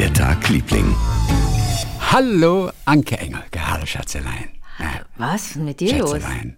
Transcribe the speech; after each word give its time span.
Der 0.00 0.14
Tag, 0.14 0.48
Liebling. 0.48 0.96
Hallo, 2.10 2.70
Anke 2.86 3.18
Engel. 3.18 3.42
Hallo, 3.54 3.84
Schatzelein. 3.84 4.48
Was 5.18 5.48
ist 5.48 5.56
mit 5.56 5.78
dir 5.78 5.98
los? 5.98 6.12
Schätzelein. 6.12 6.56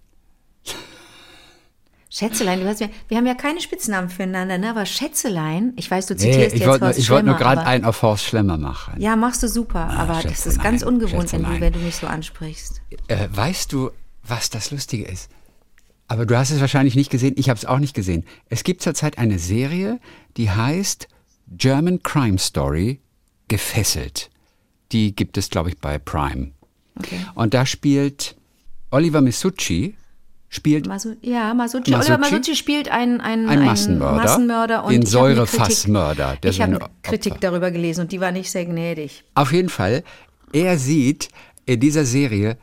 Schätzelein, 2.08 2.60
du 2.60 2.68
hast 2.68 2.78
mir, 2.78 2.90
wir 3.08 3.16
haben 3.16 3.26
ja 3.26 3.34
keine 3.34 3.60
Spitznamen 3.60 4.10
füreinander, 4.10 4.58
ne? 4.58 4.70
aber 4.70 4.86
Schätzelein, 4.86 5.72
ich 5.74 5.90
weiß, 5.90 6.06
du 6.06 6.14
Nee, 6.14 6.20
zitierst 6.20 6.54
ich 6.54 6.60
jetzt 6.60 6.68
wollte 6.68 6.86
Horst 6.86 6.98
ich 7.00 7.10
wollt 7.10 7.26
nur 7.26 7.34
gerade 7.34 7.66
einen 7.66 7.84
auf 7.84 8.00
Horst 8.02 8.26
Schlemmer 8.26 8.58
machen. 8.58 9.00
Ja, 9.00 9.16
machst 9.16 9.42
du 9.42 9.48
super, 9.48 9.90
aber 9.90 10.22
das 10.22 10.24
ist 10.24 10.42
Schätzelein, 10.44 10.62
ganz 10.62 10.82
ungewohnt, 10.84 11.32
wenn 11.32 11.40
du, 11.40 11.48
Schätzelein. 11.48 11.60
wenn 11.60 11.72
du 11.72 11.78
mich 11.80 11.96
so 11.96 12.06
ansprichst. 12.06 12.80
Äh, 13.08 13.26
weißt 13.28 13.72
du, 13.72 13.90
was 14.22 14.50
das 14.50 14.70
Lustige 14.70 15.06
ist? 15.06 15.28
Aber 16.06 16.26
du 16.26 16.38
hast 16.38 16.52
es 16.52 16.60
wahrscheinlich 16.60 16.94
nicht 16.94 17.10
gesehen, 17.10 17.34
ich 17.36 17.48
habe 17.48 17.58
es 17.58 17.66
auch 17.66 17.80
nicht 17.80 17.94
gesehen. 17.94 18.24
Es 18.50 18.62
gibt 18.62 18.82
zurzeit 18.82 19.18
eine 19.18 19.40
Serie, 19.40 19.98
die 20.36 20.48
heißt 20.48 21.08
German 21.48 22.04
Crime 22.04 22.38
Story 22.38 23.01
Gefesselt. 23.52 24.30
Die 24.92 25.14
gibt 25.14 25.36
es, 25.36 25.50
glaube 25.50 25.68
ich, 25.68 25.78
bei 25.78 25.98
Prime. 25.98 26.52
Okay. 26.98 27.18
Und 27.34 27.52
da 27.52 27.66
spielt 27.66 28.34
Oliver 28.90 29.20
Misucci, 29.20 29.94
spielt 30.48 30.86
Masu 30.86 31.16
ja, 31.20 31.52
Masucci. 31.52 31.90
Masucci? 31.90 32.12
Oliver 32.12 32.18
Masucci 32.18 32.56
spielt 32.56 32.88
einen, 32.90 33.20
einen, 33.20 33.48
Ein 33.48 33.64
Massenmörder. 33.64 34.16
Massenmörder 34.22 34.84
und 34.84 34.92
Den 34.92 35.02
hab 35.02 35.08
Säurefassmörder, 35.08 36.28
Kritik- 36.28 36.40
der 36.42 36.50
Ich 36.50 36.60
habe 36.62 36.72
seine 36.72 36.84
eine 36.84 36.94
Kritik 37.02 37.40
darüber 37.40 37.70
gelesen 37.70 38.02
und 38.02 38.12
die 38.12 38.20
war 38.20 38.32
nicht 38.32 38.50
sehr 38.50 38.64
gnädig. 38.64 39.22
Auf 39.34 39.52
jeden 39.52 39.68
Fall, 39.68 40.02
er 40.52 40.78
sieht 40.78 41.28
in 41.66 41.80
dieser 41.80 42.04
Serie 42.04 42.56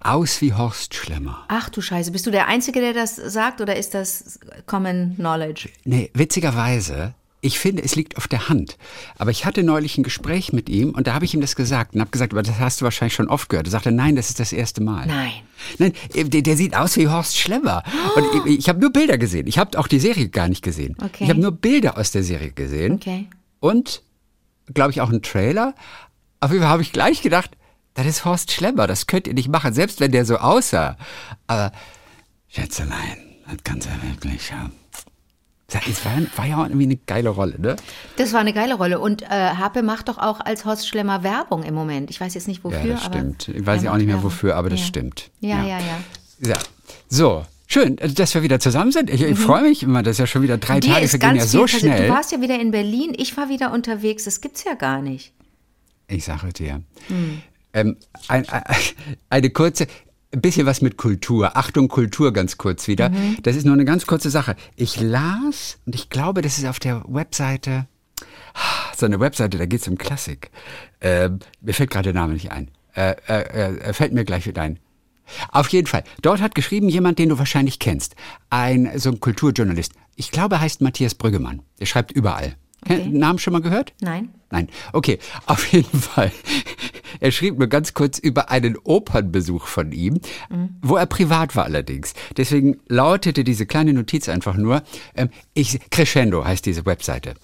aus 0.00 0.40
wie 0.42 0.52
Horst 0.52 0.94
Schlemmer. 0.94 1.44
Ach 1.48 1.70
du 1.70 1.80
Scheiße, 1.80 2.12
bist 2.12 2.26
du 2.26 2.30
der 2.30 2.48
Einzige, 2.48 2.80
der 2.80 2.92
das 2.92 3.16
sagt 3.16 3.62
oder 3.62 3.76
ist 3.76 3.94
das 3.94 4.38
Common 4.66 5.14
Knowledge? 5.16 5.70
Nee, 5.84 6.10
witzigerweise, 6.12 7.14
ich 7.44 7.58
finde, 7.58 7.82
es 7.82 7.94
liegt 7.94 8.16
auf 8.16 8.26
der 8.26 8.48
Hand. 8.48 8.78
Aber 9.18 9.30
ich 9.30 9.44
hatte 9.44 9.62
neulich 9.62 9.98
ein 9.98 10.02
Gespräch 10.02 10.54
mit 10.54 10.70
ihm 10.70 10.90
und 10.90 11.06
da 11.06 11.12
habe 11.12 11.26
ich 11.26 11.34
ihm 11.34 11.42
das 11.42 11.56
gesagt 11.56 11.94
und 11.94 12.00
habe 12.00 12.10
gesagt, 12.10 12.32
aber 12.32 12.42
das 12.42 12.58
hast 12.58 12.80
du 12.80 12.84
wahrscheinlich 12.84 13.14
schon 13.14 13.28
oft 13.28 13.50
gehört. 13.50 13.66
Er 13.66 13.70
sagte, 13.70 13.92
nein, 13.92 14.16
das 14.16 14.30
ist 14.30 14.40
das 14.40 14.52
erste 14.52 14.82
Mal. 14.82 15.06
Nein. 15.06 15.32
Nein, 15.78 15.92
äh, 16.14 16.24
der, 16.24 16.40
der 16.40 16.56
sieht 16.56 16.74
aus 16.74 16.96
wie 16.96 17.06
Horst 17.06 17.36
Schlemmer. 17.36 17.82
Und 18.16 18.46
ich, 18.46 18.60
ich 18.60 18.68
habe 18.68 18.80
nur 18.80 18.90
Bilder 18.90 19.18
gesehen. 19.18 19.46
Ich 19.46 19.58
habe 19.58 19.78
auch 19.78 19.88
die 19.88 20.00
Serie 20.00 20.28
gar 20.28 20.48
nicht 20.48 20.62
gesehen. 20.62 20.96
Okay. 21.02 21.24
Ich 21.24 21.30
habe 21.30 21.40
nur 21.40 21.52
Bilder 21.52 21.98
aus 21.98 22.12
der 22.12 22.22
Serie 22.22 22.50
gesehen. 22.50 22.94
Okay. 22.94 23.28
Und, 23.60 24.02
glaube 24.72 24.92
ich, 24.92 25.02
auch 25.02 25.10
einen 25.10 25.22
Trailer. 25.22 25.74
Auf 26.40 26.50
jeden 26.50 26.62
Fall 26.62 26.72
habe 26.72 26.82
ich 26.82 26.92
gleich 26.92 27.20
gedacht, 27.20 27.50
das 27.92 28.06
ist 28.06 28.24
Horst 28.24 28.52
Schlemmer, 28.52 28.86
das 28.86 29.06
könnt 29.06 29.26
ihr 29.26 29.34
nicht 29.34 29.48
machen, 29.48 29.74
selbst 29.74 30.00
wenn 30.00 30.12
der 30.12 30.24
so 30.24 30.38
aussah. 30.38 30.96
Aber, 31.46 31.72
Schätzelein, 32.48 33.18
das 33.46 33.56
kann's 33.62 33.84
ja 33.84 33.92
wirklich, 34.02 34.50
ja. 34.50 34.70
Es 35.88 36.04
war, 36.04 36.12
war 36.36 36.46
ja 36.46 36.56
auch 36.58 36.64
irgendwie 36.64 36.84
eine 36.84 36.96
geile 36.96 37.30
Rolle, 37.30 37.60
ne? 37.60 37.76
Das 38.16 38.32
war 38.32 38.40
eine 38.40 38.52
geile 38.52 38.74
Rolle. 38.74 39.00
Und 39.00 39.22
äh, 39.22 39.26
Harpe 39.28 39.82
macht 39.82 40.08
doch 40.08 40.18
auch 40.18 40.40
als 40.40 40.64
Horst 40.64 40.88
Schlemmer 40.88 41.22
Werbung 41.22 41.62
im 41.62 41.74
Moment. 41.74 42.10
Ich 42.10 42.20
weiß 42.20 42.34
jetzt 42.34 42.48
nicht 42.48 42.64
wofür. 42.64 42.80
Ja, 42.84 42.94
das 42.94 43.04
stimmt. 43.04 43.48
Ich 43.48 43.66
weiß 43.66 43.82
ja 43.82 43.92
auch 43.92 43.96
nicht 43.96 44.06
mehr 44.06 44.22
wofür, 44.22 44.56
aber 44.56 44.70
das 44.70 44.80
ja. 44.80 44.86
stimmt. 44.86 45.30
Ja, 45.40 45.62
ja, 45.62 45.78
ja. 45.78 46.48
Ja. 46.48 46.56
So, 47.08 47.44
schön, 47.66 47.98
äh, 47.98 48.08
dass 48.08 48.34
wir 48.34 48.42
wieder 48.42 48.60
zusammen 48.60 48.92
sind. 48.92 49.10
Ich, 49.10 49.22
ich 49.22 49.38
freue 49.38 49.62
mich 49.62 49.82
immer, 49.82 50.02
das 50.02 50.12
ist 50.12 50.18
ja 50.18 50.26
schon 50.26 50.42
wieder 50.42 50.58
drei 50.58 50.76
Mhm. 50.76 50.80
Dir 50.80 50.94
Tage 50.94 51.08
vergehen 51.08 51.36
ja 51.36 51.46
so 51.46 51.66
schnell. 51.66 52.08
Du 52.08 52.12
warst 52.12 52.32
ja 52.32 52.40
wieder 52.40 52.60
in 52.60 52.70
Berlin, 52.70 53.12
ich 53.16 53.36
war 53.36 53.48
wieder 53.48 53.72
unterwegs. 53.72 54.24
Das 54.24 54.40
gibt's 54.40 54.64
ja 54.64 54.74
gar 54.74 55.02
nicht. 55.02 55.32
Ich 56.08 56.24
sage 56.24 56.52
dir. 56.52 56.82
Hm. 57.08 57.42
Ähm, 57.72 57.96
ein, 58.28 58.48
ein, 58.48 58.62
eine 59.30 59.50
kurze, 59.50 59.86
ein 60.34 60.40
bisschen 60.40 60.66
was 60.66 60.82
mit 60.82 60.96
Kultur. 60.96 61.56
Achtung, 61.56 61.88
Kultur 61.88 62.32
ganz 62.32 62.58
kurz 62.58 62.88
wieder. 62.88 63.08
Mhm. 63.08 63.38
Das 63.42 63.56
ist 63.56 63.64
nur 63.64 63.74
eine 63.74 63.84
ganz 63.84 64.06
kurze 64.06 64.30
Sache. 64.30 64.56
Ich 64.76 65.00
las, 65.00 65.78
und 65.86 65.94
ich 65.94 66.10
glaube, 66.10 66.42
das 66.42 66.58
ist 66.58 66.66
auf 66.66 66.78
der 66.78 67.04
Webseite, 67.08 67.86
so 68.96 69.06
eine 69.06 69.20
Webseite, 69.20 69.58
da 69.58 69.66
geht 69.66 69.80
es 69.80 69.88
um 69.88 69.96
Klassik. 69.96 70.50
Ähm, 71.00 71.38
mir 71.60 71.74
fällt 71.74 71.90
gerade 71.90 72.12
der 72.12 72.20
Name 72.20 72.34
nicht 72.34 72.52
ein. 72.52 72.70
Äh, 72.94 73.14
äh, 73.28 73.78
äh, 73.78 73.92
fällt 73.92 74.12
mir 74.12 74.24
gleich 74.24 74.46
wieder 74.46 74.62
ein. 74.62 74.78
Auf 75.50 75.68
jeden 75.68 75.86
Fall. 75.86 76.04
Dort 76.20 76.40
hat 76.40 76.54
geschrieben 76.54 76.88
jemand, 76.88 77.18
den 77.18 77.30
du 77.30 77.38
wahrscheinlich 77.38 77.78
kennst. 77.78 78.14
Ein, 78.50 78.90
so 78.96 79.10
ein 79.10 79.20
Kulturjournalist. 79.20 79.92
Ich 80.16 80.30
glaube, 80.30 80.56
er 80.56 80.60
heißt 80.60 80.80
Matthias 80.80 81.14
Brüggemann. 81.14 81.62
Der 81.80 81.86
schreibt 81.86 82.12
überall. 82.12 82.56
Okay. 82.84 83.08
Namen 83.08 83.38
schon 83.38 83.54
mal 83.54 83.62
gehört? 83.62 83.94
Nein. 84.00 84.28
Nein. 84.54 84.68
Okay, 84.92 85.18
auf 85.46 85.66
jeden 85.72 86.00
Fall. 86.00 86.30
Er 87.18 87.32
schrieb 87.32 87.58
mir 87.58 87.66
ganz 87.66 87.92
kurz 87.92 88.18
über 88.18 88.50
einen 88.50 88.76
Opernbesuch 88.76 89.66
von 89.66 89.90
ihm, 89.90 90.20
wo 90.80 90.96
er 90.96 91.06
privat 91.06 91.56
war 91.56 91.64
allerdings. 91.64 92.14
Deswegen 92.36 92.78
lautete 92.88 93.42
diese 93.42 93.66
kleine 93.66 93.92
Notiz 93.92 94.28
einfach 94.28 94.56
nur, 94.56 94.82
ähm, 95.16 95.30
ich, 95.54 95.80
Crescendo 95.90 96.44
heißt 96.44 96.66
diese 96.66 96.86
Webseite. 96.86 97.34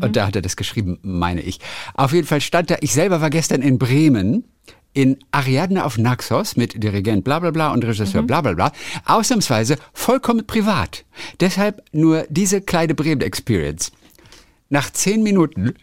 Und 0.00 0.16
da 0.16 0.26
hat 0.26 0.36
er 0.36 0.42
das 0.42 0.56
geschrieben, 0.56 0.98
meine 1.02 1.40
ich. 1.40 1.60
Auf 1.94 2.12
jeden 2.12 2.26
Fall 2.26 2.40
stand 2.40 2.70
da, 2.70 2.76
ich 2.80 2.92
selber 2.92 3.20
war 3.20 3.30
gestern 3.30 3.62
in 3.62 3.78
Bremen 3.78 4.44
in 4.92 5.18
Ariadne 5.32 5.84
auf 5.84 5.98
Naxos 5.98 6.56
mit 6.56 6.82
Dirigent 6.82 7.24
bla 7.24 7.40
bla 7.40 7.50
bla 7.50 7.72
und 7.72 7.84
Regisseur 7.84 8.22
bla 8.22 8.40
bla 8.40 8.52
bla, 8.54 8.72
ausnahmsweise 9.04 9.76
vollkommen 9.92 10.46
privat. 10.46 11.04
Deshalb 11.40 11.82
nur 11.92 12.26
diese 12.30 12.60
kleine 12.60 12.94
Bremen-Experience. 12.94 13.92
Nach 14.74 14.90
zehn 14.90 15.22
Minuten 15.22 15.74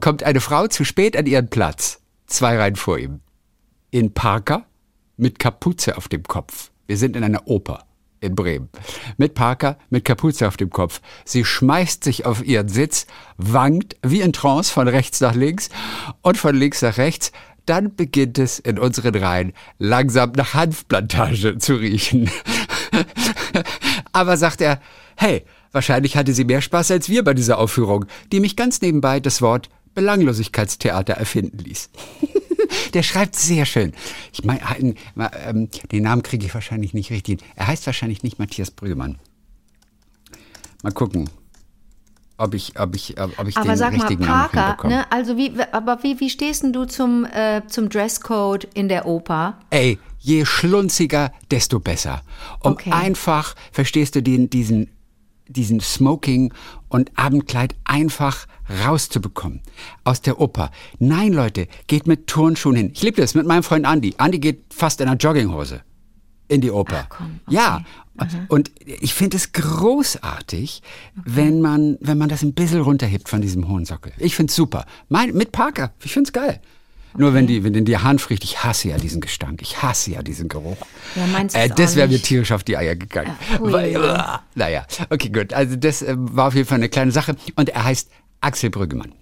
kommt 0.00 0.24
eine 0.24 0.40
Frau 0.40 0.66
zu 0.66 0.84
spät 0.84 1.16
an 1.16 1.26
ihren 1.26 1.50
Platz, 1.50 2.00
zwei 2.26 2.58
Reihen 2.58 2.74
vor 2.74 2.98
ihm. 2.98 3.20
In 3.92 4.12
Parker, 4.12 4.66
mit 5.16 5.38
Kapuze 5.38 5.96
auf 5.96 6.08
dem 6.08 6.24
Kopf. 6.24 6.72
Wir 6.88 6.96
sind 6.96 7.14
in 7.14 7.22
einer 7.22 7.46
Oper 7.46 7.86
in 8.18 8.34
Bremen. 8.34 8.68
Mit 9.18 9.34
Parker, 9.34 9.78
mit 9.88 10.04
Kapuze 10.04 10.48
auf 10.48 10.56
dem 10.56 10.70
Kopf. 10.70 11.00
Sie 11.24 11.44
schmeißt 11.44 12.02
sich 12.02 12.26
auf 12.26 12.44
ihren 12.44 12.66
Sitz, 12.66 13.06
wankt 13.36 13.96
wie 14.02 14.20
in 14.20 14.32
Trance 14.32 14.72
von 14.72 14.88
rechts 14.88 15.20
nach 15.20 15.36
links 15.36 15.68
und 16.20 16.36
von 16.36 16.56
links 16.56 16.82
nach 16.82 16.98
rechts. 16.98 17.30
Dann 17.66 17.94
beginnt 17.94 18.36
es 18.40 18.58
in 18.58 18.80
unseren 18.80 19.14
Reihen 19.14 19.52
langsam 19.78 20.32
nach 20.32 20.54
Hanfplantage 20.54 21.58
zu 21.58 21.76
riechen. 21.76 22.28
Aber 24.12 24.36
sagt 24.36 24.60
er, 24.60 24.80
hey, 25.16 25.44
wahrscheinlich 25.72 26.16
hatte 26.16 26.32
sie 26.34 26.44
mehr 26.44 26.60
Spaß 26.60 26.90
als 26.90 27.08
wir 27.08 27.24
bei 27.24 27.34
dieser 27.34 27.58
Aufführung, 27.58 28.06
die 28.32 28.40
mich 28.40 28.56
ganz 28.56 28.80
nebenbei 28.80 29.20
das 29.20 29.42
Wort 29.42 29.68
Belanglosigkeitstheater 29.94 31.14
erfinden 31.14 31.58
ließ. 31.58 31.90
Der 32.94 33.02
schreibt 33.02 33.34
sehr 33.36 33.64
schön. 33.66 33.92
Ich 34.32 34.44
meine, 34.44 34.60
ähm, 35.44 35.68
den 35.90 36.02
Namen 36.04 36.22
kriege 36.22 36.46
ich 36.46 36.54
wahrscheinlich 36.54 36.94
nicht 36.94 37.10
richtig. 37.10 37.40
Er 37.56 37.66
heißt 37.66 37.84
wahrscheinlich 37.86 38.22
nicht 38.22 38.38
Matthias 38.38 38.70
Brüggemann. 38.70 39.18
Mal 40.82 40.92
gucken, 40.92 41.28
ob 42.36 42.54
ich, 42.54 42.78
ob 42.78 42.94
ich, 42.94 43.20
ob 43.20 43.46
ich 43.48 43.56
Aber 43.56 43.66
den 43.68 43.76
sag 43.76 43.92
mal, 43.96 44.06
richtigen 44.06 44.24
Namen 44.24 44.48
Parker, 44.50 44.66
hinbekomme. 44.66 44.94
ne? 44.94 45.12
Also 45.12 45.36
wie, 45.36 45.52
aber 45.72 46.02
wie, 46.02 46.20
wie 46.20 46.30
stehst 46.30 46.62
denn 46.62 46.72
du 46.72 46.84
zum, 46.84 47.24
äh, 47.26 47.62
zum 47.66 47.88
Dresscode 47.88 48.64
in 48.74 48.88
der 48.88 49.04
Oper? 49.06 49.58
Ey, 49.70 49.98
je 50.20 50.44
schlunziger, 50.44 51.32
desto 51.50 51.80
besser. 51.80 52.22
Um 52.60 52.72
Okay. 52.72 52.92
einfach, 52.92 53.54
verstehst 53.72 54.14
du, 54.14 54.22
den, 54.22 54.48
diesen, 54.48 54.88
diesen 55.56 55.80
Smoking 55.80 56.52
und 56.88 57.10
Abendkleid 57.16 57.74
einfach 57.84 58.46
rauszubekommen 58.84 59.60
aus 60.04 60.20
der 60.20 60.40
Oper. 60.40 60.70
Nein, 60.98 61.32
Leute, 61.32 61.66
geht 61.86 62.06
mit 62.06 62.26
Turnschuhen 62.26 62.76
hin. 62.76 62.90
Ich 62.94 63.02
liebe 63.02 63.20
das 63.20 63.34
mit 63.34 63.46
meinem 63.46 63.62
Freund 63.62 63.86
Andy. 63.86 64.14
Andy 64.18 64.38
geht 64.38 64.64
fast 64.72 65.00
in 65.00 65.08
einer 65.08 65.16
Jogginghose 65.16 65.82
in 66.48 66.60
die 66.60 66.70
Oper. 66.70 67.06
Ach, 67.08 67.16
komm, 67.16 67.40
okay. 67.46 67.54
Ja, 67.54 67.84
und 68.48 68.70
ich 68.84 69.14
finde 69.14 69.36
es 69.36 69.52
großartig, 69.52 70.82
wenn 71.14 71.60
man 71.60 71.96
wenn 72.00 72.18
man 72.18 72.28
das 72.28 72.42
ein 72.42 72.54
bisschen 72.54 72.80
runterhebt 72.80 73.28
von 73.28 73.40
diesem 73.40 73.68
hohen 73.68 73.84
Sockel. 73.84 74.12
Ich 74.18 74.34
finde 74.36 74.50
es 74.50 74.56
super. 74.56 74.84
Mein, 75.08 75.32
mit 75.32 75.52
Parker, 75.52 75.92
ich 76.02 76.12
finde 76.12 76.28
es 76.28 76.32
geil. 76.32 76.60
Nur 77.16 77.34
wenn 77.34 77.46
die, 77.46 77.64
wenn 77.64 77.84
die 77.84 77.98
Hand 77.98 78.28
riecht, 78.30 78.44
ich 78.44 78.62
hasse 78.62 78.88
ja 78.88 78.96
diesen 78.96 79.20
Gestank, 79.20 79.62
ich 79.62 79.82
hasse 79.82 80.12
ja 80.12 80.22
diesen 80.22 80.48
Geruch. 80.48 80.76
Ja, 81.16 81.26
meins 81.26 81.54
äh, 81.54 81.66
ist 81.66 81.78
das 81.78 81.96
wäre 81.96 82.08
mir 82.08 82.20
tierisch 82.22 82.52
auf 82.52 82.62
die 82.62 82.76
Eier 82.76 82.96
gegangen. 82.96 83.36
Ui. 83.60 83.72
Weil, 83.72 83.94
äh, 83.96 84.22
naja, 84.54 84.86
okay, 85.10 85.28
gut. 85.28 85.52
Also 85.52 85.76
das 85.76 86.02
äh, 86.02 86.14
war 86.16 86.48
auf 86.48 86.54
jeden 86.54 86.68
Fall 86.68 86.78
eine 86.78 86.88
kleine 86.88 87.12
Sache. 87.12 87.36
Und 87.56 87.68
er 87.70 87.84
heißt 87.84 88.10
Axel 88.40 88.70
Brüggemann. 88.70 89.12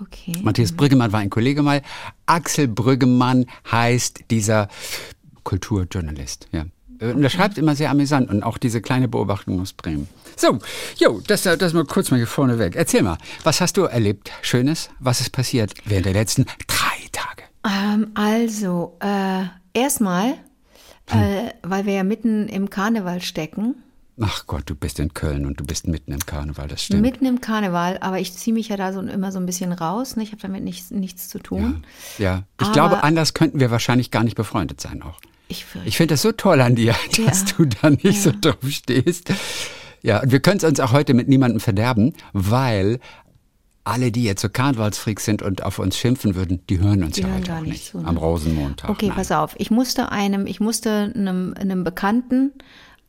Okay. 0.00 0.36
Matthias 0.42 0.72
Brüggemann 0.72 1.12
war 1.12 1.20
ein 1.20 1.30
Kollege 1.30 1.62
mal. 1.62 1.82
Axel 2.26 2.68
Brüggemann 2.68 3.46
heißt 3.70 4.24
dieser 4.30 4.68
Kulturjournalist. 5.42 6.48
Ja. 6.52 6.66
Äh, 7.00 7.12
Und 7.12 7.22
er 7.22 7.30
schreibt 7.30 7.58
immer 7.58 7.74
sehr 7.74 7.90
amüsant 7.90 8.30
und 8.30 8.42
auch 8.42 8.58
diese 8.58 8.80
kleine 8.80 9.08
Beobachtung 9.08 9.60
aus 9.60 9.72
Bremen. 9.72 10.08
So, 10.36 10.58
jo, 10.96 11.22
das, 11.26 11.46
äh, 11.46 11.56
das 11.56 11.72
mal 11.72 11.84
kurz 11.84 12.10
mal 12.10 12.18
hier 12.18 12.26
vorne 12.26 12.58
weg. 12.58 12.74
Erzähl 12.76 13.02
mal, 13.02 13.18
was 13.42 13.60
hast 13.60 13.76
du 13.76 13.84
erlebt? 13.84 14.30
Schönes? 14.42 14.90
Was 14.98 15.20
ist 15.20 15.30
passiert 15.30 15.72
während 15.84 16.06
der 16.06 16.12
letzten 16.12 16.44
drei 16.66 16.95
Tage? 17.16 17.42
Ähm, 17.66 18.08
also, 18.14 18.96
äh, 19.00 19.44
erstmal, 19.74 20.34
Hm. 21.08 21.20
äh, 21.20 21.52
weil 21.62 21.86
wir 21.86 21.92
ja 21.94 22.02
mitten 22.04 22.48
im 22.48 22.68
Karneval 22.70 23.20
stecken. 23.22 23.76
Ach 24.20 24.46
Gott, 24.46 24.62
du 24.66 24.74
bist 24.74 24.98
in 24.98 25.12
Köln 25.12 25.44
und 25.44 25.60
du 25.60 25.64
bist 25.64 25.86
mitten 25.86 26.10
im 26.12 26.20
Karneval, 26.24 26.68
das 26.68 26.82
stimmt. 26.84 27.02
Mitten 27.02 27.26
im 27.26 27.40
Karneval, 27.42 27.98
aber 28.00 28.18
ich 28.18 28.32
ziehe 28.32 28.54
mich 28.54 28.68
ja 28.68 28.76
da 28.78 28.92
so 28.92 29.00
immer 29.00 29.30
so 29.30 29.38
ein 29.38 29.44
bisschen 29.46 29.72
raus. 29.72 30.16
Ne? 30.16 30.22
Ich 30.22 30.32
habe 30.32 30.40
damit 30.40 30.62
nichts, 30.64 30.90
nichts 30.90 31.28
zu 31.28 31.38
tun. 31.38 31.84
ja, 32.18 32.44
ich 32.58 32.64
Aber- 32.66 32.72
glaube, 32.72 33.04
anders 33.04 33.34
könnten 33.34 33.60
wir 33.60 33.70
wahrscheinlich 33.70 34.10
gar 34.10 34.24
nicht 34.24 34.34
befreundet 34.36 34.80
sein 34.80 35.02
auch. 35.02 35.18
Ich. 35.48 35.66
Ich 35.84 35.96
finde 35.98 36.14
das 36.14 36.22
so 36.22 36.32
toll 36.32 36.60
an 36.62 36.74
dir, 36.76 36.94
dass 37.26 37.42
Ja. 37.42 37.46
du 37.58 37.64
da 37.66 37.90
nicht 37.90 38.22
so 38.22 38.32
drauf 38.40 38.56
stehst. 38.68 39.32
Ja, 40.02 40.22
und 40.22 40.32
wir 40.32 40.40
können 40.40 40.58
es 40.58 40.64
uns 40.64 40.80
auch 40.80 40.92
heute 40.92 41.12
mit 41.14 41.28
niemandem 41.28 41.60
verderben, 41.60 42.14
weil 42.32 43.00
alle, 43.86 44.10
die 44.12 44.24
jetzt 44.24 44.42
so 44.42 44.48
Karnevalsfreaks 44.48 45.24
sind 45.24 45.42
und 45.42 45.62
auf 45.62 45.78
uns 45.78 45.96
schimpfen 45.96 46.34
würden, 46.34 46.60
die 46.68 46.80
hören 46.80 47.02
uns 47.04 47.14
Die 47.16 47.22
ja 47.22 47.28
hören 47.28 47.38
heute 47.40 47.54
auch 47.54 47.60
nicht 47.60 47.70
nicht. 47.72 47.86
zu, 47.86 47.98
ne? 48.00 48.06
Am 48.08 48.16
Rosenmontag. 48.16 48.90
Okay, 48.90 49.06
Nein. 49.08 49.16
pass 49.16 49.30
auf. 49.32 49.54
Ich 49.58 49.70
musste 49.70 50.10
einem, 50.12 50.46
ich 50.46 50.60
musste 50.60 51.12
einem, 51.14 51.54
einem 51.58 51.84
Bekannten 51.84 52.52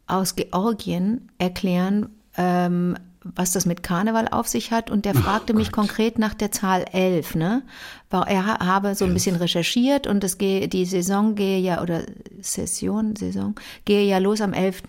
aus 0.06 0.36
Georgien 0.36 1.30
erklären, 1.38 2.08
ähm, 2.38 2.96
was 3.24 3.52
das 3.52 3.66
mit 3.66 3.84
Karneval 3.84 4.30
auf 4.30 4.48
sich 4.48 4.72
hat. 4.72 4.90
Und 4.90 5.04
der 5.04 5.14
fragte 5.16 5.54
mich 5.54 5.72
konkret 5.74 6.18
nach 6.18 6.34
der 6.34 6.52
Zahl 6.52 6.86
11. 6.94 7.36
Ne? 7.36 7.64
Er 8.12 8.46
ha- 8.46 8.66
habe 8.66 8.96
so 8.96 9.04
ein 9.04 9.14
bisschen 9.14 9.36
recherchiert 9.36 10.08
und 10.08 10.24
es 10.24 10.38
gehe, 10.38 10.70
die 10.70 10.86
Saison 10.86 11.36
gehe 11.36 11.60
ja, 11.60 11.82
oder 11.82 12.04
Session, 12.42 13.16
Saison, 13.18 13.56
gehe 13.86 14.06
ja 14.08 14.20
los 14.20 14.40
am 14.42 14.54
11., 14.54 14.84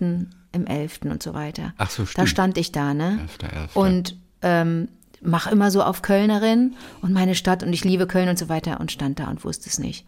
im 0.53 0.67
11. 0.67 1.01
und 1.11 1.23
so 1.23 1.35
weiter. 1.35 1.75
Ach 1.79 1.91
so, 1.91 2.03
Da 2.05 2.09
stimmt. 2.11 2.29
stand 2.29 2.59
ich 2.59 2.71
da, 2.73 2.95
ne? 2.95 3.27
11.11.. 3.43 3.75
Und 3.75 4.17
ähm, 4.43 4.89
mach 5.21 5.51
immer 5.51 5.71
so 5.71 5.83
auf 5.83 6.03
Kölnerin 6.03 6.75
und 7.03 7.13
meine 7.13 7.35
Stadt 7.35 7.63
und 7.63 7.73
ich 7.73 7.85
liebe 7.85 8.07
Köln 8.07 8.29
und 8.29 8.39
so 8.39 8.49
weiter 8.49 8.81
und 8.81 8.93
stand 8.93 9.19
da 9.19 9.29
und 9.29 9.45
wusste 9.45 9.69
es 9.69 9.79
nicht. 9.79 10.07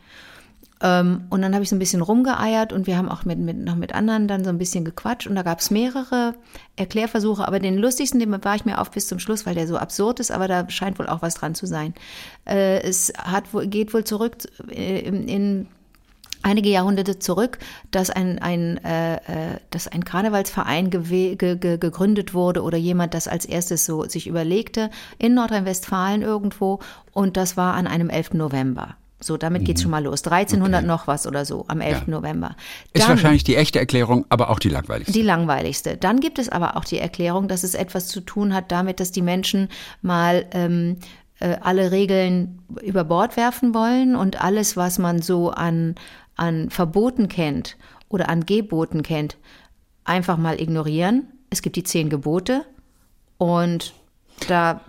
Ähm, 0.83 1.27
und 1.29 1.43
dann 1.43 1.53
habe 1.53 1.63
ich 1.63 1.69
so 1.69 1.77
ein 1.77 1.81
bisschen 1.81 2.01
rumgeeiert 2.01 2.73
und 2.73 2.87
wir 2.87 2.97
haben 2.97 3.11
auch 3.11 3.25
mit, 3.25 3.39
mit, 3.39 3.59
noch 3.59 3.77
mit 3.77 3.95
anderen 3.95 4.29
dann 4.29 4.45
so 4.45 4.51
ein 4.51 4.57
bisschen 4.57 4.85
gequatscht 4.85 5.27
und 5.27 5.35
da 5.35 5.43
gab 5.43 5.61
es 5.61 5.71
mehrere 5.71 6.35
Erklärversuche, 6.77 7.47
aber 7.47 7.59
den 7.59 7.77
lustigsten, 7.77 8.19
den 8.19 8.33
war 8.45 8.55
ich 8.55 8.65
mir 8.65 8.81
auf 8.81 8.91
bis 8.91 9.07
zum 9.07 9.19
Schluss, 9.19 9.45
weil 9.45 9.55
der 9.55 9.67
so 9.67 9.77
absurd 9.77 10.21
ist, 10.21 10.31
aber 10.31 10.49
da 10.49 10.69
scheint 10.71 10.99
wohl 10.99 11.07
auch 11.07 11.21
was 11.21 11.35
dran 11.35 11.55
zu 11.55 11.67
sein. 11.67 11.93
Äh, 12.47 12.81
es 12.81 13.13
hat, 13.19 13.45
geht 13.65 13.93
wohl 13.93 14.05
zurück 14.05 14.39
äh, 14.71 15.01
in, 15.01 15.29
in 15.29 15.69
einige 16.43 16.69
Jahrhunderte 16.69 17.19
zurück, 17.19 17.59
dass 17.91 18.11
ein, 18.11 18.39
ein, 18.39 18.83
äh, 18.85 19.15
äh, 19.17 19.19
dass 19.71 19.89
ein 19.89 20.05
Karnevalsverein 20.05 20.91
ge, 20.91 21.37
ge, 21.37 21.57
gegründet 21.57 22.35
wurde 22.35 22.63
oder 22.63 22.79
jemand 22.79 23.15
das 23.15 23.29
als 23.29 23.45
erstes 23.45 23.85
so 23.85 24.05
sich 24.05 24.27
überlegte 24.27 24.91
in 25.19 25.35
Nordrhein-Westfalen 25.35 26.23
irgendwo 26.23 26.81
und 27.13 27.37
das 27.37 27.57
war 27.57 27.75
an 27.75 27.87
einem 27.87 28.11
11. 28.11 28.35
November. 28.35 28.97
So, 29.23 29.37
damit 29.37 29.67
geht's 29.67 29.83
schon 29.83 29.91
mal 29.91 30.03
los. 30.03 30.25
1300 30.25 30.83
noch 30.85 31.07
was 31.07 31.27
oder 31.27 31.45
so 31.45 31.67
am 31.69 31.83
11. 31.83 32.07
Mhm. 32.07 32.13
Ja. 32.13 32.19
November. 32.19 32.57
Ist 32.95 33.03
Dann- 33.03 33.11
wahrscheinlich 33.11 33.45
die 33.45 33.55
echte 33.57 33.79
Erklärung, 33.79 34.25
aber 34.31 34.49
auch 34.49 34.59
die 34.59 34.71
langweiligste. 34.71 35.13
die 35.13 35.23
langweiligste. 35.23 35.97
Dann 35.99 36.21
gibt 36.21 36.39
es 36.39 36.49
aber 36.49 36.77
auch 36.79 36.85
die 36.85 36.99
Erklärung, 36.99 37.47
dass 37.47 37.63
es 37.63 37.75
etwas 37.75 38.09
zu 38.09 38.23
tun 38.23 38.55
hat 38.55 38.73
damit, 38.73 38.99
dass 38.99 39.13
die 39.13 39.21
Menschen 39.21 39.69
mal 40.01 40.47
ähm, 40.53 40.97
äh, 41.39 41.57
alle 41.61 41.91
Regeln 41.91 42.61
über 42.83 43.05
Bord 43.05 43.37
werfen 43.37 43.75
wollen 43.75 44.17
und 44.17 44.43
alles, 44.43 44.77
was 44.77 44.99
man 44.99 45.21
so 45.21 45.51
an, 45.51 45.97
an 46.41 46.71
Verboten 46.71 47.29
kennt 47.29 47.77
oder 48.09 48.29
an 48.29 48.47
Geboten 48.47 49.03
kennt, 49.03 49.37
einfach 50.05 50.37
mal 50.37 50.61
ignorieren. 50.61 51.29
Es 51.51 51.63
gibt 51.63 51.77
die 51.77 51.85
zehn 51.85 52.09
Gebote 52.09 52.65
und 53.39 53.93
da, 54.49 54.81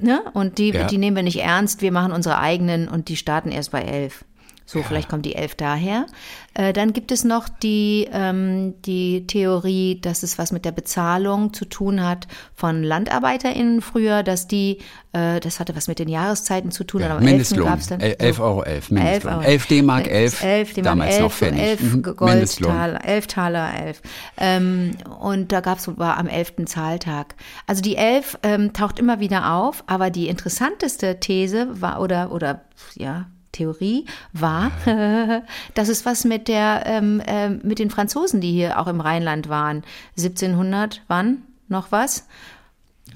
ne, 0.00 0.22
und 0.34 0.58
die, 0.58 0.70
Ja. 0.70 0.84
die 0.86 0.98
nehmen 0.98 1.16
wir 1.16 1.22
nicht 1.22 1.40
ernst, 1.42 1.82
wir 1.82 1.92
machen 1.92 2.12
unsere 2.12 2.38
eigenen 2.38 2.88
und 2.88 3.08
die 3.08 3.16
starten 3.16 3.50
erst 3.50 3.72
bei 3.72 3.82
elf. 3.82 4.24
So, 4.66 4.82
vielleicht 4.82 5.10
kommt 5.10 5.26
die 5.26 5.34
elf 5.34 5.54
daher. 5.54 6.06
Äh, 6.54 6.72
dann 6.72 6.94
gibt 6.94 7.12
es 7.12 7.22
noch 7.22 7.50
die, 7.50 8.08
ähm, 8.10 8.74
die 8.86 9.26
Theorie, 9.26 10.00
dass 10.00 10.22
es 10.22 10.38
was 10.38 10.52
mit 10.52 10.64
der 10.64 10.72
Bezahlung 10.72 11.52
zu 11.52 11.66
tun 11.66 12.02
hat 12.02 12.26
von 12.54 12.82
LandarbeiterInnen 12.82 13.82
früher, 13.82 14.22
dass 14.22 14.48
die, 14.48 14.78
äh, 15.12 15.38
das 15.40 15.60
hatte 15.60 15.76
was 15.76 15.86
mit 15.86 15.98
den 15.98 16.08
Jahreszeiten 16.08 16.70
zu 16.70 16.82
tun. 16.84 17.02
11. 17.02 17.20
Mindestlohn. 17.20 17.66
gab's 17.66 17.88
dann 17.88 18.00
El- 18.00 18.16
11 18.18 18.40
Euro 18.40 18.62
11, 18.62 18.90
Mindestlohn. 18.90 19.32
11 19.32 19.36
Euro. 19.36 19.42
11 19.42 19.66
D-Mark, 19.66 20.06
11, 20.10 20.42
11 20.42 20.72
D-Mark, 20.72 20.84
damals 20.84 21.10
11, 21.14 21.22
noch 21.22 21.32
Pfennig. 21.32 21.60
11 21.62 21.80
Mhm, 21.82 22.02
Mindestlohn. 22.20 22.70
Goldtaler, 22.70 23.04
11 23.04 23.26
Taler, 23.26 23.74
11. 23.86 24.02
Ähm, 24.38 24.90
und 25.20 25.52
da 25.52 25.60
gab's 25.60 25.90
war 25.98 26.16
am 26.16 26.26
11. 26.26 26.64
Zahltag. 26.66 27.34
Also 27.66 27.82
die 27.82 27.96
11 27.96 28.38
ähm, 28.42 28.72
taucht 28.72 28.98
immer 28.98 29.20
wieder 29.20 29.52
auf, 29.52 29.84
aber 29.86 30.08
die 30.08 30.28
interessanteste 30.28 31.20
These 31.20 31.68
war, 31.82 32.00
oder, 32.00 32.32
oder, 32.32 32.62
ja, 32.94 33.26
Theorie 33.54 34.04
war, 34.32 34.70
dass 35.74 35.88
es 35.88 36.04
was 36.04 36.24
mit 36.24 36.48
der, 36.48 36.82
ähm, 36.86 37.22
ähm, 37.26 37.60
mit 37.62 37.78
den 37.78 37.90
Franzosen, 37.90 38.40
die 38.40 38.52
hier 38.52 38.78
auch 38.78 38.86
im 38.86 39.00
Rheinland 39.00 39.48
waren. 39.48 39.82
1700, 40.16 41.02
wann? 41.08 41.42
Noch 41.68 41.90
was? 41.90 42.26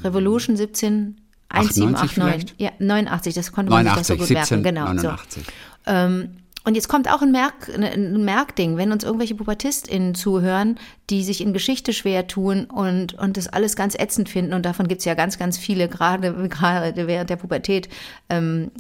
Revolution 0.03 0.57
17, 0.57 1.17
98 1.51 1.83
1789. 1.83 2.55
Ja, 2.59 2.71
89, 2.79 3.35
das 3.35 3.53
konnte 3.53 3.71
man 3.71 3.85
sich 3.85 3.95
das 3.95 4.07
so 4.07 4.15
89, 4.15 4.19
gut 4.19 4.35
merken. 4.35 4.63
Genau. 4.63 4.87
So. 4.87 5.09
89. 5.09 5.45
Ähm, 5.87 6.29
und 6.65 6.75
jetzt 6.75 6.89
kommt 6.89 7.11
auch 7.11 7.23
ein, 7.23 7.33
Merk, 7.33 7.71
ein 7.75 8.25
Merkding, 8.27 8.77
wenn 8.77 8.93
uns 8.93 9.03
irgendwelche 9.03 9.35
PubertistInnen 9.35 10.15
zuhören, 10.15 10.79
die 11.09 11.25
sich 11.25 11.41
in 11.41 11.55
Geschichte 11.55 11.95
schwer 11.95 12.27
tun 12.27 12.67
und, 12.67 13.15
und 13.15 13.39
das 13.39 13.49
alles 13.49 13.75
ganz 13.75 13.95
ätzend 13.95 14.29
finden. 14.29 14.53
Und 14.53 14.67
davon 14.67 14.87
gibt 14.87 14.99
es 14.99 15.07
ja 15.07 15.15
ganz, 15.15 15.39
ganz 15.39 15.57
viele, 15.57 15.89
gerade, 15.89 16.35
gerade 16.49 17.07
während 17.07 17.31
der 17.31 17.37
Pubertät 17.37 17.89
ähm, 18.29 18.71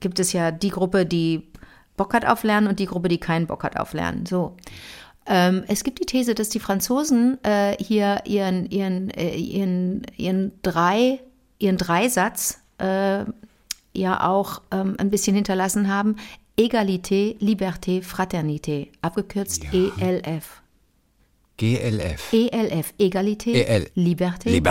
gibt 0.00 0.20
es 0.20 0.32
ja 0.32 0.50
die 0.50 0.70
Gruppe, 0.70 1.06
die 1.06 1.48
Bock 1.96 2.14
hat 2.14 2.26
auf 2.26 2.44
Lernen 2.44 2.68
und 2.68 2.78
die 2.78 2.86
Gruppe, 2.86 3.08
die 3.08 3.18
keinen 3.18 3.46
Bock 3.46 3.64
hat 3.64 3.78
auf 3.78 3.92
Lernen. 3.92 4.26
So. 4.26 4.56
Ähm, 5.26 5.64
es 5.68 5.84
gibt 5.84 6.00
die 6.00 6.06
These, 6.06 6.34
dass 6.34 6.48
die 6.48 6.60
Franzosen 6.60 7.42
äh, 7.44 7.76
hier 7.78 8.22
ihren, 8.24 8.66
ihren, 8.70 9.10
äh, 9.10 9.36
ihren, 9.36 10.02
ihren, 10.16 10.52
drei, 10.62 11.20
ihren 11.58 11.76
Dreisatz 11.76 12.60
äh, 12.78 13.24
ja 13.92 14.26
auch 14.26 14.62
ähm, 14.70 14.94
ein 14.98 15.10
bisschen 15.10 15.34
hinterlassen 15.34 15.88
haben. 15.88 16.16
Egalité, 16.56 17.36
Liberté, 17.40 18.02
Fraternité, 18.02 18.88
abgekürzt 19.02 19.72
E 19.72 19.90
ELF. 20.00 20.62
GLF. 21.58 22.32
ELF, 22.32 22.94
Egalité, 22.98 23.52
EL. 23.66 23.88
Liberté, 23.96 24.62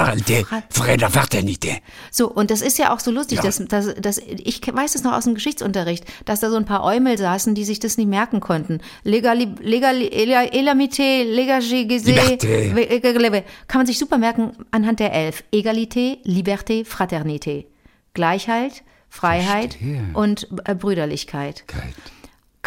Freda 0.70 1.08
Fraternité. 1.10 1.82
so, 2.12 2.30
und 2.32 2.50
das 2.50 2.62
ist 2.62 2.80
ja 2.80 2.94
auch 2.96 3.00
so 3.02 3.12
lustig, 3.12 3.38
Ja. 3.38 3.44
dass, 3.44 3.58
dass, 3.66 3.94
dass 3.96 4.18
ich 4.20 4.62
weiß 4.66 4.96
es 4.96 5.04
noch 5.04 5.14
aus 5.14 5.26
dem 5.26 5.36
Geschichtsunterricht, 5.36 6.06
dass 6.26 6.40
da 6.40 6.50
so 6.50 6.56
ein 6.56 6.66
paar 6.66 6.84
Eumel 6.84 7.18
saßen, 7.18 7.54
die 7.56 7.66
sich 7.66 7.80
das 7.80 7.98
nicht 7.98 8.08
merken 8.08 8.40
konnten. 8.40 8.80
Legali, 9.04 9.44
ela- 9.62 10.50
elamité, 10.52 11.24
legagé, 11.24 11.86
Liberté. 11.88 13.44
Kann 13.68 13.80
man 13.80 13.86
sich 13.86 14.00
super 14.00 14.18
merken 14.18 14.52
anhand 14.72 15.00
der 15.00 15.14
elf. 15.14 15.44
Egalité, 15.52 16.18
Liberté, 16.26 16.86
Fraternité. 16.86 17.66
Gleichheit, 18.14 18.84
Freiheit 19.10 19.74
Verstehe. 19.76 20.04
und 20.14 20.48
äh, 20.66 20.74
Brüderlichkeit. 20.76 21.66
Geil. 21.68 21.94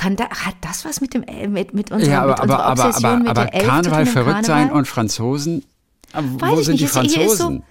Kann 0.00 0.16
da, 0.16 0.30
hat 0.30 0.54
das 0.62 0.86
was 0.86 1.02
mit 1.02 1.12
dem 1.12 1.24
äh, 1.24 1.46
mit, 1.46 1.74
mit 1.74 1.90
unserer, 1.90 2.10
Ja, 2.10 2.22
aber, 2.22 2.30
mit 2.32 2.40
unserer 2.40 2.58
aber, 2.64 2.64
aber, 2.64 2.86
Obsession 2.86 3.10
aber, 3.10 3.18
mit 3.18 3.28
aber 3.28 3.44
der 3.44 3.60
Karneval 3.60 4.06
verrückt 4.06 4.46
sein 4.46 4.56
Karneval? 4.56 4.78
und 4.78 4.84
Franzosen. 4.86 5.64
Aber 6.14 6.26
Weiß 6.40 6.50
wo 6.52 6.60
ich 6.60 6.64
sind 6.64 6.72
nicht, 6.72 6.84
die 6.84 6.88
Franzosen? 6.88 7.62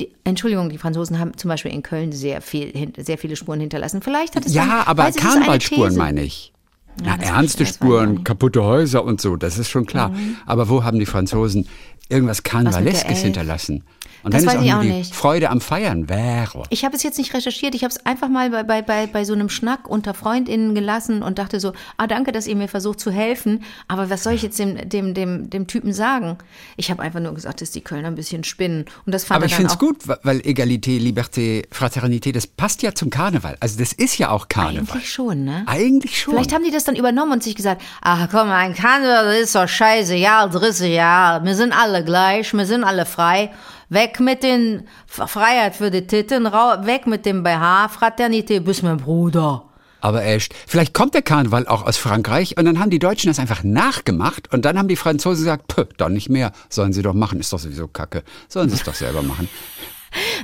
Die, 0.00 0.10
Entschuldigung, 0.24 0.68
die 0.68 0.78
Franzosen 0.78 1.20
haben 1.20 1.36
zum 1.36 1.48
Beispiel 1.48 1.70
in 1.70 1.84
Köln 1.84 2.10
sehr, 2.10 2.40
viel, 2.42 2.92
sehr 2.98 3.18
viele 3.18 3.36
Spuren 3.36 3.60
hinterlassen. 3.60 4.02
Vielleicht 4.02 4.34
hat 4.34 4.44
es 4.46 4.52
Ja, 4.52 4.66
dann, 4.66 4.86
aber 4.88 5.12
Karnevalspuren 5.12 5.94
meine 5.94 6.22
ich. 6.24 6.52
Na, 7.00 7.16
das 7.18 7.28
ernste 7.28 7.64
Spuren, 7.66 8.24
kaputte 8.24 8.64
Häuser 8.64 9.04
und 9.04 9.20
so, 9.20 9.36
das 9.36 9.56
ist 9.56 9.68
schon 9.70 9.86
klar. 9.86 10.12
Aber 10.44 10.68
wo 10.68 10.82
haben 10.82 10.98
die 10.98 11.06
Franzosen 11.06 11.68
irgendwas 12.08 12.42
Karnevaleskes 12.42 13.20
hinterlassen? 13.20 13.84
Und 14.22 14.34
Das 14.34 14.44
dann 14.44 14.56
ist 14.56 14.64
ich 14.64 14.72
auch 14.72 14.78
auch 14.78 14.82
nur 14.82 14.92
die 14.92 14.98
nicht. 14.98 15.14
Freude 15.14 15.50
am 15.50 15.60
Feiern 15.60 16.08
wäre. 16.08 16.64
Ich 16.70 16.84
habe 16.84 16.96
es 16.96 17.04
jetzt 17.04 17.16
nicht 17.16 17.32
recherchiert, 17.32 17.76
ich 17.76 17.84
habe 17.84 17.92
es 17.92 18.04
einfach 18.06 18.28
mal 18.28 18.50
bei, 18.50 18.64
bei, 18.64 18.82
bei, 18.82 19.06
bei 19.06 19.24
so 19.24 19.34
einem 19.34 19.48
Schnack 19.48 19.88
unter 19.88 20.14
FreundInnen 20.14 20.74
gelassen 20.74 21.22
und 21.22 21.38
dachte 21.38 21.60
so, 21.60 21.74
ah, 21.96 22.08
danke, 22.08 22.32
dass 22.32 22.48
ihr 22.48 22.56
mir 22.56 22.66
versucht 22.66 22.98
zu 22.98 23.12
helfen, 23.12 23.62
aber 23.86 24.10
was 24.10 24.24
soll 24.24 24.32
ich 24.32 24.42
jetzt 24.42 24.58
dem, 24.58 24.88
dem, 24.88 25.14
dem, 25.14 25.48
dem 25.48 25.66
Typen 25.68 25.92
sagen? 25.92 26.38
Ich 26.76 26.90
habe 26.90 27.02
einfach 27.02 27.20
nur 27.20 27.34
gesagt, 27.34 27.60
dass 27.60 27.70
die 27.70 27.82
Kölner 27.82 28.08
ein 28.08 28.16
bisschen 28.16 28.42
spinnen. 28.42 28.86
Und 29.04 29.14
das 29.14 29.24
fand 29.24 29.36
Aber 29.36 29.44
er 29.44 29.48
ich 29.50 29.54
finde 29.54 29.68
es 29.70 29.74
auch 29.74 29.78
gut, 29.78 29.98
weil 30.08 30.40
Egalité, 30.40 30.98
Liberté, 30.98 31.64
Fraternité, 31.72 32.32
das 32.32 32.48
passt 32.48 32.82
ja 32.82 32.92
zum 32.94 33.10
Karneval. 33.10 33.56
Also 33.60 33.78
das 33.78 33.92
ist 33.92 34.18
ja 34.18 34.30
auch 34.30 34.48
Karneval. 34.48 34.80
eigentlich 34.96 35.12
schon, 35.12 35.44
ne? 35.44 35.62
Eigentlich 35.66 36.20
schon. 36.20 36.34
Vielleicht 36.34 36.52
haben 36.52 36.64
die 36.64 36.72
das 36.72 36.82
dann 36.82 36.96
übernommen 36.96 37.32
und 37.32 37.42
sich 37.44 37.54
gesagt, 37.54 37.80
ach 38.00 38.28
komm, 38.30 38.50
ein 38.50 38.74
Karneval 38.74 39.36
ist 39.36 39.54
doch 39.54 39.68
scheiße, 39.68 40.16
ja, 40.16 40.48
dritte 40.48 40.86
Jahr, 40.88 41.44
wir 41.44 41.54
sind 41.54 41.72
alle 41.72 41.95
gleich, 42.04 42.52
wir 42.52 42.66
sind 42.66 42.84
alle 42.84 43.06
frei. 43.06 43.50
Weg 43.88 44.20
mit 44.20 44.42
den 44.42 44.86
Freiheit 45.06 45.76
für 45.76 45.90
die 45.90 46.06
Titten, 46.06 46.44
weg 46.44 47.06
mit 47.06 47.24
dem 47.24 47.42
BH, 47.42 47.86
Fraternité, 47.86 48.60
bist 48.60 48.82
mein 48.82 48.96
Bruder. 48.96 49.64
Aber 50.00 50.24
echt, 50.24 50.54
vielleicht 50.66 50.94
kommt 50.94 51.14
der 51.14 51.22
Karneval 51.22 51.66
auch 51.66 51.84
aus 51.84 51.96
Frankreich 51.96 52.56
und 52.56 52.64
dann 52.64 52.78
haben 52.78 52.90
die 52.90 52.98
Deutschen 52.98 53.28
das 53.28 53.38
einfach 53.38 53.64
nachgemacht 53.64 54.52
und 54.52 54.64
dann 54.64 54.78
haben 54.78 54.88
die 54.88 54.96
Franzosen 54.96 55.44
gesagt, 55.44 55.68
Pö, 55.68 55.84
dann 55.96 56.12
nicht 56.12 56.28
mehr, 56.28 56.52
sollen 56.68 56.92
sie 56.92 57.02
doch 57.02 57.14
machen, 57.14 57.40
ist 57.40 57.52
doch 57.52 57.58
sowieso 57.58 57.88
Kacke, 57.88 58.22
sollen 58.48 58.68
sie 58.68 58.76
es 58.76 58.84
doch 58.84 58.94
selber 58.94 59.22
machen. 59.22 59.48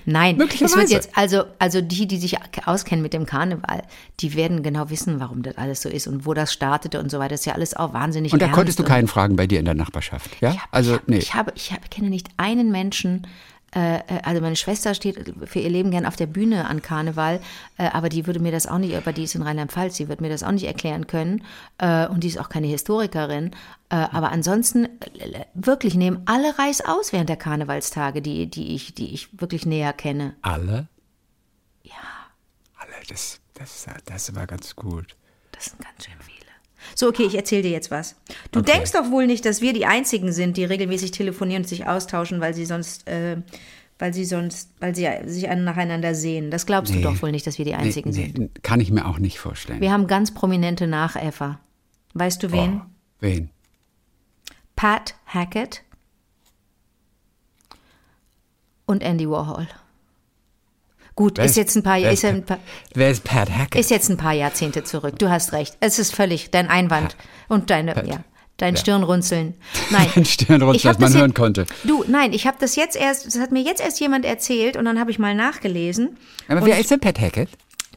Nein, 0.04 0.40
es 0.40 0.76
wird 0.76 0.90
jetzt, 0.90 1.10
also, 1.14 1.44
also 1.58 1.80
die, 1.80 2.06
die 2.06 2.18
sich 2.18 2.36
auskennen 2.64 3.02
mit 3.02 3.12
dem 3.12 3.26
Karneval, 3.26 3.82
die 4.20 4.34
werden 4.34 4.62
genau 4.62 4.90
wissen, 4.90 5.20
warum 5.20 5.42
das 5.42 5.56
alles 5.58 5.82
so 5.82 5.88
ist 5.88 6.06
und 6.06 6.26
wo 6.26 6.34
das 6.34 6.52
startete 6.52 7.00
und 7.00 7.10
so 7.10 7.18
weiter. 7.18 7.30
Das 7.30 7.40
ist 7.40 7.46
ja 7.46 7.54
alles 7.54 7.74
auch 7.74 7.92
wahnsinnig 7.92 8.32
Und 8.32 8.42
da 8.42 8.48
konntest 8.48 8.78
du 8.78 8.84
keinen 8.84 9.08
fragen 9.08 9.36
bei 9.36 9.46
dir 9.46 9.58
in 9.58 9.64
der 9.64 9.74
Nachbarschaft, 9.74 10.30
ja? 10.40 10.50
Ich 10.50 10.58
hab, 10.58 10.68
Also, 10.70 10.92
ich 10.92 10.98
hab, 10.98 11.08
nee. 11.08 11.18
Ich, 11.18 11.34
habe, 11.34 11.52
ich 11.54 11.72
kenne 11.90 12.10
nicht 12.10 12.28
einen 12.36 12.70
Menschen, 12.70 13.26
also 13.78 14.40
meine 14.40 14.56
Schwester 14.56 14.94
steht 14.94 15.34
für 15.46 15.58
ihr 15.58 15.70
Leben 15.70 15.90
gern 15.90 16.04
auf 16.06 16.16
der 16.16 16.26
Bühne 16.26 16.66
an 16.66 16.82
Karneval, 16.82 17.40
äh, 17.78 17.88
aber 17.88 18.08
die 18.08 18.26
würde 18.26 18.40
mir 18.40 18.52
das 18.52 18.66
auch 18.66 18.78
nicht, 18.78 18.94
aber 18.94 19.12
die 19.12 19.24
ist 19.24 19.34
in 19.34 19.42
Rheinland-Pfalz, 19.42 19.96
die 19.96 20.08
wird 20.08 20.20
mir 20.20 20.28
das 20.28 20.42
auch 20.42 20.50
nicht 20.52 20.64
erklären 20.64 21.06
können 21.06 21.42
äh, 21.78 22.06
und 22.06 22.22
die 22.22 22.28
ist 22.28 22.38
auch 22.38 22.48
keine 22.48 22.66
Historikerin. 22.66 23.52
Äh, 23.88 23.96
aber 23.96 24.30
ansonsten 24.30 24.84
äh, 24.84 25.44
wirklich 25.54 25.94
nehmen 25.94 26.22
alle 26.26 26.58
Reis 26.58 26.82
aus 26.84 27.12
während 27.12 27.28
der 27.28 27.36
Karnevalstage, 27.36 28.20
die, 28.22 28.46
die, 28.48 28.74
ich, 28.74 28.94
die 28.94 29.14
ich 29.14 29.40
wirklich 29.40 29.66
näher 29.66 29.92
kenne. 29.92 30.36
Alle? 30.42 30.88
Ja, 31.82 31.94
Alle, 32.78 32.92
das, 33.08 33.40
das, 33.54 33.86
das 34.04 34.34
war 34.34 34.46
ganz 34.46 34.76
gut. 34.76 35.16
das 35.52 35.66
sind 35.66 35.80
ganz 35.82 36.04
schön 36.04 36.14
viele. 36.20 36.31
So, 36.94 37.08
okay, 37.08 37.24
ich 37.24 37.34
erzähle 37.34 37.62
dir 37.62 37.70
jetzt 37.70 37.90
was. 37.90 38.16
Du 38.50 38.60
Okay. 38.60 38.72
denkst 38.72 38.92
doch 38.92 39.10
wohl 39.10 39.26
nicht, 39.26 39.44
dass 39.44 39.60
wir 39.60 39.72
die 39.72 39.86
Einzigen 39.86 40.32
sind, 40.32 40.56
die 40.56 40.64
regelmäßig 40.64 41.10
telefonieren 41.12 41.62
und 41.62 41.68
sich 41.68 41.86
austauschen, 41.86 42.40
weil 42.40 42.54
sie 42.54 42.64
sonst, 42.66 43.06
äh, 43.08 43.36
weil 43.98 44.12
sie 44.14 44.24
sonst, 44.24 44.70
weil 44.80 44.94
sie 44.94 45.08
sich 45.26 45.48
an- 45.48 45.64
nacheinander 45.64 46.14
sehen. 46.14 46.50
Das 46.50 46.66
glaubst 46.66 46.92
Nee. 46.92 47.02
du 47.02 47.08
doch 47.10 47.22
wohl 47.22 47.30
nicht, 47.30 47.46
dass 47.46 47.58
wir 47.58 47.64
die 47.64 47.74
Einzigen 47.74 48.10
nee, 48.10 48.16
sind. 48.26 48.38
nee, 48.38 48.50
kann 48.62 48.80
ich 48.80 48.90
mir 48.90 49.06
auch 49.06 49.18
nicht 49.18 49.38
vorstellen. 49.38 49.80
Wir 49.80 49.92
haben 49.92 50.06
ganz 50.06 50.32
prominente 50.34 50.86
Nachäffer. 50.86 51.60
Weißt 52.14 52.42
du 52.42 52.50
wen? 52.52 52.80
Oh, 52.84 52.86
wen? 53.20 53.50
Pat 54.76 55.14
Hackett 55.26 55.82
und 58.86 59.02
Andy 59.02 59.28
Warhol. 59.28 59.68
Gut, 61.14 61.38
Wer 61.38 61.45
ist 61.45 61.57
jetzt 61.57 61.76
ein 61.76 61.83
paar, 61.83 61.99
ist, 61.99 62.25
ein 62.25 62.45
paar, 62.45 62.59
Wer 62.95 63.11
ist 63.11 63.23
Pat 63.25 63.50
Hackett? 63.50 63.81
ist 63.81 63.90
jetzt 63.90 64.09
ein 64.09 64.16
paar 64.16 64.33
Jahrzehnte 64.33 64.83
zurück. 64.85 65.19
Du 65.19 65.28
hast 65.28 65.52
recht. 65.52 65.76
Es 65.81 65.99
ist 65.99 66.14
völlig 66.14 66.50
dein 66.50 66.69
Einwand 66.69 67.16
und 67.49 67.69
deine, 67.71 67.95
ja, 68.07 68.25
dein 68.57 68.76
Stirnrunzeln. 68.76 69.54
Nein, 69.90 70.09
Ein 70.16 70.25
Stirnrunzeln, 70.25 70.92
das 70.95 70.99
man 71.00 71.12
hören 71.14 71.31
jetzt- 71.31 71.37
konnte. 71.38 71.66
Du, 71.85 72.04
nein, 72.09 72.33
ich 72.33 72.47
habe 72.47 72.57
das 72.61 72.76
jetzt 72.76 72.97
erst, 72.97 73.26
das 73.26 73.38
hat 73.38 73.52
mir 73.52 73.61
jetzt 73.62 73.83
erst 73.83 74.00
jemand 74.00 74.25
erzählt 74.25 74.76
und 74.76 74.85
dann 74.87 74.99
habe 74.99 75.11
ich 75.11 75.19
mal 75.19 75.35
nachgelesen. 75.35 76.16
Aber 76.49 76.64
wer 76.64 76.78
ist 76.78 76.90
denn 76.90 77.00
Pat 77.00 77.21
Hackett? 77.21 77.49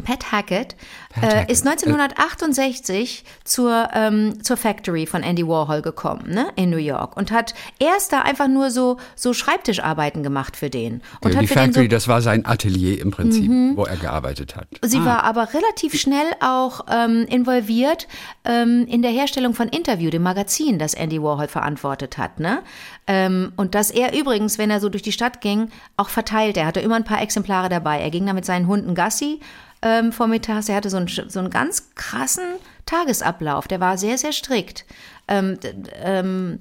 Pat 0.03 0.31
Hackett, 0.31 0.75
Pat 1.13 1.23
äh, 1.23 1.27
Hackett. 1.27 1.51
ist 1.51 1.65
1968 1.65 3.23
zur, 3.43 3.89
ähm, 3.93 4.43
zur 4.43 4.57
Factory 4.57 5.05
von 5.05 5.23
Andy 5.23 5.47
Warhol 5.47 5.81
gekommen, 5.81 6.29
ne, 6.31 6.47
in 6.55 6.69
New 6.69 6.77
York 6.77 7.15
und 7.17 7.31
hat 7.31 7.53
erst 7.79 8.11
da 8.11 8.21
einfach 8.21 8.47
nur 8.47 8.71
so, 8.71 8.97
so 9.15 9.33
Schreibtischarbeiten 9.33 10.23
gemacht 10.23 10.57
für 10.57 10.69
den. 10.69 11.01
Und 11.21 11.33
die 11.33 11.37
hat 11.37 11.45
für 11.45 11.53
den 11.53 11.63
Factory, 11.65 11.85
so, 11.85 11.89
das 11.89 12.07
war 12.07 12.21
sein 12.21 12.45
Atelier 12.45 13.01
im 13.01 13.11
Prinzip, 13.11 13.49
wo 13.75 13.85
er 13.85 13.97
gearbeitet 13.97 14.55
hat. 14.55 14.67
Sie 14.81 14.99
Ah, 14.99 15.05
war 15.05 15.23
aber 15.23 15.53
relativ 15.53 15.99
schnell 15.99 16.25
auch 16.39 16.81
ähm, 16.91 17.25
involviert 17.29 18.07
ähm, 18.43 18.85
in 18.89 19.01
der 19.01 19.11
Herstellung 19.11 19.53
von 19.53 19.69
Interview, 19.69 20.09
dem 20.09 20.23
Magazin, 20.23 20.79
das 20.79 20.93
Andy 20.93 21.21
Warhol 21.21 21.47
verantwortet 21.47 22.17
hat. 22.17 22.39
Ne? 22.39 22.61
Ähm, 23.07 23.53
und 23.55 23.75
dass 23.75 23.91
er 23.91 24.17
übrigens, 24.17 24.57
wenn 24.57 24.69
er 24.69 24.79
so 24.79 24.89
durch 24.89 25.03
die 25.03 25.11
Stadt 25.11 25.41
ging, 25.41 25.69
auch 25.97 26.09
verteilt. 26.09 26.57
Er 26.57 26.65
hatte 26.65 26.79
immer 26.79 26.95
ein 26.95 27.03
paar 27.03 27.21
Exemplare 27.21 27.69
dabei. 27.69 27.99
Er 28.01 28.09
ging 28.09 28.25
da 28.25 28.33
mit 28.33 28.45
seinen 28.45 28.67
Hunden 28.67 28.95
Gassi 28.95 29.39
ähm, 29.85 30.11
vormittags. 30.11 30.67
Er 30.67 30.75
hatte 30.75 30.89
so 30.89 30.97
einen, 30.97 31.07
so 31.07 31.39
einen 31.39 31.51
ganz 31.51 31.93
krassen 31.93 32.43
Tagesablauf. 32.85 33.67
Der 33.67 33.79
war 33.79 33.97
sehr, 33.97 34.17
sehr 34.17 34.33
strikt. 34.33 34.83
Ähm, 35.27 35.57
ähm, 36.03 36.59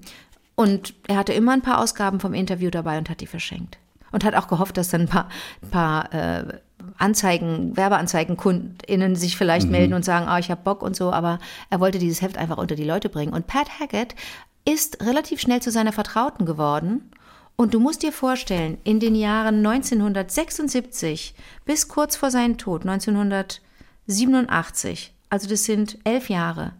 und 0.54 0.94
er 1.08 1.16
hatte 1.16 1.32
immer 1.32 1.52
ein 1.52 1.62
paar 1.62 1.80
Ausgaben 1.80 2.20
vom 2.20 2.34
Interview 2.34 2.70
dabei 2.70 2.98
und 2.98 3.10
hat 3.10 3.20
die 3.20 3.26
verschenkt. 3.26 3.78
Und 4.12 4.24
hat 4.24 4.36
auch 4.36 4.46
gehofft, 4.46 4.76
dass 4.76 4.90
dann 4.90 5.02
ein 5.02 5.08
paar, 5.08 5.28
ein 5.62 5.70
paar 5.70 6.14
äh, 6.14 6.44
Anzeigen, 6.98 7.76
Werbeanzeigen, 7.76 8.36
KundInnen 8.36 9.16
sich 9.16 9.36
vielleicht 9.36 9.68
melden 9.68 9.94
und 9.94 10.04
sagen, 10.04 10.28
ah, 10.28 10.38
ich 10.38 10.50
habe 10.50 10.60
Bock 10.62 10.82
und 10.82 10.94
so, 10.94 11.10
aber 11.10 11.40
er 11.70 11.80
wollte 11.80 11.98
dieses 11.98 12.22
Heft 12.22 12.36
einfach 12.36 12.58
unter 12.58 12.76
die 12.76 12.84
Leute 12.84 13.08
bringen. 13.08 13.32
Und 13.32 13.46
Pat 13.46 13.80
Hackett 13.80 14.14
ist 14.64 15.04
relativ 15.04 15.40
schnell 15.40 15.60
zu 15.60 15.70
seiner 15.70 15.92
Vertrauten 15.92 16.46
geworden. 16.46 17.10
Und 17.56 17.72
du 17.74 17.78
musst 17.80 18.02
dir 18.02 18.12
vorstellen, 18.12 18.78
in 18.84 18.98
den 19.00 19.14
Jahren 19.14 19.64
1976 19.64 21.34
bis 21.64 21.86
kurz 21.88 22.16
vor 22.16 22.30
seinem 22.30 22.58
Tod, 22.58 22.82
1987, 24.08 25.12
also 25.30 25.48
das 25.48 25.64
sind 25.64 25.98
elf 26.04 26.28
Jahre, 26.30 26.72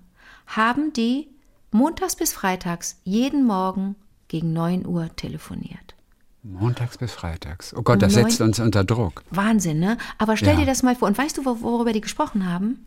haben 0.47 0.93
die 0.93 1.29
montags 1.71 2.17
bis 2.17 2.33
freitags 2.33 2.99
jeden 3.05 3.45
Morgen 3.47 3.97
gegen 4.29 4.53
9 4.53 4.87
Uhr 4.87 5.11
telefoniert. 5.17 5.95
Montags 6.43 6.99
bis 6.99 7.13
freitags. 7.13 7.75
Oh 7.75 7.83
Gott, 7.83 8.03
das 8.03 8.13
setzt 8.15 8.41
uns 8.43 8.59
unter 8.61 8.85
Druck. 8.85 9.23
Wahnsinn, 9.31 9.79
ne? 9.81 9.97
Aber 10.19 10.37
stell 10.37 10.55
Ja. 10.55 10.61
dir 10.61 10.67
das 10.67 10.83
mal 10.83 10.95
vor. 10.95 11.09
Und 11.09 11.17
weißt 11.17 11.39
du, 11.39 11.45
wor- 11.47 11.63
worüber 11.63 11.93
die 11.95 12.03
gesprochen 12.03 12.51
haben? 12.53 12.85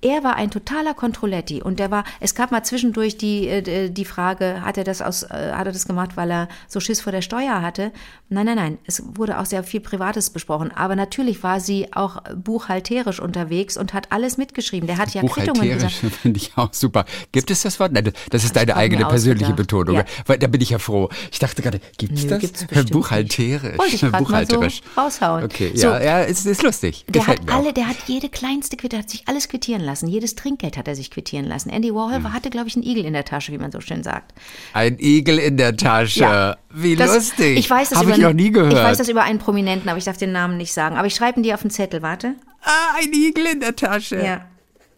Er 0.00 0.22
war 0.22 0.36
ein 0.36 0.50
totaler 0.50 0.94
Controletti 0.94 1.60
und 1.62 1.78
der 1.80 1.90
war, 1.90 2.04
es 2.20 2.34
gab 2.34 2.52
mal 2.52 2.62
zwischendurch 2.62 3.16
die, 3.16 3.48
äh, 3.48 3.90
die 3.90 4.04
Frage, 4.04 4.62
hat 4.64 4.78
er 4.78 4.84
das 4.84 5.02
aus, 5.02 5.24
äh, 5.24 5.52
hat 5.52 5.66
er 5.66 5.72
das 5.72 5.86
gemacht, 5.86 6.16
weil 6.16 6.30
er 6.30 6.48
so 6.68 6.78
Schiss 6.80 7.00
vor 7.00 7.10
der 7.12 7.22
Steuer 7.22 7.62
hatte? 7.62 7.90
Nein, 8.28 8.46
nein, 8.46 8.56
nein. 8.56 8.78
Es 8.86 9.02
wurde 9.16 9.38
auch 9.40 9.46
sehr 9.46 9.64
viel 9.64 9.80
Privates 9.80 10.30
besprochen. 10.30 10.70
Aber 10.74 10.94
natürlich 10.96 11.42
war 11.42 11.60
sie 11.60 11.92
auch 11.92 12.22
buchhalterisch 12.36 13.20
unterwegs 13.20 13.76
und 13.76 13.94
hat 13.94 14.12
alles 14.12 14.36
mitgeschrieben. 14.36 14.86
Der 14.86 14.98
hat 14.98 15.14
ja 15.14 15.22
Quittungen 15.22 15.54
Buchhalterisch 15.54 16.00
gesagt. 16.00 16.16
finde 16.22 16.38
ich 16.38 16.52
auch 16.56 16.72
super. 16.72 17.04
Gibt 17.32 17.50
es 17.50 17.62
das 17.62 17.80
Wort? 17.80 17.92
Nein, 17.92 18.12
das 18.30 18.44
ist 18.44 18.54
deine 18.54 18.76
eigene 18.76 19.06
persönliche. 19.06 19.52
Betonung. 19.54 19.96
Ja. 19.96 20.04
Weil, 20.26 20.38
da 20.38 20.46
bin 20.46 20.60
ich 20.60 20.70
ja 20.70 20.78
froh. 20.78 21.08
Ich 21.32 21.38
dachte 21.38 21.62
gerade, 21.62 21.80
gibt 21.96 22.12
es 22.18 22.24
Nö, 22.24 22.30
das? 22.30 22.40
gibt's 22.40 22.66
Buchhalterisch. 22.90 23.78
Wollte 23.78 23.94
ich 23.94 24.00
grad 24.02 24.12
mal 24.12 24.18
so 24.18 24.24
Buchhalterisch. 24.24 24.80
raushauen. 24.96 25.44
Okay, 25.44 25.72
So. 25.74 25.88
ja, 25.88 26.00
ja, 26.02 26.20
ist, 26.20 26.46
ist 26.46 26.62
lustig. 26.62 27.04
Der 27.08 27.20
Gefällt 27.20 27.40
hat 27.40 27.50
alle, 27.50 27.72
der 27.72 27.88
hat 27.88 27.96
jede 28.06 28.28
kleinste 28.28 28.76
Quitte, 28.76 28.90
der 28.96 28.98
hat 29.00 29.10
sich 29.10 29.26
alles 29.26 29.48
quittieren 29.48 29.82
lassen. 29.82 29.87
Jedes 30.08 30.34
Trinkgeld 30.34 30.76
hat 30.76 30.86
er 30.88 30.94
sich 30.94 31.10
quittieren 31.10 31.46
lassen. 31.46 31.70
Andy 31.70 31.94
Warhol 31.94 32.16
Hm. 32.16 32.32
hatte, 32.32 32.50
glaube 32.50 32.68
ich, 32.68 32.76
einen 32.76 32.84
Igel 32.84 33.04
in 33.04 33.12
der 33.14 33.24
Tasche, 33.24 33.52
wie 33.52 33.58
man 33.58 33.72
so 33.72 33.80
schön 33.80 34.02
sagt. 34.02 34.34
Ein 34.74 34.98
Igel 34.98 35.38
in 35.38 35.56
der 35.56 35.76
Tasche. 35.76 36.20
Ja. 36.20 36.56
Wie 36.70 36.94
Das- 36.96 37.14
lustig. 37.14 37.58
Ich 37.58 37.68
weiß 37.70 37.88
das 37.90 37.98
Habe 37.98 38.08
über, 38.08 38.16
ich 38.16 38.22
noch 38.22 38.32
nie 38.32 38.50
gehört. 38.50 38.72
Ich 38.72 38.78
weiß 38.78 38.98
das 38.98 39.08
über 39.08 39.22
einen 39.22 39.38
Prominenten, 39.38 39.88
aber 39.88 39.98
ich 39.98 40.04
darf 40.04 40.16
den 40.18 40.32
Namen 40.32 40.56
nicht 40.58 40.72
sagen. 40.72 40.96
Aber 40.96 41.06
ich 41.06 41.14
schreibe 41.14 41.40
ihn 41.40 41.42
dir 41.42 41.54
auf 41.54 41.62
den 41.62 41.70
Zettel, 41.70 42.02
warte. 42.02 42.34
ah, 42.62 42.96
ein 43.00 43.12
Igel 43.12 43.46
in 43.46 43.60
der 43.60 43.74
Tasche. 43.74 44.22
Ja. 44.22 44.44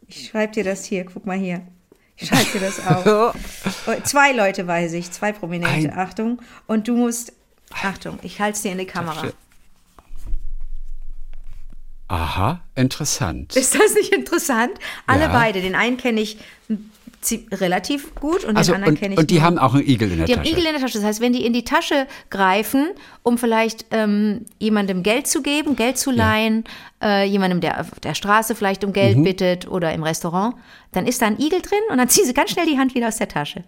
Ich 0.09 0.26
schreibe 0.28 0.52
dir 0.52 0.64
das 0.64 0.85
hier, 0.85 1.04
guck 1.04 1.25
mal 1.26 1.38
hier. 1.38 1.61
Ich 2.16 2.28
schreibe 2.28 2.47
dir 2.52 2.61
das 2.61 2.85
auf. 2.87 3.06
Oh, 3.87 3.92
zwei 4.04 4.32
Leute 4.32 4.66
weiß 4.66 4.92
ich, 4.94 5.11
zwei 5.12 5.32
Prominente, 5.32 5.90
Ein- 5.92 5.99
Achtung. 5.99 6.42
Und 6.66 6.88
du 6.88 6.97
musst, 6.97 7.32
Achtung, 7.82 8.18
ich 8.23 8.40
halte 8.40 8.56
es 8.56 8.62
dir 8.62 8.73
in 8.73 8.78
die 8.78 8.87
Kamera. 8.87 9.14
Tasche. 9.20 9.35
Aha, 12.11 12.61
interessant. 12.75 13.55
Ist 13.55 13.75
das 13.75 13.95
nicht 13.95 14.12
interessant? 14.12 14.73
Alle 15.07 15.23
Ja. 15.23 15.29
beide. 15.33 15.61
Den 15.62 15.75
einen 15.76 15.97
kenne 15.97 16.21
ich 16.21 16.38
relativ 17.52 18.14
gut 18.14 18.45
und 18.45 18.57
Also, 18.57 18.73
den 18.73 18.76
anderen 18.76 18.97
kenne 18.97 19.14
ich 19.14 19.21
und 19.21 19.31
die 19.31 19.35
nur. 19.35 19.43
haben 19.45 19.59
auch 19.59 19.75
einen 19.75 19.87
Igel 19.87 20.11
in 20.11 20.17
der 20.19 20.26
Die 20.26 20.33
haben 20.33 20.40
Tasche. 20.43 20.52
Igel 20.55 20.64
in 20.67 20.73
der 20.73 20.81
Tasche. 20.81 20.95
Das 20.99 21.05
heißt, 21.07 21.21
wenn 21.21 21.33
die 21.35 21.45
in 21.45 21.52
die 21.52 21.64
Tasche 21.64 22.07
greifen, 22.31 22.88
um 23.23 23.37
vielleicht 23.38 23.85
ähm, 23.90 24.47
jemandem 24.59 25.02
Geld 25.02 25.26
zu 25.26 25.43
geben, 25.43 25.76
Geld 25.76 25.99
zu 25.99 26.11
leihen, 26.11 26.64
äh, 27.02 27.25
jemandem, 27.26 27.61
der 27.61 27.81
auf 27.83 27.90
der 28.00 28.14
Straße 28.14 28.55
vielleicht 28.55 28.83
um 28.85 28.90
Mhm. 28.90 28.95
Geld 28.95 29.23
bittet 29.23 29.69
oder 29.69 29.93
im 29.93 30.02
Restaurant, 30.02 30.57
dann 30.93 31.07
ist 31.07 31.21
da 31.23 31.26
ein 31.26 31.38
Igel 31.38 31.61
drin 31.61 31.79
und 31.90 31.99
dann 31.99 32.09
ziehen 32.09 32.25
sie 32.25 32.33
ganz 32.35 32.50
schnell 32.50 32.67
die 32.67 32.79
Hand 32.79 32.95
wieder 32.95 33.09
aus 33.09 33.19
der 33.19 33.29
Tasche 33.29 33.64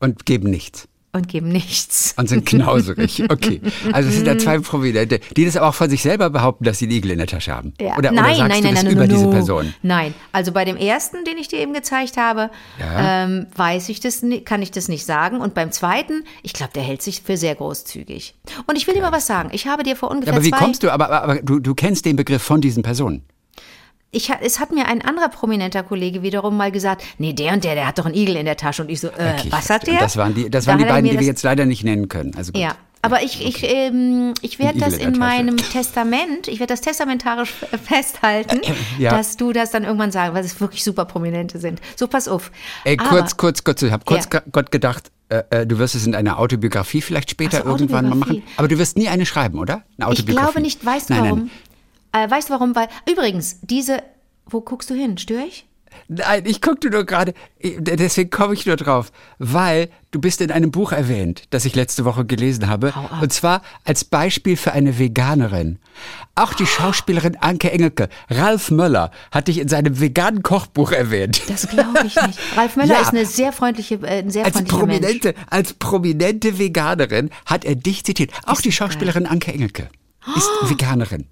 und 0.00 0.24
geben 0.26 0.48
nichts. 0.50 0.88
Und 1.12 1.28
geben 1.28 1.48
nichts. 1.48 2.14
Und 2.18 2.28
sind 2.28 2.44
knauserig. 2.46 3.24
Okay. 3.30 3.60
Also 3.92 4.08
es 4.10 4.16
sind 4.16 4.26
da 4.26 4.36
zwei 4.38 4.58
Prominente, 4.58 5.20
die 5.36 5.44
das 5.44 5.56
aber 5.56 5.68
auch 5.68 5.74
von 5.74 5.88
sich 5.88 6.02
selber 6.02 6.30
behaupten, 6.30 6.64
dass 6.64 6.78
sie 6.78 6.86
Igel 6.86 7.10
in 7.12 7.18
der 7.18 7.26
Tasche 7.26 7.54
haben. 7.54 7.72
Ja. 7.80 7.96
Oder, 7.96 8.12
nein, 8.12 8.36
oder 8.36 8.36
sagst 8.36 8.48
nein, 8.48 8.62
du 8.62 8.64
nein, 8.66 8.74
das 8.74 8.84
nein, 8.84 8.92
über 8.92 9.06
no, 9.06 9.14
diese. 9.14 9.30
Person? 9.30 9.74
Nein, 9.82 10.14
also 10.32 10.52
bei 10.52 10.64
dem 10.64 10.76
ersten, 10.76 11.24
den 11.24 11.38
ich 11.38 11.48
dir 11.48 11.58
eben 11.58 11.72
gezeigt 11.72 12.16
habe, 12.16 12.50
Ja. 12.78 13.24
ähm, 13.24 13.46
weiß 13.56 13.88
ich 13.88 14.00
das, 14.00 14.22
kann 14.44 14.62
ich 14.62 14.70
das 14.70 14.88
nicht 14.88 15.04
sagen. 15.04 15.40
Und 15.40 15.54
beim 15.54 15.72
zweiten, 15.72 16.24
ich 16.42 16.52
glaube, 16.52 16.72
der 16.74 16.82
hält 16.82 17.02
sich 17.02 17.22
für 17.22 17.36
sehr 17.36 17.54
großzügig. 17.54 18.34
Und 18.66 18.76
ich 18.76 18.86
will 18.86 18.94
dir 18.94 19.02
mal 19.02 19.12
was 19.12 19.26
sagen. 19.26 19.50
Ich 19.52 19.66
habe 19.66 19.82
dir 19.82 19.96
vor 19.96 20.10
Ja, 20.10 20.14
ungefähr 20.14 20.34
aber 20.34 20.44
wie 20.44 20.50
kommst 20.50 20.82
du, 20.82 20.90
aber, 20.92 21.06
aber, 21.06 21.22
aber 21.22 21.42
du, 21.42 21.58
du 21.58 21.74
kennst 21.74 22.04
den 22.04 22.16
Begriff 22.16 22.42
von 22.42 22.60
diesen 22.60 22.82
Personen. 22.82 23.22
Ich, 24.10 24.30
es 24.40 24.58
hat 24.58 24.72
mir 24.72 24.86
ein 24.86 25.02
anderer 25.02 25.28
prominenter 25.28 25.82
Kollege 25.82 26.22
wiederum 26.22 26.56
mal 26.56 26.72
gesagt, 26.72 27.02
nee, 27.18 27.34
der 27.34 27.52
und 27.52 27.62
der, 27.64 27.74
der 27.74 27.86
hat 27.86 27.98
doch 27.98 28.06
einen 28.06 28.14
Igel 28.14 28.36
in 28.36 28.46
der 28.46 28.56
Tasche. 28.56 28.82
Und 28.82 28.88
ich 28.88 29.00
so, 29.00 29.08
äh, 29.08 29.34
Okay, 29.38 29.48
was 29.50 29.68
hat 29.68 29.86
der? 29.86 29.98
Das 29.98 30.16
waren 30.16 30.34
die, 30.34 30.48
das 30.48 30.64
Da 30.64 30.70
waren 30.72 30.78
die 30.78 30.84
beiden, 30.86 31.10
die 31.10 31.18
wir 31.18 31.26
jetzt 31.26 31.42
leider 31.42 31.66
nicht 31.66 31.84
nennen 31.84 32.08
können. 32.08 32.34
Also 32.34 32.52
gut. 32.52 32.62
Ja, 32.62 32.74
aber 33.02 33.22
ich, 33.22 33.44
ich, 33.46 33.62
ähm, 33.64 34.32
ich 34.40 34.58
werde 34.58 34.78
das 34.78 34.94
in 34.96 35.18
meinem 35.18 35.58
Testament, 35.58 36.48
ich 36.48 36.58
werde 36.58 36.72
das 36.72 36.80
testamentarisch 36.80 37.52
f- 37.70 37.80
festhalten, 37.82 38.60
Ja. 38.98 39.10
dass 39.10 39.36
du 39.36 39.52
das 39.52 39.70
dann 39.72 39.84
irgendwann 39.84 40.10
sagst, 40.10 40.32
weil 40.34 40.44
es 40.44 40.58
wirklich 40.58 40.82
super 40.84 41.04
Prominente 41.04 41.58
sind. 41.58 41.80
So, 41.94 42.06
pass 42.08 42.28
auf. 42.28 42.50
Ey, 42.84 42.96
Aber- 42.98 43.10
kurz, 43.10 43.36
kurz, 43.36 43.62
kurz, 43.62 43.82
ich 43.82 43.92
habe 43.92 44.04
kurz 44.06 44.26
Ja. 44.32 44.42
Gott 44.50 44.70
gedacht, 44.70 45.10
äh, 45.28 45.42
äh, 45.50 45.66
du 45.66 45.78
wirst 45.78 45.94
es 45.94 46.06
in 46.06 46.14
einer 46.14 46.38
Autobiografie 46.38 47.02
vielleicht 47.02 47.30
später 47.30 47.58
so, 47.58 47.64
irgendwann 47.68 48.08
mal 48.08 48.14
machen. 48.14 48.42
Aber 48.56 48.68
du 48.68 48.78
wirst 48.78 48.96
nie 48.96 49.08
eine 49.08 49.26
schreiben, 49.26 49.58
oder? 49.58 49.74
Eine 49.74 49.84
Ich 49.98 50.04
Autobiografie. 50.20 50.46
glaube 50.52 50.60
nicht, 50.62 50.84
weißt 50.84 51.10
du 51.10 51.14
nein, 51.14 51.24
warum? 51.24 51.50
Äh, 52.24 52.30
weißt 52.30 52.48
du 52.48 52.52
warum? 52.54 52.74
Weil, 52.74 52.88
übrigens, 53.10 53.58
diese, 53.62 54.02
wo 54.46 54.60
guckst 54.60 54.90
du 54.90 54.94
hin? 54.94 55.18
Störe 55.18 55.44
ich? 55.44 55.64
Nein, 56.06 56.44
ich 56.46 56.60
guckte 56.60 56.90
nur 56.90 57.04
gerade, 57.04 57.32
ich- 57.58 57.76
deswegen 57.80 58.28
komme 58.30 58.52
ich 58.54 58.66
nur 58.66 58.76
drauf, 58.76 59.10
weil 59.38 59.88
du 60.10 60.20
bist 60.20 60.40
in 60.42 60.52
einem 60.52 60.70
Buch 60.70 60.92
erwähnt, 60.92 61.44
das 61.50 61.64
ich 61.64 61.74
letzte 61.74 62.04
Woche 62.04 62.24
gelesen 62.26 62.68
habe, 62.68 62.92
und 63.22 63.32
zwar 63.32 63.62
als 63.84 64.04
Beispiel 64.04 64.56
für 64.58 64.72
eine 64.72 64.98
Veganerin. 64.98 65.78
Auch 66.34 66.52
die 66.52 66.66
Schauspielerin 66.66 67.36
Anke 67.40 67.72
Engelke, 67.72 68.10
Ralf 68.28 68.70
Möller, 68.70 69.10
hat 69.32 69.48
dich 69.48 69.58
in 69.58 69.68
seinem 69.68 69.98
veganen 69.98 70.42
Kochbuch 70.42 70.92
erwähnt. 70.92 71.40
Das 71.48 71.68
glaube 71.68 72.00
ich 72.06 72.14
nicht. 72.22 72.38
Ralf 72.56 72.76
Möller 72.76 72.94
Ja. 72.94 73.00
ist 73.00 73.08
eine 73.08 73.24
sehr 73.26 73.52
freundliche, 73.52 73.94
äh, 74.02 74.18
ein 74.20 74.30
sehr 74.30 74.44
Als 74.44 74.54
freundlicher 74.56 74.86
Mensch. 74.86 75.00
prominente, 75.00 75.34
als 75.48 75.72
prominente 75.72 76.58
Veganerin 76.58 77.30
hat 77.46 77.64
er 77.64 77.74
dich 77.74 78.04
zitiert. 78.04 78.30
Auch 78.46 78.54
Ist 78.56 78.66
die 78.66 78.72
Schauspielerin 78.72 79.26
Anke 79.26 79.52
Engelke 79.52 79.88
ist 80.36 80.48
Veganerin. 80.70 81.26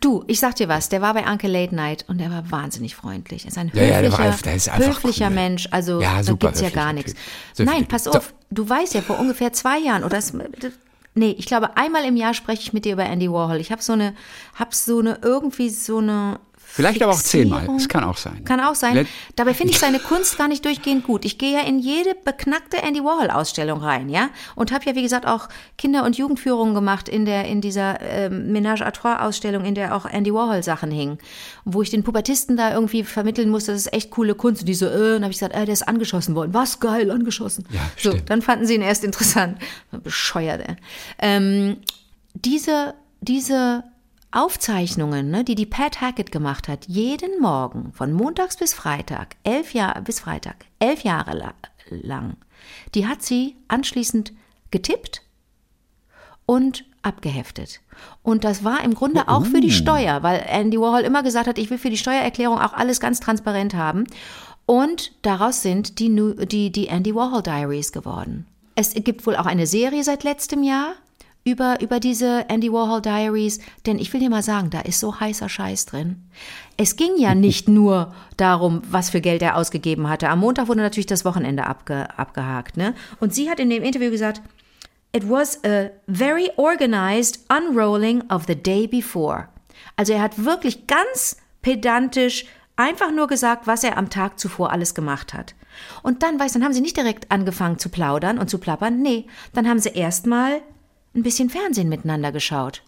Du, 0.00 0.24
ich 0.26 0.40
sag 0.40 0.56
dir 0.56 0.68
was, 0.68 0.90
der 0.90 1.00
war 1.00 1.14
bei 1.14 1.24
Anke 1.26 1.48
Late 1.48 1.74
Night 1.74 2.04
und 2.08 2.18
der 2.18 2.30
war 2.30 2.50
wahnsinnig 2.50 2.94
freundlich. 2.94 3.44
Er 3.44 3.48
ist 3.48 3.58
ein 3.58 3.70
Ja, 3.74 3.82
ja, 3.82 3.96
höflicher, 3.98 4.18
Ralf, 4.18 4.42
der 4.42 4.54
ist 4.54 4.76
höflicher 4.76 5.28
cool. 5.28 5.34
Mensch. 5.34 5.68
Also 5.70 6.00
Ja, 6.02 6.22
da 6.22 6.32
gibt's 6.34 6.60
ja 6.60 6.68
gar 6.70 6.92
nichts. 6.92 7.14
Typ. 7.56 7.66
Nein, 7.66 7.86
pass 7.86 8.04
So. 8.04 8.10
auf, 8.12 8.34
du 8.50 8.68
weißt 8.68 8.94
ja, 8.94 9.00
vor 9.00 9.18
ungefähr 9.18 9.52
zwei 9.52 9.78
Jahren 9.78 10.04
oder 10.04 10.18
es, 10.18 10.34
Nee, 11.14 11.34
ich 11.38 11.46
glaube, 11.46 11.76
einmal 11.76 12.04
im 12.04 12.16
Jahr 12.16 12.34
spreche 12.34 12.62
ich 12.62 12.72
mit 12.72 12.84
dir 12.84 12.92
über 12.92 13.04
Andy 13.04 13.30
Warhol. 13.30 13.56
Ich 13.56 13.72
habe 13.72 13.82
so 13.82 13.94
eine, 13.94 14.14
hab 14.54 14.74
so 14.74 15.00
eine, 15.00 15.18
irgendwie 15.22 15.68
so 15.70 15.98
eine 15.98 16.38
Vielleicht 16.72 17.02
aber 17.02 17.12
auch 17.12 17.20
zehnmal. 17.20 17.66
Das 17.66 17.88
kann 17.88 18.04
auch 18.04 18.16
sein. 18.16 18.44
Kann 18.44 18.60
auch 18.60 18.76
sein. 18.76 19.06
Dabei 19.34 19.54
finde 19.54 19.72
ich 19.72 19.78
seine 19.80 19.98
Kunst 19.98 20.38
gar 20.38 20.46
nicht 20.46 20.64
durchgehend 20.64 21.04
gut. 21.04 21.24
Ich 21.24 21.36
gehe 21.36 21.52
ja 21.52 21.66
in 21.66 21.80
jede 21.80 22.14
beknackte 22.14 22.76
Andy 22.78 23.00
Warhol-Ausstellung 23.02 23.80
rein, 23.80 24.08
ja, 24.08 24.30
und 24.54 24.70
habe 24.70 24.84
ja 24.86 24.94
wie 24.94 25.02
gesagt 25.02 25.26
auch 25.26 25.48
Kinder- 25.76 26.04
und 26.04 26.16
Jugendführungen 26.16 26.74
gemacht 26.74 27.08
in 27.08 27.24
der 27.24 27.46
in 27.46 27.60
dieser 27.60 28.00
ähm, 28.00 28.52
Ménage 28.52 28.82
à 28.82 28.92
Trois-Ausstellung, 28.92 29.64
in 29.64 29.74
der 29.74 29.96
auch 29.96 30.06
Andy 30.06 30.32
Warhol-Sachen 30.32 30.92
hingen, 30.92 31.18
wo 31.64 31.82
ich 31.82 31.90
den 31.90 32.04
Pubertisten 32.04 32.56
da 32.56 32.72
irgendwie 32.72 33.02
vermitteln 33.02 33.50
musste, 33.50 33.72
das 33.72 33.86
ist 33.86 33.92
echt 33.92 34.10
coole 34.10 34.34
Kunst. 34.34 34.62
Und 34.62 34.68
die 34.68 34.74
so, 34.74 34.86
äh, 34.86 35.16
und 35.16 35.22
habe 35.22 35.32
ich 35.32 35.38
gesagt, 35.38 35.54
äh, 35.54 35.64
der 35.64 35.72
ist 35.72 35.88
angeschossen 35.88 36.36
worden. 36.36 36.54
Was 36.54 36.78
geil, 36.78 37.10
angeschossen. 37.10 37.64
Ja, 37.70 37.80
so, 37.96 38.10
stimmt. 38.10 38.30
dann 38.30 38.42
fanden 38.42 38.66
sie 38.66 38.74
ihn 38.74 38.82
erst 38.82 39.02
interessant. 39.02 39.58
Bescheuert. 39.90 40.60
Ey. 40.68 40.76
Ähm, 41.18 41.78
diese 42.34 42.94
diese 43.20 43.84
Aufzeichnungen, 44.32 45.30
ne, 45.30 45.44
die 45.44 45.54
die 45.54 45.66
Pat 45.66 46.00
Hackett 46.00 46.30
gemacht 46.30 46.68
hat, 46.68 46.86
jeden 46.86 47.40
Morgen 47.40 47.92
von 47.92 48.12
Montags 48.12 48.56
bis 48.56 48.74
Freitag, 48.74 49.36
elf 49.42 49.74
Jahre 49.74 50.02
bis 50.02 50.20
Freitag, 50.20 50.56
elf 50.78 51.02
Jahre 51.02 51.36
la 51.36 51.54
lang, 51.88 52.36
die 52.94 53.08
hat 53.08 53.22
sie 53.22 53.56
anschließend 53.66 54.32
getippt 54.70 55.22
und 56.46 56.84
abgeheftet. 57.02 57.80
Und 58.22 58.44
das 58.44 58.64
war 58.64 58.84
im 58.84 58.94
Grunde 58.94 59.28
auch 59.28 59.44
für 59.44 59.60
die 59.60 59.70
Steuer, 59.70 60.22
weil 60.22 60.44
Andy 60.46 60.80
Warhol 60.80 61.00
immer 61.00 61.22
gesagt 61.22 61.46
hat, 61.46 61.58
ich 61.58 61.70
will 61.70 61.78
für 61.78 61.90
die 61.90 61.96
Steuererklärung 61.96 62.58
auch 62.58 62.72
alles 62.72 63.00
ganz 63.00 63.20
transparent 63.20 63.74
haben. 63.74 64.04
Und 64.66 65.12
daraus 65.22 65.62
sind 65.62 65.98
die, 65.98 66.08
die, 66.46 66.70
die 66.70 66.86
Andy 66.88 67.14
Warhol 67.14 67.42
Diaries 67.42 67.92
geworden. 67.92 68.46
Es 68.74 68.94
gibt 68.94 69.26
wohl 69.26 69.36
auch 69.36 69.46
eine 69.46 69.66
Serie 69.66 70.04
seit 70.04 70.22
letztem 70.22 70.62
Jahr 70.62 70.94
über, 71.44 71.80
über 71.80 72.00
diese 72.00 72.48
Andy 72.48 72.72
Warhol 72.72 73.00
Diaries, 73.00 73.60
denn 73.86 73.98
ich 73.98 74.12
will 74.12 74.20
dir 74.20 74.30
mal 74.30 74.42
sagen, 74.42 74.70
da 74.70 74.80
ist 74.80 75.00
so 75.00 75.18
heißer 75.18 75.48
Scheiß 75.48 75.86
drin. 75.86 76.22
Es 76.76 76.96
ging 76.96 77.12
ja 77.18 77.34
nicht 77.36 77.68
nur 77.68 78.14
darum, 78.36 78.82
was 78.90 79.10
für 79.10 79.20
Geld 79.20 79.42
er 79.42 79.56
ausgegeben 79.56 80.08
hatte. 80.08 80.28
Am 80.28 80.40
Montag 80.40 80.68
wurde 80.68 80.80
natürlich 80.80 81.06
das 81.06 81.24
Wochenende 81.24 81.66
abge, 81.66 82.06
abgehakt. 82.18 82.76
Ne? 82.76 82.94
Und 83.20 83.34
sie 83.34 83.50
hat 83.50 83.60
in 83.60 83.70
dem 83.70 83.82
Interview 83.82 84.10
gesagt, 84.10 84.42
It 85.12 85.28
was 85.28 85.58
a 85.64 85.90
very 86.06 86.50
organized 86.56 87.40
unrolling 87.50 88.22
of 88.30 88.44
the 88.46 88.54
day 88.54 88.86
before. 88.86 89.48
Also 89.96 90.12
er 90.12 90.22
hat 90.22 90.44
wirklich 90.44 90.86
ganz 90.86 91.36
pedantisch 91.62 92.46
einfach 92.76 93.10
nur 93.10 93.26
gesagt, 93.26 93.66
was 93.66 93.82
er 93.82 93.98
am 93.98 94.08
Tag 94.08 94.38
zuvor 94.38 94.70
alles 94.70 94.94
gemacht 94.94 95.34
hat. 95.34 95.56
Und 96.02 96.22
dann, 96.22 96.38
weißt 96.38 96.54
du, 96.54 96.58
dann 96.58 96.66
haben 96.66 96.74
sie 96.74 96.80
nicht 96.80 96.96
direkt 96.96 97.30
angefangen 97.30 97.78
zu 97.78 97.88
plaudern 97.88 98.38
und 98.38 98.48
zu 98.48 98.58
plappern. 98.58 99.02
Nee, 99.02 99.26
dann 99.52 99.68
haben 99.68 99.80
sie 99.80 99.90
erstmal 99.90 100.60
ein 101.14 101.22
bisschen 101.22 101.50
Fernsehen 101.50 101.88
miteinander 101.88 102.32
geschaut. 102.32 102.82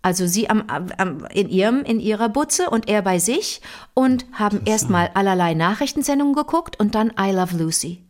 Also 0.00 0.26
sie 0.26 0.48
am, 0.48 0.64
am, 0.68 1.24
in 1.32 1.48
ihrem, 1.48 1.82
in 1.82 1.98
ihrer 1.98 2.28
Butze 2.28 2.70
und 2.70 2.88
er 2.88 3.02
bei 3.02 3.18
sich 3.18 3.60
und 3.94 4.26
haben 4.32 4.62
erstmal 4.64 5.10
allerlei 5.14 5.54
Nachrichtensendungen 5.54 6.34
geguckt 6.34 6.78
und 6.78 6.94
dann 6.94 7.12
I 7.20 7.32
Love 7.32 7.56
Lucy. 7.56 8.04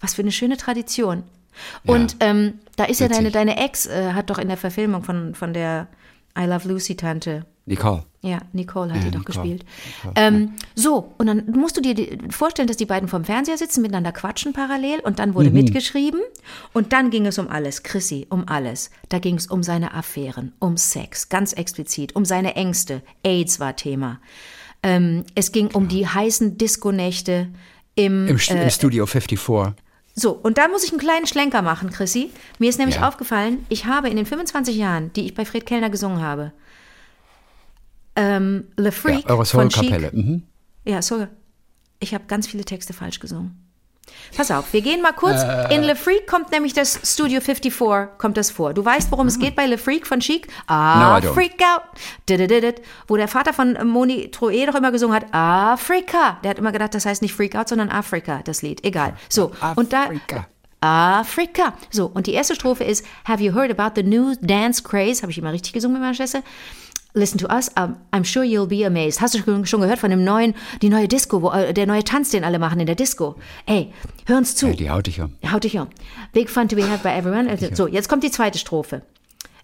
Was 0.00 0.14
für 0.14 0.22
eine 0.22 0.32
schöne 0.32 0.56
Tradition. 0.56 1.24
Und 1.84 2.16
ähm, 2.20 2.60
da 2.76 2.84
ist 2.84 3.00
ja 3.00 3.08
deine, 3.08 3.28
Witzig. 3.28 3.32
deine 3.32 3.56
Ex, 3.64 3.86
äh, 3.86 4.12
hat 4.12 4.30
doch 4.30 4.38
in 4.38 4.48
der 4.48 4.56
Verfilmung 4.56 5.02
von, 5.02 5.34
von 5.34 5.52
der 5.52 5.88
I 6.38 6.44
Love 6.44 6.68
Lucy 6.68 6.96
Tante, 6.96 7.46
Nicole. 7.68 8.04
ja, 8.22 8.38
Nicole 8.52 8.90
hat 8.92 8.98
Ja, 8.98 9.04
die 9.04 9.10
doch 9.10 9.26
Nicole. 9.26 9.48
gespielt. 9.58 9.64
Ähm, 10.14 10.52
so, 10.76 11.12
und 11.18 11.26
dann 11.26 11.50
musst 11.50 11.76
du 11.76 11.80
dir 11.80 11.96
vorstellen, 12.30 12.68
dass 12.68 12.76
die 12.76 12.86
beiden 12.86 13.08
vorm 13.08 13.24
Fernseher 13.24 13.58
sitzen, 13.58 13.82
miteinander 13.82 14.12
quatschen 14.12 14.52
parallel 14.52 15.00
und 15.00 15.18
dann 15.18 15.30
Mhm. 15.30 15.34
wurde 15.34 15.50
mitgeschrieben 15.50 16.20
und 16.72 16.92
dann 16.92 17.10
ging 17.10 17.26
es 17.26 17.38
um 17.38 17.48
alles, 17.48 17.82
Chrissy, 17.82 18.26
um 18.30 18.48
alles. 18.48 18.90
Da 19.08 19.18
ging 19.18 19.34
es 19.36 19.48
um 19.48 19.62
seine 19.64 19.94
Affären, 19.94 20.52
um 20.60 20.76
Sex, 20.76 21.28
ganz 21.28 21.52
explizit, 21.52 22.14
um 22.14 22.24
seine 22.24 22.54
Ängste. 22.54 23.02
AIDS 23.24 23.58
war 23.58 23.74
Thema. 23.74 24.20
Ähm, 24.82 25.24
es 25.34 25.50
ging 25.50 25.68
um 25.74 25.88
die 25.88 26.06
heißen 26.06 26.58
Disco-Nächte 26.58 27.48
im, 27.96 28.28
Im, 28.28 28.36
St- 28.36 28.54
äh, 28.54 28.62
Im 28.64 28.70
Studio 28.70 29.06
54. 29.06 29.74
so, 30.14 30.30
und 30.32 30.56
da 30.58 30.68
muss 30.68 30.84
ich 30.84 30.90
einen 30.92 31.00
kleinen 31.00 31.26
Schlenker 31.26 31.62
machen, 31.62 31.90
Chrissy. 31.90 32.30
Mir 32.60 32.68
ist 32.70 32.78
nämlich 32.78 32.96
Ja. 32.96 33.08
aufgefallen, 33.08 33.66
ich 33.68 33.86
habe 33.86 34.08
in 34.08 34.16
den 34.16 34.26
25 34.26 34.76
Jahren, 34.76 35.12
die 35.14 35.24
ich 35.26 35.34
bei 35.34 35.44
Fred 35.44 35.66
Kellner 35.66 35.90
gesungen 35.90 36.20
habe, 36.22 36.52
ähm, 38.16 38.64
Le 38.76 38.92
Freak 38.92 39.24
Ja, 39.24 39.30
eure 39.34 39.44
von 39.44 39.68
Chic. 39.68 40.12
Mhm. 40.12 40.42
Ja, 40.84 41.02
so. 41.02 41.26
Ich 41.98 42.12
habe 42.14 42.24
ganz 42.26 42.46
viele 42.46 42.64
Texte 42.64 42.92
falsch 42.92 43.20
gesungen. 43.20 43.62
Pass 44.36 44.50
auf, 44.50 44.72
wir 44.72 44.82
gehen 44.82 45.02
mal 45.02 45.12
kurz. 45.12 45.42
Äh. 45.42 45.74
In 45.74 45.82
Le 45.82 45.96
Freak 45.96 46.26
kommt 46.26 46.50
nämlich 46.52 46.72
das 46.72 47.00
Studio 47.04 47.40
54, 47.40 48.18
kommt 48.18 48.36
das 48.36 48.50
vor. 48.50 48.74
Du 48.74 48.84
weißt, 48.84 49.10
worum 49.10 49.26
es 49.26 49.38
geht 49.38 49.56
bei 49.56 49.66
Le 49.66 49.78
Freak 49.78 50.06
von 50.06 50.20
Chic? 50.20 50.46
Ah, 50.66 51.20
No. 51.20 51.32
Freak 51.32 51.60
Out. 51.62 51.82
Didididid. 52.28 52.82
Wo 53.08 53.16
der 53.16 53.28
Vater 53.28 53.52
von 53.52 53.76
Moni 53.86 54.30
Troe 54.30 54.66
doch 54.66 54.74
immer 54.74 54.92
gesungen 54.92 55.16
hat, 55.16 55.26
Afrika. 55.32 56.38
Der 56.42 56.50
hat 56.50 56.58
immer 56.58 56.72
gedacht, 56.72 56.94
das 56.94 57.06
heißt 57.06 57.22
nicht 57.22 57.34
Freak 57.34 57.56
Out, 57.56 57.68
sondern 57.68 57.88
Afrika, 57.88 58.40
das 58.44 58.62
Lied. 58.62 58.84
Egal. 58.84 59.14
So, 59.28 59.52
und 59.76 59.92
da... 59.92 60.04
Afrika. 60.04 60.46
Afrika. 60.80 61.74
So, 61.90 62.06
und 62.06 62.26
die 62.26 62.34
erste 62.34 62.54
Strophe 62.54 62.84
ist, 62.84 63.04
Have 63.24 63.42
you 63.42 63.54
heard 63.54 63.76
about 63.76 64.00
the 64.00 64.06
new 64.06 64.34
dance 64.40 64.82
craze? 64.82 65.22
Habe 65.22 65.32
ich 65.32 65.38
immer 65.38 65.52
richtig 65.52 65.72
gesungen 65.72 65.94
mit 65.94 66.02
meiner 66.02 66.14
Schwester. 66.14 66.42
Listen 67.16 67.38
to 67.38 67.48
us, 67.48 67.70
I'm 67.74 68.24
sure 68.24 68.44
you'll 68.44 68.66
be 68.66 68.84
amazed. 68.84 69.22
Hast 69.22 69.34
du 69.34 69.38
schon- 69.64 69.80
gehört 69.80 69.98
von 69.98 70.10
dem 70.10 70.22
neuen, 70.22 70.54
die 70.82 70.90
neue 70.90 71.08
Disco, 71.08 71.40
wo, 71.40 71.50
äh, 71.50 71.72
der 71.72 71.86
neue 71.86 72.04
Tanz, 72.04 72.28
den 72.30 72.44
alle 72.44 72.58
machen 72.58 72.78
in 72.78 72.84
der 72.86 72.94
Disco? 72.94 73.36
Ey, 73.64 73.90
hör 74.26 74.36
uns 74.36 74.54
zu. 74.54 74.66
Ja, 74.66 74.74
die 74.74 74.90
haut 74.90 75.06
dich 75.06 75.20
um. 75.22 75.32
Haut 75.50 75.64
dich 75.64 75.78
um. 75.78 75.86
Big 76.34 76.50
fun 76.50 76.68
to 76.68 76.76
be 76.76 76.86
had 76.86 77.02
by 77.02 77.08
everyone. 77.08 77.48
Also, 77.48 77.68
So, 77.74 77.88
jetzt 77.88 78.10
kommt 78.10 78.22
die 78.22 78.30
zweite 78.30 78.58
Strophe. 78.58 79.00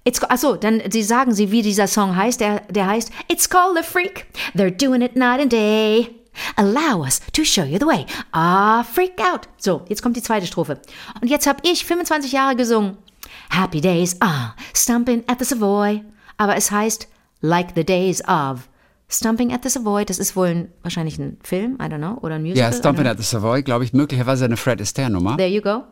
It's, 0.05 0.23
achso, 0.23 0.57
dann 0.57 0.81
sie 0.91 1.03
sagen 1.03 1.35
sie, 1.35 1.51
wie 1.51 1.61
dieser 1.61 1.87
Song 1.87 2.17
heißt. 2.17 2.41
Der, 2.41 2.61
der 2.71 2.87
heißt 2.87 3.11
It's 3.29 3.51
called 3.51 3.77
a 3.79 3.83
freak. 3.83 4.25
They're 4.57 4.71
doing 4.71 5.03
it 5.03 5.15
night 5.15 5.41
and 5.41 5.53
day. 5.53 6.09
Allow 6.57 7.03
us 7.05 7.21
to 7.35 7.45
show 7.45 7.65
you 7.65 7.79
the 7.79 7.85
way. 7.87 8.07
Ah, 8.33 8.83
freak 8.83 9.21
out. 9.21 9.43
So, 9.59 9.83
jetzt 9.91 10.01
kommt 10.03 10.17
die 10.17 10.23
zweite 10.23 10.47
Strophe. 10.47 10.81
Und 11.21 11.29
jetzt 11.29 11.47
habe 11.47 11.61
ich 11.65 11.85
25 11.85 12.33
Jahre 12.33 12.57
gesungen. 12.57 12.97
Happy 13.51 13.83
days, 13.83 14.17
ah, 14.21 14.55
stumping 14.75 15.23
at 15.27 15.39
the 15.39 15.45
Savoy. 15.45 16.03
Aber 16.39 16.57
es 16.57 16.71
heißt 16.71 17.09
Like 17.43 17.75
the 17.75 17.85
days 17.85 18.23
of. 18.27 18.69
Stumping 19.09 19.53
at 19.53 19.63
the 19.63 19.69
Savoy, 19.69 20.07
das 20.07 20.19
ist 20.19 20.37
wohl 20.37 20.47
ein, 20.47 20.73
wahrscheinlich 20.83 21.19
ein 21.19 21.37
Film, 21.43 21.75
I 21.75 21.85
don't 21.85 21.99
know, 21.99 22.17
oder 22.23 22.37
ein 22.37 22.43
Musical. 22.43 22.63
Ja, 22.63 22.69
I 22.71 22.73
don't 22.73 22.79
Stompin' 22.79 23.03
know. 23.03 23.11
at 23.11 23.19
the 23.19 23.25
Savoy, 23.25 23.63
glaube 23.63 23.85
ich, 23.85 23.93
möglicherweise 23.93 24.47
eine 24.47 24.57
Fred 24.57 24.81
Astaire-Nummer. 24.81 25.37
There 25.37 25.51
you 25.51 25.61
go. 25.61 25.85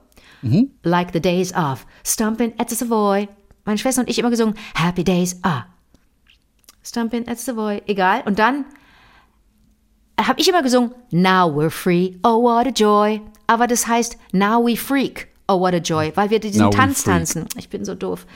Like 0.85 1.13
the 1.13 1.21
days 1.21 1.53
of 1.55 1.85
Stumping 2.03 2.55
at 2.59 2.71
the 2.71 2.77
Savoy. 2.77 3.29
Meine 3.67 3.77
Schwester 3.77 4.01
und 4.01 4.09
ich 4.09 4.19
immer 4.19 4.31
gesungen, 4.31 4.55
Happy 4.75 5.05
Days 5.05 5.39
ah. 5.43 5.65
Stumping 6.83 7.29
at 7.29 7.39
the 7.39 7.45
Savoy. 7.45 7.83
Egal. 7.87 8.23
Und 8.25 8.39
dann 8.39 8.65
habe 10.19 10.41
ich 10.41 10.49
immer 10.49 10.63
gesungen, 10.63 10.93
Now 11.11 11.47
we're 11.47 11.69
free, 11.69 12.17
oh 12.23 12.43
what 12.43 12.67
a 12.67 12.71
joy. 12.71 13.21
Aber 13.47 13.67
das 13.67 13.87
heißt, 13.87 14.17
Now 14.33 14.67
we 14.67 14.77
freak, 14.77 15.29
oh 15.51 15.61
what 15.61 15.75
a 15.75 15.79
joy, 15.79 16.13
weil 16.15 16.31
wir 16.31 16.39
diesen 16.41 16.67
we 16.67 16.71
Tanz 16.71 17.05
tanzen. 17.05 17.47
Ich 17.57 17.69
bin 17.69 17.85
so 17.85 17.95
doof. 17.95 18.27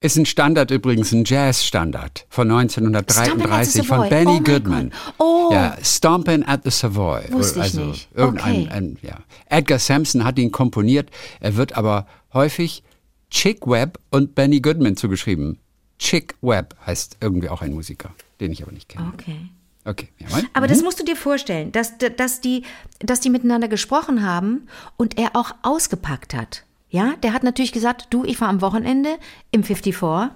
Ist 0.00 0.16
ein 0.16 0.26
Standard 0.26 0.70
übrigens, 0.70 1.12
ein 1.12 1.24
Jazz-Standard 1.24 2.26
von 2.28 2.48
Stompin' 2.48 2.94
at 2.94 3.10
the 3.10 3.20
1933 3.20 3.86
von. 3.86 4.08
Benny 4.08 4.38
Oh 4.38 4.40
Goodman. 4.40 4.92
Oh. 5.18 5.50
Ja, 5.52 5.76
Stompin' 5.82 6.42
at 6.44 6.62
the 6.64 6.70
Savoy. 6.70 7.22
Wusste 7.30 7.60
ich 7.60 7.64
also 7.64 7.84
nicht. 7.86 8.08
Irgendein, 8.14 8.64
Okay. 8.64 8.68
ein, 8.70 8.98
ja. 9.02 9.18
Edgar 9.48 9.78
Sampson 9.78 10.24
hat 10.24 10.38
ihn 10.38 10.50
komponiert. 10.50 11.10
Er 11.40 11.56
wird 11.56 11.76
aber 11.76 12.06
häufig 12.32 12.82
Chick 13.30 13.66
Webb 13.66 13.98
und 14.10 14.34
Benny 14.34 14.60
Goodman 14.60 14.96
zugeschrieben. 14.96 15.58
Chick 15.98 16.34
Webb 16.42 16.74
heißt 16.86 17.18
irgendwie 17.20 17.48
auch 17.48 17.62
ein 17.62 17.72
Musiker, 17.72 18.10
den 18.40 18.52
ich 18.52 18.62
aber 18.62 18.72
nicht 18.72 18.88
kenne. 18.88 19.10
Okay. 19.14 19.48
Okay, 19.84 20.08
jawohl. 20.18 20.42
Aber 20.54 20.66
das 20.66 20.82
musst 20.82 20.98
du 20.98 21.04
dir 21.04 21.16
vorstellen, 21.16 21.70
dass, 21.72 21.94
dass, 22.16 22.40
die, 22.40 22.64
dass 23.00 23.20
die 23.20 23.30
miteinander 23.30 23.68
gesprochen 23.68 24.24
haben 24.24 24.66
und 24.96 25.18
er 25.18 25.36
auch 25.36 25.54
ausgepackt 25.62 26.34
hat. 26.34 26.64
Ja, 26.88 27.14
der 27.22 27.32
hat 27.32 27.42
natürlich 27.42 27.72
gesagt, 27.72 28.06
du, 28.10 28.24
ich 28.24 28.40
war 28.40 28.48
am 28.48 28.60
Wochenende 28.60 29.18
im 29.50 29.62
54 29.62 30.30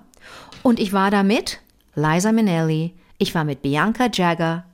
und 0.62 0.80
ich 0.80 0.92
war 0.92 1.10
da 1.10 1.22
mit 1.22 1.60
Liza 1.94 2.32
Minnelli, 2.32 2.94
ich 3.16 3.34
war 3.34 3.44
mit 3.44 3.62
Bianca 3.62 4.08
Jagger 4.12 4.64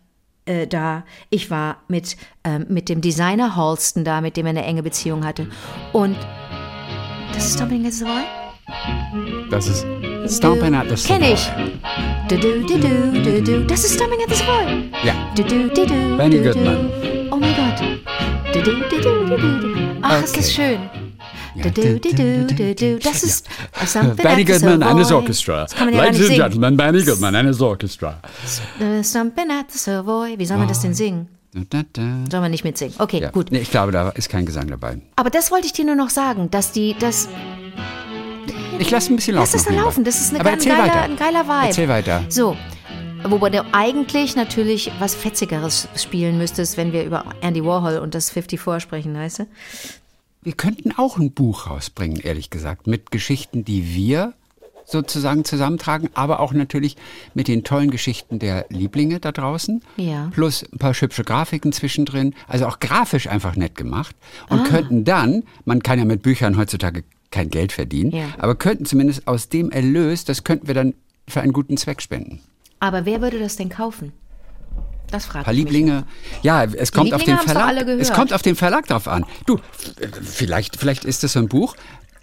äh, 0.47 0.67
da, 0.67 1.05
ich 1.31 1.51
war 1.51 1.79
mit, 1.89 2.17
ähm, 2.43 2.67
mit 2.69 2.89
dem 2.89 3.01
Designer 3.01 3.57
Halston 3.57 4.05
da, 4.05 4.21
mit 4.21 4.37
dem 4.37 4.47
er 4.47 4.51
eine 4.51 4.65
enge 4.65 4.83
Beziehung 4.83 5.25
hatte. 5.25 5.49
Und 5.93 6.17
das 7.33 7.47
ist 7.47 7.59
the 7.59 7.91
Savoy? 7.91 8.23
Das 9.51 9.69
ist 9.69 9.87
Stompin' 10.27 10.75
at 10.75 10.89
the 10.89 10.97
Savoy. 10.97 11.19
Kenn 11.19 11.33
ich. 11.35 11.51
Du, 12.29 12.37
du, 12.37 12.61
du, 12.67 12.79
du, 12.79 13.23
du, 13.23 13.43
du. 13.43 13.65
Das 13.67 13.85
ist 13.85 13.95
Stomping 13.95 14.19
at 14.23 14.29
the 14.31 14.37
Savoy. 14.37 14.91
Ja. 15.05 15.15
Du, 15.37 15.43
du, 15.43 15.69
du, 15.69 15.87
du, 15.87 16.17
Benny 16.17 16.39
du, 16.39 16.43
du. 16.45 16.53
Goodman. 16.53 16.91
Oh 17.31 17.37
mein 17.37 17.55
Gott. 17.55 18.55
Du, 18.55 18.63
du, 18.63 18.71
du, 18.89 19.01
du, 19.01 19.37
du, 19.37 19.61
du. 19.61 19.75
Ach, 20.03 20.23
ist 20.23 20.37
das 20.37 20.53
schön. 20.53 20.79
Du, 21.57 21.71
du, 21.71 21.99
du. 22.01 22.99
Das 22.99 23.23
ist 23.23 23.49
Benny 24.17 24.45
Goodman 24.45 24.83
and 24.83 24.99
his 24.99 25.13
orchestra. 25.13 25.67
Ladies 25.79 26.01
and 26.01 26.17
singen. 26.17 26.37
gentlemen, 26.37 26.77
Benny 26.77 27.05
Goodman 27.05 27.35
and 27.37 27.49
his 27.49 27.61
orchestra. 27.61 28.21
Äh, 28.81 29.03
Something 29.03 29.51
at 29.51 29.71
the 29.71 29.79
Savoy. 29.79 30.39
Wie 30.39 30.47
soll 30.47 30.59
man 30.59 30.69
das 30.69 30.81
denn 30.81 30.95
singen? 30.95 31.29
Da, 31.71 31.83
da. 31.93 32.03
Soll 32.31 32.41
man 32.41 32.51
nicht 32.51 32.65
mitsingen? 32.65 32.95
Okay, 32.99 33.21
Ja. 33.21 33.31
gut. 33.31 33.53
Nee, 33.53 33.59
ich 33.61 33.71
glaube, 33.71 33.93
da 33.93 34.09
ist 34.11 34.29
kein 34.29 34.45
Gesang 34.45 34.67
dabei. 34.67 34.99
Aber 35.15 35.31
das 35.31 35.53
wollte 35.53 35.67
ich 35.67 35.73
dir 35.73 35.85
nur 35.85 35.95
noch 35.95 36.11
sagen, 36.11 36.51
dass 36.51 36.73
die, 36.73 36.97
dass 36.99 37.29
Ich 38.79 38.91
lasse 38.91 39.13
ein 39.13 39.17
bisschen 39.17 39.35
laufen. 39.37 39.51
Lass 39.53 39.65
dann 39.65 39.73
nebenbei. 39.73 39.85
laufen. 39.85 40.05
Das 40.05 40.21
ist 40.21 40.31
eine 40.31 40.41
Aber 40.41 40.51
ganz 40.51 40.67
erzähl 40.67 40.77
geiler, 40.79 40.93
weiter. 40.95 41.03
ein 41.05 41.17
geiler 41.17 41.45
Vibe. 41.45 41.67
Erzähl 41.69 41.89
weiter. 41.89 42.25
So. 42.29 42.57
Wobei 43.27 43.49
du 43.51 43.65
eigentlich 43.73 44.37
natürlich 44.37 44.91
was 44.99 45.15
Fetzigeres 45.15 45.89
spielen 45.97 46.37
müsstest, 46.37 46.77
wenn 46.77 46.93
wir 46.93 47.05
über 47.05 47.25
Andy 47.41 47.65
Warhol 47.65 47.99
und 47.99 48.15
das 48.15 48.31
54 48.31 48.83
sprechen, 48.83 49.15
weißt 49.15 49.41
du? 49.41 49.47
Wir 50.43 50.53
könnten 50.53 50.93
auch 50.99 51.17
ein 51.17 51.33
Buch 51.33 51.69
rausbringen, 51.71 52.19
ehrlich 52.21 52.51
gesagt, 52.51 52.87
mit 52.87 53.11
Geschichten, 53.11 53.65
die 53.65 53.95
wir 53.95 54.35
sozusagen 54.85 55.47
zusammentragen, 55.47 56.11
aber 56.13 56.41
auch 56.41 56.53
natürlich 56.53 56.97
mit 57.33 57.49
den 57.49 57.65
tollen 57.65 57.91
Geschichten 57.91 58.39
der 58.39 58.67
Lieblinge 58.69 59.19
da 59.21 59.33
draußen. 59.33 59.81
Ja. 59.97 60.29
Plus 60.35 60.63
ein 60.71 60.77
paar 60.79 60.93
hübsche 60.93 61.25
Grafiken 61.25 61.73
zwischendrin, 61.73 62.35
also 62.47 62.67
auch 62.67 62.79
grafisch 62.79 63.27
einfach 63.27 63.57
nett 63.57 63.75
gemacht. 63.77 64.15
Und 64.51 64.61
Ah. 64.61 64.65
könnten 64.65 65.05
dann, 65.07 65.45
man 65.65 65.83
kann 65.83 65.99
ja 65.99 66.05
mit 66.05 66.21
Büchern 66.21 66.59
heutzutage 66.59 67.05
kein 67.35 67.51
Geld 67.51 67.73
verdienen, 67.73 68.13
Ja. 68.13 68.29
aber 68.39 68.55
könnten 68.55 68.87
zumindest 68.87 69.27
aus 69.27 69.49
dem 69.49 69.71
Erlös, 69.71 70.25
das 70.25 70.45
könnten 70.45 70.69
wir 70.69 70.75
dann 70.75 70.95
für 71.29 71.41
einen 71.41 71.53
guten 71.53 71.77
Zweck 71.77 72.01
spenden. 72.01 72.41
Aber 72.81 73.05
wer 73.05 73.21
würde 73.21 73.39
das 73.39 73.57
denn 73.57 73.69
kaufen? 73.69 74.13
Das 75.11 75.27
fragt 75.27 75.43
Ein 75.43 75.45
paar 75.45 75.55
mich. 75.55 75.65
Lieblinge. 75.65 76.05
Ja, 76.43 76.65
es 76.65 76.93
kommt 76.93 77.13
auf 77.13 77.23
den 77.25 77.39
Verlag. 77.39 77.87
Es 77.99 78.13
kommt 78.13 78.33
auf 78.33 78.43
den 78.43 78.57
Verlag 78.57 78.87
drauf 78.87 79.07
an. 79.09 79.25
Du, 79.47 79.59
vielleicht, 80.23 80.77
vielleicht 80.77 81.05
ist 81.05 81.23
das 81.23 81.33
so 81.35 81.41
ein 81.41 81.49
Buch 81.49 81.77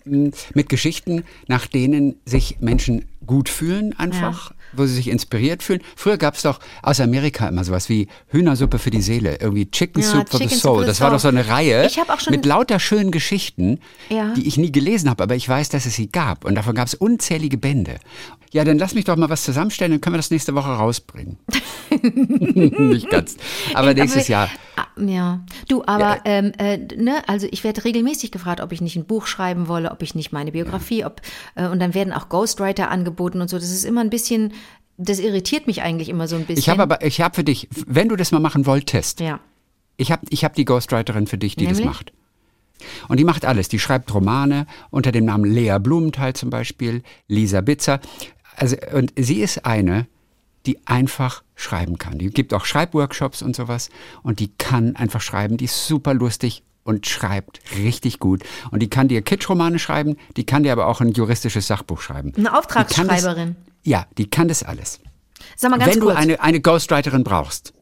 mh, 0.06 0.32
mit 0.54 0.70
Geschichten, 0.70 1.24
nach 1.48 1.68
denen 1.68 2.16
sich 2.26 2.58
Menschen 2.60 3.06
gut 3.26 3.50
fühlen 3.50 3.98
einfach, 3.98 4.54
wo 4.74 4.86
sie 4.86 4.94
sich 4.96 5.08
inspiriert 5.10 5.64
fühlen. 5.64 5.82
Früher 5.96 6.18
gab 6.18 6.36
es 6.36 6.42
doch 6.44 6.60
aus 6.82 7.00
Amerika 7.00 7.48
immer 7.48 7.64
sowas 7.64 7.90
wie 7.90 8.08
Hühnersuppe 8.30 8.80
für 8.80 8.92
die 8.92 9.02
Seele, 9.02 9.38
irgendwie 9.40 9.70
Chicken 9.70 10.02
Ja, 10.02 10.08
Soup 10.10 10.30
for 10.30 10.40
the 10.40 10.46
Chicken 10.46 10.60
Soup 10.60 10.62
Soul. 10.76 10.82
the 10.84 10.88
Das 10.88 11.02
war 11.02 11.12
doch 11.12 11.20
so 11.20 11.28
eine 11.28 11.48
Reihe 11.48 11.90
mit 12.30 12.46
lauter 12.46 12.80
schönen 12.80 13.12
Geschichten, 13.12 13.80
Ja. 14.10 14.34
die 14.34 14.48
ich 14.48 14.58
nie 14.58 14.72
gelesen 14.72 15.10
habe, 15.10 15.24
aber 15.24 15.36
ich 15.36 15.48
weiß, 15.48 15.70
dass 15.70 15.86
es 15.86 15.96
sie 15.96 16.08
gab. 16.12 16.46
Und 16.46 16.56
davon 16.56 16.76
gab 16.76 16.88
es 16.88 16.94
unzählige 16.96 17.58
Bände. 17.58 17.96
Ja, 18.54 18.66
dann 18.66 18.78
lass 18.78 18.94
mich 18.96 19.06
doch 19.06 19.16
mal 19.16 19.30
was 19.30 19.44
zusammenstellen, 19.44 19.92
dann 19.94 20.02
können 20.02 20.16
wir 20.16 20.20
das 20.20 20.30
nächste 20.32 20.54
Woche 20.56 20.70
rausbringen. 20.70 21.38
Nicht 22.04 23.10
ganz. 23.10 23.38
Aber 23.74 23.94
nächstes 23.94 24.28
Jahr. 24.28 24.50
Ah, 24.76 24.86
Ja, 25.00 25.42
du, 25.68 25.84
aber 25.86 26.18
Ja. 26.18 26.22
ähm, 26.26 26.52
äh, 26.58 26.78
ne, 26.78 27.24
also 27.28 27.48
ich 27.50 27.64
werde 27.64 27.84
regelmäßig 27.84 28.32
gefragt, 28.32 28.62
ob 28.62 28.72
ich 28.72 28.82
nicht 28.82 28.96
ein 28.96 29.06
Buch 29.06 29.26
schreiben 29.26 29.68
wolle, 29.68 29.92
ob 29.92 30.02
ich 30.02 30.16
nicht 30.16 30.32
meine 30.32 30.52
Biografie, 30.52 31.06
ob 31.06 31.22
äh, 31.56 31.68
und 31.68 31.80
dann 31.80 31.94
werden 31.94 32.14
auch 32.14 32.30
Ghostwriter 32.30 32.90
angeboten 32.90 33.42
und 33.42 33.50
so. 33.50 33.58
Das 33.58 33.70
ist 33.70 33.84
immer 33.86 34.02
ein 34.02 34.10
bisschen, 34.10 34.54
das 35.02 35.20
irritiert 35.20 35.68
mich 35.68 35.82
eigentlich 35.82 36.10
immer 36.10 36.28
so 36.28 36.36
ein 36.36 36.46
bisschen. 36.46 36.60
Ich 36.60 36.70
habe 36.70 36.84
aber, 36.84 37.04
ich 37.04 37.22
habe 37.22 37.36
für 37.36 37.44
dich, 37.44 37.68
wenn 37.86 38.10
du 38.10 38.16
das 38.16 38.32
mal 38.32 38.40
machen 38.40 38.66
wolltest, 38.66 39.20
ja, 39.20 39.40
ich 39.98 40.12
habe 40.12 40.26
ich 40.30 40.44
hab 40.44 40.56
die 40.56 40.66
Ghostwriterin 40.66 41.28
für 41.28 41.38
dich, 41.38 41.56
die 41.56 41.66
das 41.66 41.78
Nämlich? 41.78 41.94
macht. 41.94 42.14
Und 43.08 43.18
die 43.18 43.24
macht 43.24 43.46
alles. 43.46 43.68
Die 43.68 43.80
schreibt 43.80 44.14
Romane 44.14 44.66
unter 44.90 45.12
dem 45.12 45.26
Namen 45.26 45.46
Lea 45.46 45.78
Blumenthal 45.80 46.34
zum 46.34 46.50
Beispiel, 46.50 47.04
Lisa 47.28 47.62
Bitzer. 47.62 48.00
Also, 48.56 48.76
und 48.94 49.14
sie 49.16 49.42
ist 49.42 49.66
eine, 49.66 50.08
die 50.66 50.80
einfach 50.88 51.44
schreiben 51.56 51.98
kann. 51.98 52.18
Die 52.18 52.30
gibt 52.30 52.54
auch 52.54 52.66
Schreibworkshops 52.66 53.42
und 53.42 53.56
sowas. 53.56 53.90
Und 54.24 54.40
die 54.40 54.50
kann 54.58 54.96
einfach 54.96 55.22
schreiben. 55.22 55.58
Die 55.58 55.66
ist 55.66 55.88
super 55.88 56.14
lustig 56.14 56.64
und 56.84 57.06
schreibt 57.06 57.62
richtig 57.78 58.20
gut. 58.20 58.44
Und 58.72 58.82
die 58.82 58.90
kann 58.90 59.08
dir 59.08 59.22
Kitschromane 59.22 59.78
schreiben, 59.78 60.18
die 60.36 60.46
kann 60.46 60.64
dir 60.64 60.72
aber 60.72 60.88
auch 60.88 61.02
ein 61.02 61.14
juristisches 61.14 61.68
Sachbuch 61.68 62.02
schreiben. 62.02 62.34
Eine 62.36 62.58
Auftragsschreiberin. 62.58 63.56
Ja, 63.84 64.06
die 64.18 64.30
kann 64.30 64.48
das 64.48 64.64
alles. 64.64 65.00
Sag 65.56 65.72
mal 65.72 65.78
ganz 65.80 65.94
Wenn 65.96 66.02
kurz. 66.02 66.14
du 66.16 66.20
eine, 66.22 66.42
eine 66.42 66.62
Ghostwriterin 66.62 67.24
brauchst, 67.24 67.74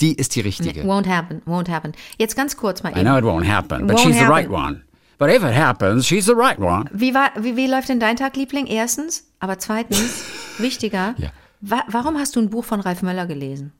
die 0.00 0.14
ist 0.14 0.34
die 0.36 0.40
richtige. 0.42 0.82
Won't 0.84 1.06
happen, 1.08 1.40
won't 1.46 1.70
happen. 1.70 1.92
Jetzt 2.18 2.36
ganz 2.36 2.56
kurz 2.56 2.82
mal 2.82 2.90
I 2.90 3.00
eben. 3.00 3.04
know 3.06 3.16
it 3.18 3.24
won't 3.24 3.48
happen, 3.50 3.86
but 3.86 3.96
Won't 3.96 4.02
she's 4.02 4.14
the 4.16 4.20
happen. 4.24 4.32
right 4.32 4.50
one. 4.50 4.82
But 5.18 5.30
if 5.30 5.42
it 5.42 5.54
happens, 5.56 6.06
she's 6.06 6.26
the 6.26 6.34
right 6.34 6.58
one. 6.58 6.90
Wie, 6.92 7.14
war, 7.14 7.30
wie, 7.40 7.56
wie 7.56 7.66
läuft 7.66 7.88
denn 7.88 7.98
dein 8.00 8.16
Tag, 8.16 8.36
Liebling? 8.36 8.66
Erstens, 8.66 9.24
aber 9.40 9.58
zweitens, 9.58 10.24
wichtiger, 10.58 11.14
Ja. 11.16 11.30
wa 11.62 11.82
warum 11.88 12.18
hast 12.18 12.36
du 12.36 12.40
ein 12.40 12.50
Buch 12.50 12.64
von 12.66 12.80
Ralf 12.80 13.00
Möller 13.00 13.26
gelesen? 13.26 13.72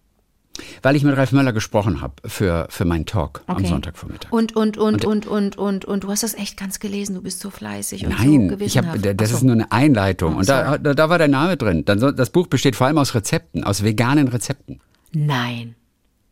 Weil 0.83 0.97
ich 0.97 1.03
mit 1.05 1.17
Ralf 1.17 1.33
Möller 1.33 1.53
gesprochen 1.53 2.01
habe 2.01 2.15
für, 2.27 2.67
für 2.71 2.85
meinen 2.85 3.07
Talk 3.07 3.43
am 3.47 3.57
Okay. 3.57 3.67
Sonntagvormittag. 3.69 4.33
Und, 4.33 4.57
und, 4.57 4.77
und, 4.79 5.05
und, 5.05 5.27
und, 5.27 5.57
und, 5.57 5.85
und, 5.85 6.05
du 6.05 6.09
hast 6.09 6.23
das 6.23 6.35
echt 6.35 6.57
ganz 6.57 6.79
gelesen, 6.81 7.15
du 7.15 7.23
bist 7.23 7.41
so 7.41 7.51
fleißig 7.51 8.07
und 8.07 8.17
so 8.17 8.23
Nein, 8.25 8.49
gewissenhaft. 8.49 8.99
ich 8.99 9.09
hab, 9.09 9.19
das 9.19 9.31
so. 9.31 9.37
ist 9.37 9.43
nur 9.43 9.55
eine 9.55 9.71
Einleitung. 9.73 10.35
Oh, 10.35 10.39
und 10.39 10.49
da, 10.49 10.79
da, 10.79 10.95
da 10.95 11.09
war 11.09 11.19
der 11.19 11.29
Name 11.29 11.57
drin. 11.57 11.85
Das 11.85 12.31
Buch 12.31 12.47
besteht 12.47 12.77
vor 12.77 12.87
allem 12.87 12.99
aus 12.99 13.15
Rezepten, 13.15 13.65
aus 13.65 13.83
veganen 13.83 14.29
Rezepten. 14.29 14.81
Nein. 15.13 15.75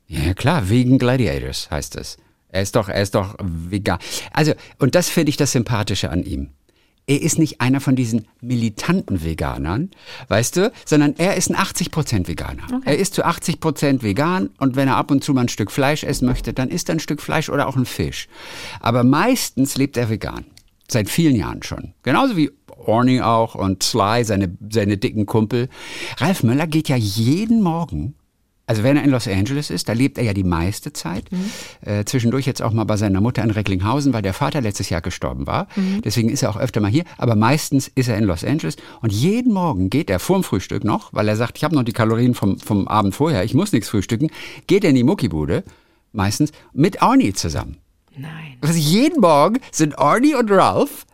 Ja, 0.06 0.34
klar, 0.34 0.68
Vegan 0.68 0.98
Gladiators 0.98 1.70
heißt 1.70 1.96
es. 1.96 2.18
Er 2.48 2.62
ist 2.62 2.76
doch, 2.76 2.88
er 2.88 3.02
ist 3.02 3.14
doch 3.14 3.34
vegan. 3.40 3.98
Also, 4.32 4.52
und 4.78 4.94
das 4.94 5.08
finde 5.08 5.30
ich 5.30 5.36
das 5.36 5.52
Sympathische 5.52 6.10
an 6.10 6.22
ihm. 6.22 6.50
Er 7.06 7.20
ist 7.20 7.38
nicht 7.38 7.60
einer 7.60 7.80
von 7.80 7.96
diesen 7.96 8.26
militanten 8.40 9.22
Veganern, 9.22 9.90
weißt 10.28 10.56
du, 10.56 10.72
sondern 10.86 11.14
er 11.18 11.36
ist 11.36 11.50
ein 11.50 11.56
80% 11.56 12.28
Veganer. 12.28 12.80
Er 12.84 12.96
ist 12.96 13.14
zu 13.14 13.26
80% 13.26 14.02
vegan 14.02 14.50
und 14.58 14.74
wenn 14.74 14.88
er 14.88 14.96
ab 14.96 15.10
und 15.10 15.22
zu 15.22 15.34
mal 15.34 15.42
ein 15.42 15.48
Stück 15.48 15.70
Fleisch 15.70 16.02
essen 16.02 16.26
möchte, 16.26 16.54
dann 16.54 16.70
isst 16.70 16.88
er 16.88 16.94
ein 16.94 17.00
Stück 17.00 17.20
Fleisch 17.20 17.50
oder 17.50 17.68
auch 17.68 17.76
ein 17.76 17.84
Fisch. 17.84 18.28
Aber 18.80 19.04
meistens 19.04 19.76
lebt 19.76 19.98
er 19.98 20.08
vegan. 20.08 20.46
Seit 20.88 21.10
vielen 21.10 21.36
Jahren 21.36 21.62
schon. 21.62 21.92
Genauso 22.02 22.36
wie 22.36 22.50
Orny 22.68 23.20
auch 23.20 23.54
und 23.54 23.82
Sly, 23.82 24.24
seine, 24.24 24.56
seine 24.70 24.96
dicken 24.96 25.26
Kumpel. 25.26 25.68
Ralf 26.18 26.42
Möller 26.42 26.66
geht 26.66 26.88
ja 26.88 26.96
jeden 26.96 27.62
Morgen 27.62 28.14
also 28.66 28.82
wenn 28.82 28.96
er 28.96 29.04
in 29.04 29.10
Los 29.10 29.28
Angeles 29.28 29.70
ist, 29.70 29.88
da 29.88 29.92
lebt 29.92 30.16
er 30.18 30.24
ja 30.24 30.32
die 30.32 30.44
meiste 30.44 30.92
Zeit. 30.92 31.24
Äh, 31.82 32.04
zwischendurch 32.04 32.46
jetzt 32.46 32.62
auch 32.62 32.72
mal 32.72 32.84
bei 32.84 32.96
seiner 32.96 33.20
Mutter 33.20 33.42
in 33.42 33.50
Recklinghausen, 33.50 34.12
weil 34.12 34.22
der 34.22 34.32
Vater 34.32 34.60
letztes 34.60 34.88
Jahr 34.88 35.00
gestorben 35.00 35.46
war. 35.46 35.68
Deswegen 36.04 36.30
ist 36.30 36.42
er 36.42 36.50
auch 36.50 36.56
öfter 36.56 36.80
mal 36.80 36.90
hier. 36.90 37.04
Aber 37.18 37.36
meistens 37.36 37.88
ist 37.88 38.08
er 38.08 38.16
in 38.16 38.24
Los 38.24 38.44
Angeles. 38.44 38.76
Und 39.02 39.12
jeden 39.12 39.52
Morgen 39.52 39.90
geht 39.90 40.08
er 40.08 40.18
vorm 40.18 40.44
Frühstück 40.44 40.84
noch, 40.84 41.12
weil 41.12 41.28
er 41.28 41.36
sagt, 41.36 41.58
ich 41.58 41.64
habe 41.64 41.74
noch 41.74 41.82
die 41.82 41.92
Kalorien 41.92 42.34
vom, 42.34 42.58
vom 42.58 42.88
Abend 42.88 43.14
vorher, 43.14 43.44
ich 43.44 43.54
muss 43.54 43.72
nichts 43.72 43.88
frühstücken, 43.88 44.30
geht 44.66 44.84
er 44.84 44.90
in 44.90 44.96
die 44.96 45.04
Muckibude, 45.04 45.64
meistens, 46.12 46.52
mit 46.72 47.02
Arnie 47.02 47.32
zusammen. 47.34 47.76
Nein. 48.16 48.56
Also 48.60 48.78
jeden 48.78 49.20
Morgen 49.20 49.58
sind 49.72 49.98
Arnie 49.98 50.34
und 50.34 50.50
Ralph 50.50 51.06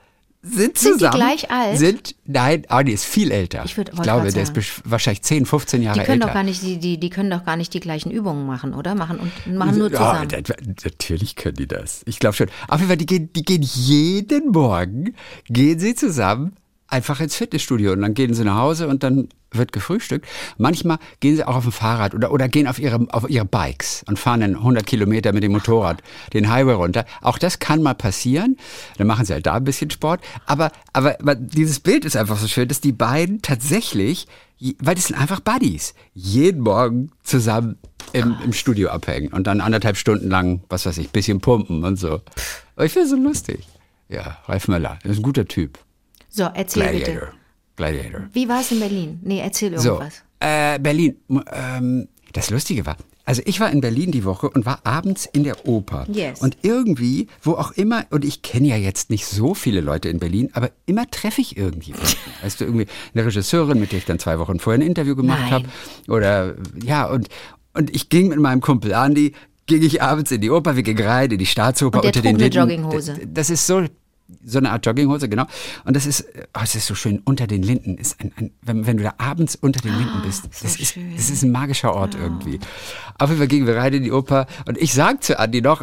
sind 0.42 0.78
Sind 0.78 0.94
die 0.94 0.98
zusammen. 0.98 1.16
gleich 1.16 1.50
alt? 1.50 1.78
Sind, 1.78 2.14
nein, 2.24 2.64
Arnie 2.68 2.92
ist 2.92 3.04
viel 3.04 3.30
älter. 3.30 3.62
Ich 3.66 3.76
wollte 3.76 3.92
glaube, 3.92 4.32
der 4.32 4.42
ist 4.42 4.54
wahrscheinlich 4.84 5.22
10, 5.22 5.44
15 5.44 5.82
Jahre 5.82 5.98
Die 5.98 6.04
können 6.06 6.20
älter. 6.22 6.28
doch 6.28 6.34
gar 6.34 6.42
nicht, 6.44 6.62
die, 6.62 6.78
die, 6.78 6.98
die 6.98 7.10
können 7.10 7.28
doch 7.30 7.44
gar 7.44 7.56
nicht 7.56 7.74
die 7.74 7.80
gleichen 7.80 8.10
Übungen 8.10 8.46
machen, 8.46 8.72
oder? 8.72 8.94
Machen 8.94 9.18
und 9.18 9.54
machen 9.54 9.76
nur 9.76 9.90
Ja, 9.92 9.98
zusammen. 10.26 10.28
da- 10.44 10.54
natürlich 10.84 11.36
können 11.36 11.56
die 11.56 11.66
das. 11.68 12.02
Ich 12.06 12.18
glaube 12.18 12.36
schon. 12.36 12.46
Auf 12.68 12.78
jeden 12.80 12.88
Fall, 12.88 12.96
die 12.96 13.06
gehen, 13.06 13.30
die 13.34 13.42
gehen 13.44 13.62
jeden 13.62 14.50
Morgen, 14.52 15.14
gehen 15.48 15.78
sie 15.78 15.94
zusammen 15.94 16.52
einfach 16.90 17.20
ins 17.20 17.36
Fitnessstudio 17.36 17.92
und 17.92 18.02
dann 18.02 18.14
gehen 18.14 18.34
sie 18.34 18.44
nach 18.44 18.56
Hause 18.56 18.88
und 18.88 19.02
dann 19.02 19.28
wird 19.52 19.72
gefrühstückt. 19.72 20.26
Manchmal 20.58 20.98
gehen 21.20 21.36
sie 21.36 21.44
auch 21.44 21.56
auf 21.56 21.64
dem 21.64 21.72
Fahrrad 21.72 22.14
oder, 22.14 22.32
oder 22.32 22.48
gehen 22.48 22.66
auf 22.66 22.78
ihre, 22.78 23.06
auf 23.10 23.28
ihre 23.28 23.44
Bikes 23.44 24.04
und 24.08 24.18
fahren 24.18 24.40
dann 24.40 24.56
100 24.56 24.86
Kilometer 24.86 25.32
mit 25.32 25.42
dem 25.42 25.52
Motorrad 25.52 26.02
den 26.32 26.50
Highway 26.50 26.74
runter. 26.74 27.04
Auch 27.20 27.38
das 27.38 27.58
kann 27.58 27.82
mal 27.82 27.94
passieren. 27.94 28.56
Dann 28.98 29.06
machen 29.06 29.24
sie 29.24 29.32
halt 29.32 29.46
da 29.46 29.54
ein 29.54 29.64
bisschen 29.64 29.90
Sport. 29.90 30.20
Aber, 30.46 30.70
aber, 30.92 31.18
aber 31.20 31.34
dieses 31.34 31.80
Bild 31.80 32.04
ist 32.04 32.16
einfach 32.16 32.38
so 32.38 32.46
schön, 32.46 32.68
dass 32.68 32.80
die 32.80 32.92
beiden 32.92 33.42
tatsächlich, 33.42 34.26
weil 34.78 34.94
das 34.94 35.06
sind 35.06 35.18
einfach 35.18 35.40
Buddies, 35.40 35.94
jeden 36.14 36.60
Morgen 36.60 37.10
zusammen 37.22 37.78
im, 38.12 38.36
im 38.44 38.52
Studio 38.52 38.90
abhängen 38.90 39.32
und 39.32 39.46
dann 39.46 39.60
anderthalb 39.60 39.96
Stunden 39.96 40.28
lang, 40.28 40.62
was 40.68 40.86
weiß 40.86 40.98
ich, 40.98 41.10
bisschen 41.10 41.40
pumpen 41.40 41.84
und 41.84 41.96
so. 41.96 42.20
Aber 42.76 42.84
ich 42.84 42.92
finde 42.92 43.04
es 43.04 43.10
so 43.10 43.16
lustig. 43.16 43.66
Ja, 44.08 44.38
Ralf 44.46 44.66
Möller, 44.66 44.98
ist 45.04 45.18
ein 45.18 45.22
guter 45.22 45.46
Typ. 45.46 45.78
So, 46.30 46.44
erzähl 46.54 46.82
Gladiator. 46.84 47.14
bitte. 47.14 47.28
Gladiator. 47.76 48.20
Wie 48.32 48.48
war 48.48 48.60
es 48.60 48.70
in 48.72 48.80
Berlin? 48.80 49.20
Nee, 49.22 49.40
erzähl 49.40 49.76
So, 49.78 49.94
irgendwas. 49.94 50.22
äh, 50.40 50.78
Berlin. 50.78 51.16
Ähm, 51.52 52.08
das 52.32 52.50
Lustige 52.50 52.86
war, 52.86 52.96
also 53.24 53.42
ich 53.44 53.58
war 53.60 53.70
in 53.70 53.80
Berlin 53.80 54.10
die 54.12 54.24
Woche 54.24 54.48
und 54.50 54.66
war 54.66 54.80
abends 54.84 55.26
in 55.32 55.44
der 55.44 55.66
Oper. 55.66 56.06
Yes. 56.10 56.40
Und 56.40 56.58
irgendwie, 56.62 57.26
wo 57.42 57.52
auch 57.52 57.72
immer, 57.72 58.04
und 58.10 58.24
ich 58.24 58.42
kenne 58.42 58.68
ja 58.68 58.76
jetzt 58.76 59.10
nicht 59.10 59.26
so 59.26 59.54
viele 59.54 59.80
Leute 59.80 60.08
in 60.08 60.18
Berlin, 60.18 60.50
aber 60.52 60.70
immer 60.86 61.10
treffe 61.10 61.40
ich 61.40 61.56
irgendjemanden. 61.56 62.14
weißt 62.42 62.60
du, 62.60 62.64
irgendwie 62.64 62.86
eine 63.14 63.26
Regisseurin, 63.26 63.80
mit 63.80 63.92
der 63.92 63.98
ich 63.98 64.04
dann 64.04 64.18
zwei 64.18 64.38
Wochen 64.38 64.58
vorher 64.60 64.78
ein 64.80 64.86
Interview 64.86 65.16
gemacht 65.16 65.50
habe. 65.50 65.64
Oder 66.08 66.54
ja, 66.82 67.06
und, 67.06 67.28
und 67.74 67.94
ich 67.94 68.08
ging 68.08 68.28
mit 68.28 68.38
meinem 68.38 68.60
Kumpel 68.60 68.94
Andi, 68.94 69.32
ging 69.66 69.82
ich 69.82 70.02
abends 70.02 70.30
in 70.32 70.40
die 70.40 70.50
Oper, 70.50 70.74
wir 70.76 70.82
gingen 70.82 71.04
rein, 71.06 71.30
in 71.30 71.38
die 71.38 71.46
Staatsoper 71.46 71.98
Und 71.98 72.04
der 72.04 72.08
unter 72.10 72.20
trug 72.20 72.24
den 72.24 72.34
eine 72.36 72.44
Linden. 72.44 72.58
Jogginghose. 72.84 73.18
Das 73.32 73.50
ist 73.50 73.66
so. 73.66 73.84
So 74.44 74.58
eine 74.58 74.70
Art 74.70 74.84
Jogginghose, 74.86 75.28
genau. 75.28 75.46
Und 75.84 75.96
das 75.96 76.06
ist, 76.06 76.24
oh, 76.54 76.60
es 76.62 76.74
ist 76.74 76.86
so 76.86 76.94
schön, 76.94 77.20
unter 77.24 77.46
den 77.46 77.62
Linden. 77.62 77.98
Ist 77.98 78.20
ein, 78.20 78.32
ein, 78.36 78.50
wenn, 78.62 78.86
wenn 78.86 78.96
du 78.96 79.02
da 79.02 79.14
abends 79.18 79.56
unter 79.56 79.80
den 79.80 79.96
Linden 79.96 80.22
bist, 80.24 80.42
so 80.44 80.48
das, 80.62 80.76
ist, 80.76 80.94
schön. 80.94 81.14
das 81.14 81.30
ist 81.30 81.42
ein 81.42 81.50
magischer 81.50 81.94
Ort 81.94 82.14
irgendwie. 82.14 82.58
Auf 83.18 83.28
jeden 83.28 83.38
Fall 83.38 83.48
gingen 83.48 83.66
wir 83.66 83.76
rein 83.76 83.92
in 83.92 84.02
die 84.02 84.12
Oper 84.12 84.46
und 84.66 84.78
ich 84.78 84.94
sag 84.94 85.22
zu 85.22 85.38
Andi 85.38 85.60
noch, 85.60 85.82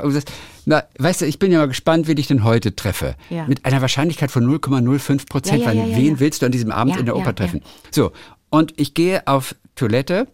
na, 0.66 0.84
weißt 1.00 1.22
du, 1.22 1.26
ich 1.26 1.40
bin 1.40 1.52
ja 1.52 1.60
mal 1.60 1.68
gespannt, 1.68 2.08
wie 2.08 2.14
ich 2.14 2.28
denn 2.28 2.44
heute 2.44 2.76
treffe. 2.76 3.16
Ja. 3.30 3.48
Mit 3.48 3.64
einer 3.64 3.82
Wahrscheinlichkeit 3.82 4.32
von 4.32 4.46
0,05 4.46 5.28
Prozent, 5.30 5.64
Ja, 5.64 5.64
ja, 5.64 5.68
weil 5.68 5.78
ja, 5.78 5.86
ja, 5.86 5.98
wen 5.98 6.14
ja. 6.16 6.20
willst 6.20 6.42
du 6.42 6.46
an 6.46 6.52
diesem 6.52 6.72
Abend 6.72 6.96
Ja, 6.96 7.00
in 7.00 7.06
der 7.06 7.16
ja, 7.16 7.22
Oper 7.22 7.30
ja. 7.30 7.34
treffen? 7.34 7.62
So, 7.92 8.12
und 8.50 8.74
ich 8.78 8.94
gehe 8.94 9.26
auf 9.28 9.56
Toilette 9.76 10.28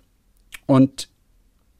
und, 0.65 1.09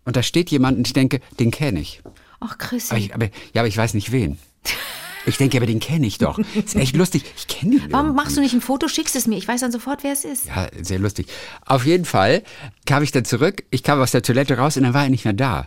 und 0.05 0.15
da 0.15 0.23
steht 0.23 0.51
jemand 0.51 0.77
und 0.77 0.87
ich 0.87 0.93
denke, 0.93 1.19
den 1.39 1.51
kenne 1.51 1.79
ich. 1.79 2.01
Ach, 2.39 2.57
aber, 2.89 3.25
ja, 3.53 3.61
aber 3.61 3.67
ich 3.67 3.77
weiß 3.77 3.93
nicht 3.93 4.11
wen. 4.11 4.37
Ich 5.25 5.37
denke, 5.37 5.57
aber 5.57 5.65
den 5.65 5.79
kenne 5.79 6.05
ich 6.05 6.17
doch. 6.17 6.39
Ist 6.55 6.75
echt 6.75 6.95
lustig. 6.95 7.23
Ich 7.37 7.47
kenne 7.47 7.75
ihn. 7.75 7.81
Warum 7.89 8.07
irgendwie. 8.07 8.23
machst 8.23 8.37
du 8.37 8.41
nicht 8.41 8.53
ein 8.53 8.61
Foto, 8.61 8.87
schickst 8.87 9.15
es 9.15 9.27
mir? 9.27 9.37
Ich 9.37 9.47
weiß 9.47 9.61
dann 9.61 9.71
sofort, 9.71 10.03
wer 10.03 10.13
es 10.13 10.25
ist. 10.25 10.45
Ja, 10.47 10.67
sehr 10.81 10.99
lustig. 10.99 11.27
Auf 11.65 11.85
jeden 11.85 12.05
Fall 12.05 12.43
kam 12.85 13.03
ich 13.03 13.11
dann 13.11 13.25
zurück. 13.25 13.63
Ich 13.69 13.83
kam 13.83 14.01
aus 14.01 14.11
der 14.11 14.21
Toilette 14.21 14.57
raus 14.57 14.77
und 14.77 14.83
dann 14.83 14.93
war 14.93 15.03
er 15.03 15.09
nicht 15.09 15.25
mehr 15.25 15.33
da. 15.33 15.65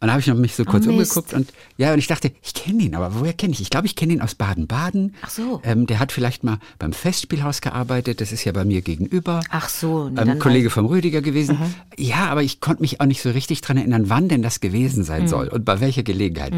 Und 0.00 0.08
dann 0.08 0.10
habe 0.10 0.20
ich 0.20 0.26
noch 0.26 0.36
mich 0.36 0.54
so 0.54 0.64
kurz. 0.64 0.86
Oh, 0.86 0.90
umgeguckt 0.90 1.32
und 1.32 1.50
ja, 1.78 1.92
und 1.92 1.98
ich 1.98 2.06
dachte, 2.06 2.32
ich 2.42 2.52
kenne 2.52 2.82
ihn, 2.82 2.94
aber 2.94 3.18
woher 3.18 3.32
kenne 3.32 3.54
ich? 3.54 3.60
Ich 3.62 3.70
glaube, 3.70 3.86
ich 3.86 3.96
kenne 3.96 4.12
ihn 4.12 4.20
aus 4.20 4.34
Baden-Baden. 4.34 5.14
Ach 5.22 5.30
so. 5.30 5.62
Ähm, 5.64 5.86
der 5.86 5.98
hat 5.98 6.12
vielleicht 6.12 6.44
mal 6.44 6.58
beim 6.78 6.92
Festspielhaus 6.92 7.62
gearbeitet. 7.62 8.20
Das 8.20 8.30
ist 8.30 8.44
ja 8.44 8.52
bei 8.52 8.64
mir 8.64 8.82
gegenüber. 8.82 9.40
Ach 9.48 9.68
so, 9.68 10.10
nee, 10.10 10.20
ähm, 10.20 10.38
Kollege 10.38 10.68
vom 10.68 10.86
Rüdiger 10.86 11.22
gewesen. 11.22 11.56
Ja, 11.96 12.26
aber 12.26 12.42
ich 12.42 12.60
konnte 12.60 12.82
mich 12.82 13.00
auch 13.00 13.06
nicht 13.06 13.22
so 13.22 13.30
richtig 13.30 13.62
dran 13.62 13.78
erinnern, 13.78 14.10
wann 14.10 14.28
denn 14.28 14.42
das 14.42 14.60
gewesen 14.60 15.04
sein 15.04 15.26
soll 15.26 15.48
und 15.48 15.64
bei 15.64 15.80
welcher 15.80 16.02
Gelegenheit. 16.02 16.52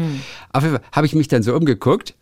Auf 0.51 0.63
jeden 0.63 0.75
Fall 0.75 0.85
habe 0.91 1.05
ich 1.05 1.15
mich 1.15 1.29
dann 1.29 1.41
so 1.41 1.55
umgeguckt 1.55 2.15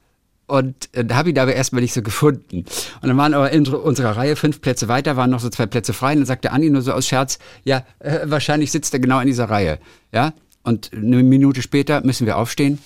und 0.48 0.90
äh, 0.94 1.06
habe 1.12 1.30
ihn 1.30 1.40
aber 1.40 1.56
erstmal 1.56 1.82
nicht 1.82 1.94
so 1.94 2.02
gefunden. 2.02 2.66
Und 3.02 3.08
dann 3.08 3.18
waren 3.18 3.34
aber 3.34 3.52
in 3.52 3.68
unserer 3.68 4.16
Reihe 4.16 4.36
fünf 4.36 4.62
Plätze 4.62 4.88
weiter, 4.88 5.18
waren 5.18 5.32
noch 5.32 5.40
so 5.40 5.50
zwei 5.50 5.66
Plätze 5.66 5.94
frei. 5.94 6.14
Und 6.14 6.20
dann 6.20 6.26
sagte 6.26 6.52
Andi 6.52 6.70
nur 6.70 6.82
so 6.82 6.92
aus 6.92 7.08
Scherz, 7.08 7.40
ja, 7.64 7.84
äh, 8.00 8.20
wahrscheinlich 8.26 8.72
sitzt 8.72 8.94
er 8.94 9.00
genau 9.00 9.20
in 9.20 9.28
dieser 9.28 9.50
Reihe. 9.50 9.80
Ja, 10.12 10.34
und 10.66 10.92
eine 10.94 11.24
Minute 11.24 11.62
später 11.62 12.02
müssen 12.06 12.26
wir 12.26 12.38
aufstehen, 12.38 12.80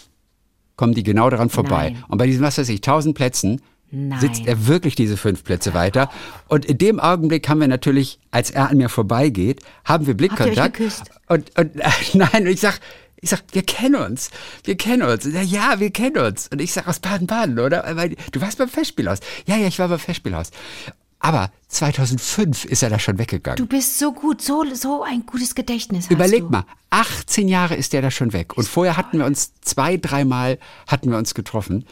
kommen 0.76 0.94
die 0.94 1.04
genau 1.04 1.30
daran 1.30 1.50
vorbei. 1.50 1.92
Nein. 1.92 2.04
Und 2.08 2.18
bei 2.18 2.28
diesen, 2.28 2.42
was 2.42 2.58
weiß 2.58 2.70
ich, 2.70 2.82
tausend 2.82 3.16
Plätzen 3.16 3.62
Nein. 3.92 4.20
sitzt 4.20 4.46
er 4.46 4.68
wirklich 4.68 4.96
diese 4.96 5.18
fünf 5.18 5.44
Plätze 5.44 5.74
weiter. 5.74 6.10
Und 6.48 6.66
in 6.66 6.78
dem 6.78 7.00
Augenblick 7.00 7.50
haben 7.50 7.60
wir 7.60 7.68
natürlich, 7.68 8.20
als 8.32 8.52
er 8.52 8.70
an 8.70 8.78
mir 8.78 8.90
vorbeigeht, 8.90 9.62
haben 9.84 10.08
wir 10.08 10.14
Blickkontakt. 10.14 10.80
Und, 11.28 11.58
und 11.58 11.72
nein, 12.14 12.42
und 12.42 12.48
ich 12.48 12.62
sag, 12.62 12.80
ich 13.22 13.30
sag, 13.30 13.42
wir 13.52 13.64
kennen 13.64 13.96
uns, 13.96 14.32
wir 14.64 14.78
kennen 14.78 15.02
uns. 15.02 15.26
Er, 15.26 15.44
ja, 15.44 15.80
wir 15.80 15.92
kennen 15.92 16.18
uns. 16.18 16.48
Und 16.48 16.62
ich 16.62 16.72
sag, 16.72 16.88
aus 16.88 17.00
Baden-Baden, 17.00 17.60
oder? 17.60 17.84
Weil, 17.96 18.16
du 18.32 18.42
warst 18.42 18.58
beim 18.58 18.70
Festspielhaus. 18.70 19.20
Ja, 19.46 19.58
ja, 19.58 19.68
ich 19.68 19.80
war 19.80 19.90
beim 19.90 20.00
Festspielhaus. 20.00 20.52
Aber 21.20 21.52
2005 21.68 22.66
ist 22.66 22.82
er 22.82 22.90
da 22.90 22.98
schon 22.98 23.18
weggegangen. 23.18 23.58
Du 23.58 23.66
bist 23.66 24.00
so 24.00 24.14
gut, 24.14 24.42
so, 24.42 24.64
so 24.74 25.04
ein 25.04 25.26
gutes 25.26 25.54
Gedächtnis 25.54 26.06
hast 26.06 26.12
Überleg 26.12 26.44
du. 26.44 26.50
mal, 26.50 26.64
18 26.92 27.48
Jahre 27.48 27.76
ist 27.76 27.94
der 27.94 28.02
da 28.02 28.10
schon 28.10 28.34
weg. 28.34 28.58
Und 28.58 28.68
vorher 28.68 28.96
hatten 28.98 29.20
wir 29.20 29.26
uns 29.26 29.54
zwei, 29.62 29.98
dreimal 29.98 30.58
hatten 30.88 31.12
wir 31.12 31.18
uns 31.18 31.34
getroffen. 31.34 31.86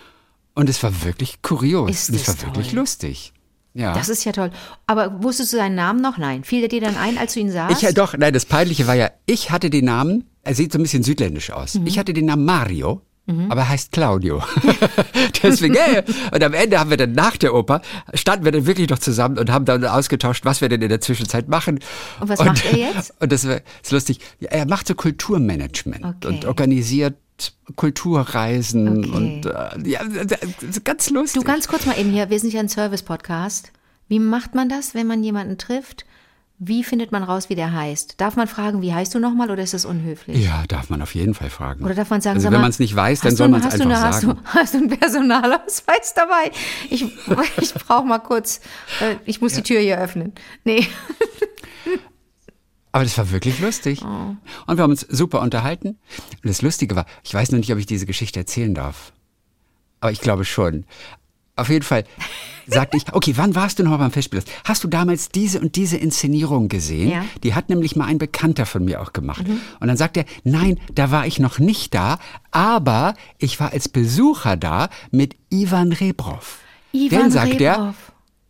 Und 0.56 0.70
es 0.70 0.82
war 0.82 1.04
wirklich 1.04 1.42
kurios. 1.42 1.90
Ist 1.90 2.10
und 2.10 2.16
es 2.16 2.28
war 2.28 2.42
wirklich 2.42 2.70
toll. 2.70 2.80
lustig. 2.80 3.34
Ja. 3.74 3.94
Das 3.94 4.10
ist 4.10 4.24
ja 4.24 4.32
toll. 4.32 4.50
Aber 4.88 5.22
wusstest 5.22 5.54
du 5.54 5.58
seinen 5.58 5.76
Namen 5.76 6.02
noch? 6.02 6.18
Nein. 6.18 6.44
Fiel 6.44 6.62
der 6.62 6.70
dir 6.70 6.82
dann 6.82 6.98
ein, 6.98 7.18
als 7.20 7.34
du 7.34 7.42
ihn 7.42 7.52
sahst? 7.52 7.76
Ich 7.78 7.84
ja 7.84 7.92
doch, 7.92 8.18
nein, 8.18 8.34
das 8.34 8.46
Peinliche 8.46 8.88
war 8.88 8.96
ja, 8.96 9.12
ich 9.28 9.52
hatte 9.52 9.70
den 9.70 9.86
Namen, 9.86 10.24
er 10.42 10.56
sieht 10.56 10.72
so 10.72 10.80
ein 10.80 10.82
bisschen 10.82 11.04
südländisch 11.04 11.52
aus. 11.52 11.76
Mhm. 11.76 11.86
Ich 11.86 12.00
hatte 12.00 12.14
den 12.14 12.26
Namen 12.26 12.44
Mario, 12.46 13.04
aber 13.50 13.62
er 13.62 13.70
heißt 13.70 13.92
Claudio. 13.92 14.42
Deswegen, 15.44 15.76
äh, 15.76 16.04
und 16.34 16.44
am 16.44 16.54
Ende 16.54 16.80
haben 16.80 16.90
wir 16.90 16.98
dann 16.98 17.12
nach 17.12 17.36
der 17.38 17.54
Oper, 17.54 17.82
standen 18.14 18.46
wir 18.46 18.52
dann 18.54 18.66
wirklich 18.66 18.90
noch 18.90 19.00
zusammen 19.00 19.38
und 19.38 19.52
haben 19.52 19.66
dann 19.66 19.84
ausgetauscht, 19.86 20.46
was 20.46 20.62
wir 20.62 20.70
denn 20.70 20.82
in 20.82 20.90
der 20.90 21.02
Zwischenzeit 21.02 21.48
machen. 21.50 21.80
Und 22.20 22.30
was 22.30 22.40
macht 22.44 22.64
er 22.66 22.78
jetzt? 22.78 23.14
Und 23.20 23.32
das 23.32 23.44
ist 23.44 23.92
lustig. 23.92 24.20
Er 24.40 24.66
macht 24.66 24.88
so 24.88 24.96
Kulturmanagement 24.96 26.06
Okay. 26.06 26.28
und 26.28 26.46
organisiert 26.46 27.16
Kulturreisen 27.76 29.06
Okay. 29.06 29.12
und 29.12 29.46
äh, 29.46 29.90
ja, 29.90 30.02
ganz 30.84 31.10
lustig. 31.10 31.42
Du, 31.42 31.48
ganz 31.48 31.68
kurz 31.68 31.86
mal 31.86 31.98
eben 32.00 32.12
hier, 32.12 32.30
wir 32.30 32.40
sind 32.40 32.54
ja 32.54 32.60
ein 32.60 32.70
Service-Podcast. 32.70 33.72
Wie 34.08 34.20
macht 34.20 34.56
man 34.56 34.70
das, 34.70 34.94
wenn 34.96 35.08
man 35.08 35.24
jemanden 35.24 35.58
trifft? 35.58 36.06
Wie 36.60 36.84
findet 36.84 37.12
man 37.12 37.22
raus, 37.22 37.50
wie 37.50 37.56
der 37.56 37.72
heißt? 37.72 38.20
Darf 38.20 38.36
man 38.36 38.48
fragen, 38.48 38.82
wie 38.82 38.92
heißt 38.92 39.14
du 39.14 39.20
nochmal 39.20 39.52
oder 39.52 39.62
ist 39.62 39.76
das 39.76 39.86
unhöflich? 39.86 40.44
ja, 40.44 40.64
darf 40.68 40.90
man 40.90 41.04
auf 41.04 41.14
jeden 41.14 41.36
Fall 41.36 41.52
fragen. 41.52 41.84
Oder 41.86 41.94
darf 41.94 42.10
man 42.10 42.20
sagen, 42.20 42.38
also 42.38 42.52
wenn 42.52 42.62
man 42.62 42.72
es 42.72 42.80
nicht 42.80 42.96
weiß, 42.96 43.22
dann 43.22 43.36
soll 43.36 43.48
man 43.50 43.60
es 43.62 43.68
einfach 43.74 43.86
eine- 43.86 44.02
hast 44.02 44.22
sagen. 44.22 44.38
Du, 44.44 44.44
hast 44.46 44.74
du 44.74 44.78
einen 44.80 44.90
Personalausweis 44.90 46.14
dabei? 46.16 46.52
Ich, 46.90 47.04
ich 47.62 47.74
brauche 47.76 48.06
mal 48.08 48.18
kurz, 48.18 48.60
äh, 49.02 49.18
ich 49.26 49.40
muss 49.40 49.54
die 49.54 49.62
Tür 49.62 49.80
hier 49.82 50.00
öffnen. 50.00 50.34
Nee. 50.64 50.88
Aber 52.92 53.04
das 53.04 53.16
war 53.20 53.30
wirklich 53.30 53.60
lustig. 53.60 54.02
Oh. 54.04 54.36
Und 54.66 54.78
wir 54.78 54.82
haben 54.84 54.90
uns 54.92 55.02
super 55.02 55.42
unterhalten. 55.42 55.90
Und 55.90 56.46
das 56.46 56.64
Lustige 56.64 56.96
war, 56.96 57.06
ich 57.24 57.34
weiß 57.34 57.52
noch 57.52 57.60
nicht, 57.60 57.72
ob 57.72 57.78
ich 57.78 57.86
diese 57.86 58.08
Geschichte 58.08 58.40
erzählen 58.40 58.74
darf. 58.74 59.14
Aber 60.00 60.12
ich 60.12 60.22
glaube 60.22 60.46
schon. 60.46 60.86
Auf 61.58 61.70
jeden 61.70 61.84
Fall 61.84 62.06
sagte 62.68 62.98
ich, 62.98 63.04
okay, 63.14 63.34
wann 63.36 63.56
warst 63.56 63.80
du 63.80 63.84
noch 63.84 63.98
beim 63.98 64.12
Festspiel? 64.12 64.44
Hast 64.64 64.84
du 64.84 64.88
damals 64.88 65.30
diese 65.30 65.60
und 65.60 65.76
diese 65.76 65.98
Inszenierung 65.98 66.70
gesehen? 66.70 67.10
Ja. 67.10 67.22
Mhm. 67.22 67.30
Die 67.44 67.56
hat 67.56 67.70
nämlich 67.70 67.96
mal 67.96 68.06
ein 68.06 68.18
Bekannter 68.20 68.66
von 68.66 68.86
mir 68.86 69.02
auch 69.02 69.12
gemacht. 69.14 69.44
Und 69.80 69.88
dann 69.88 69.98
sagt 69.98 70.18
er, 70.18 70.26
nein, 70.44 70.80
da 70.94 71.12
war 71.12 71.26
ich 71.26 71.40
noch 71.40 71.60
nicht 71.60 71.94
da, 71.94 72.20
aber 72.52 73.16
ich 73.40 73.60
war 73.60 73.72
als 73.74 73.90
Besucher 73.90 74.56
da 74.56 74.90
mit 75.12 75.36
Ivan 75.50 75.92
Rebrov. 75.92 76.60
Ivan 76.92 77.20
Dann 77.20 77.32
sagt 77.32 77.60
er, 77.60 77.74
Rebrov. 77.74 77.96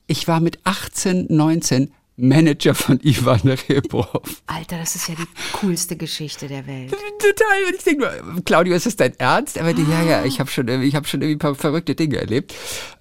ich 0.07 0.27
war 0.27 0.39
mit 0.39 0.59
18, 0.63 1.27
19 1.29 1.91
Manager 2.19 2.73
von 2.73 2.99
Ivan 3.03 3.41
Rebrov. 3.69 4.41
Alter, 4.47 4.79
das 4.79 4.95
ist 4.95 5.07
ja 5.07 5.13
die 5.15 5.27
coolste 5.53 5.95
Geschichte 5.95 6.47
der 6.47 6.65
Welt. 6.65 6.89
Total. 6.89 7.63
Und 7.67 7.75
ich 7.77 7.83
denke 7.83 8.01
nur, 8.01 8.41
Claudio, 8.43 8.73
ist 8.75 8.87
das 8.87 8.95
dein 8.95 9.13
Ernst? 9.19 9.55
Er 9.55 9.63
meinte, 9.63 9.83
ja, 9.83 10.01
ja, 10.01 10.25
ich 10.25 10.39
habe 10.39 10.49
schon, 10.49 10.67
ich 10.67 10.95
habe 10.95 11.07
schon 11.07 11.21
irgendwie 11.21 11.35
ein 11.35 11.39
paar 11.39 11.53
verrückte 11.55 11.93
Dinge 11.93 12.17
erlebt. 12.17 12.55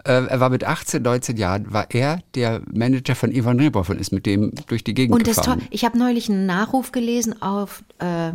Äh, 0.05 0.27
er 0.27 0.41
war 0.41 0.51
mit 0.51 0.65
18, 0.65 1.03
19 1.03 1.39
Jahren, 1.39 1.73
war 1.73 1.87
er 1.91 2.21
der 2.35 2.61
Manager 2.71 3.15
von 3.15 3.33
Ivan 3.33 3.59
Rebov 3.59 3.89
und 3.89 3.99
ist 3.99 4.13
mit 4.13 4.27
dem 4.27 4.53
durch 4.67 4.85
die 4.85 4.93
Gegend 4.93 5.17
Und 5.17 5.27
das 5.27 5.37
toll. 5.37 5.57
Ich 5.71 5.85
habe 5.87 5.99
neulich 5.99 6.29
einen 6.29 6.45
Nachruf 6.45 6.93
gelesen 6.93 7.41
auf 7.41 7.83
äh, 7.99 8.33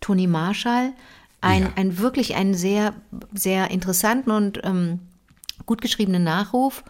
Toni 0.00 0.28
Marshall. 0.28 0.92
Ein, 1.40 1.62
Ja. 1.62 1.68
ein 1.74 1.98
wirklich 1.98 2.36
einen 2.36 2.54
sehr, 2.54 2.94
sehr 3.34 3.70
interessanten 3.72 4.30
und 4.30 4.60
ähm, 4.62 5.00
gut 5.66 5.82
geschriebenen 5.82 6.22
Nachruf. 6.22 6.84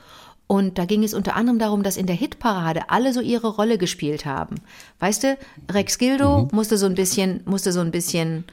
Und 0.47 0.79
da 0.79 0.85
ging 0.85 1.03
es 1.03 1.15
unter 1.15 1.37
anderem 1.37 1.59
darum, 1.59 1.83
dass 1.83 1.97
in 1.97 2.07
der 2.07 2.17
Hitparade 2.17 2.91
alle 2.91 3.13
so 3.15 3.21
ihre 3.21 3.49
Rolle 3.49 3.79
gespielt 3.79 4.27
haben. 4.27 4.57
Weißt 5.01 5.23
du, 5.25 5.39
Rex 5.71 5.97
Gildo 5.99 6.43
Mhm. 6.43 6.49
musste 6.53 6.77
so 6.77 6.87
ein 6.87 6.95
bisschen, 6.95 7.41
musste 7.47 7.73
so 7.73 7.81
ein 7.81 7.91
bisschen, 7.91 8.45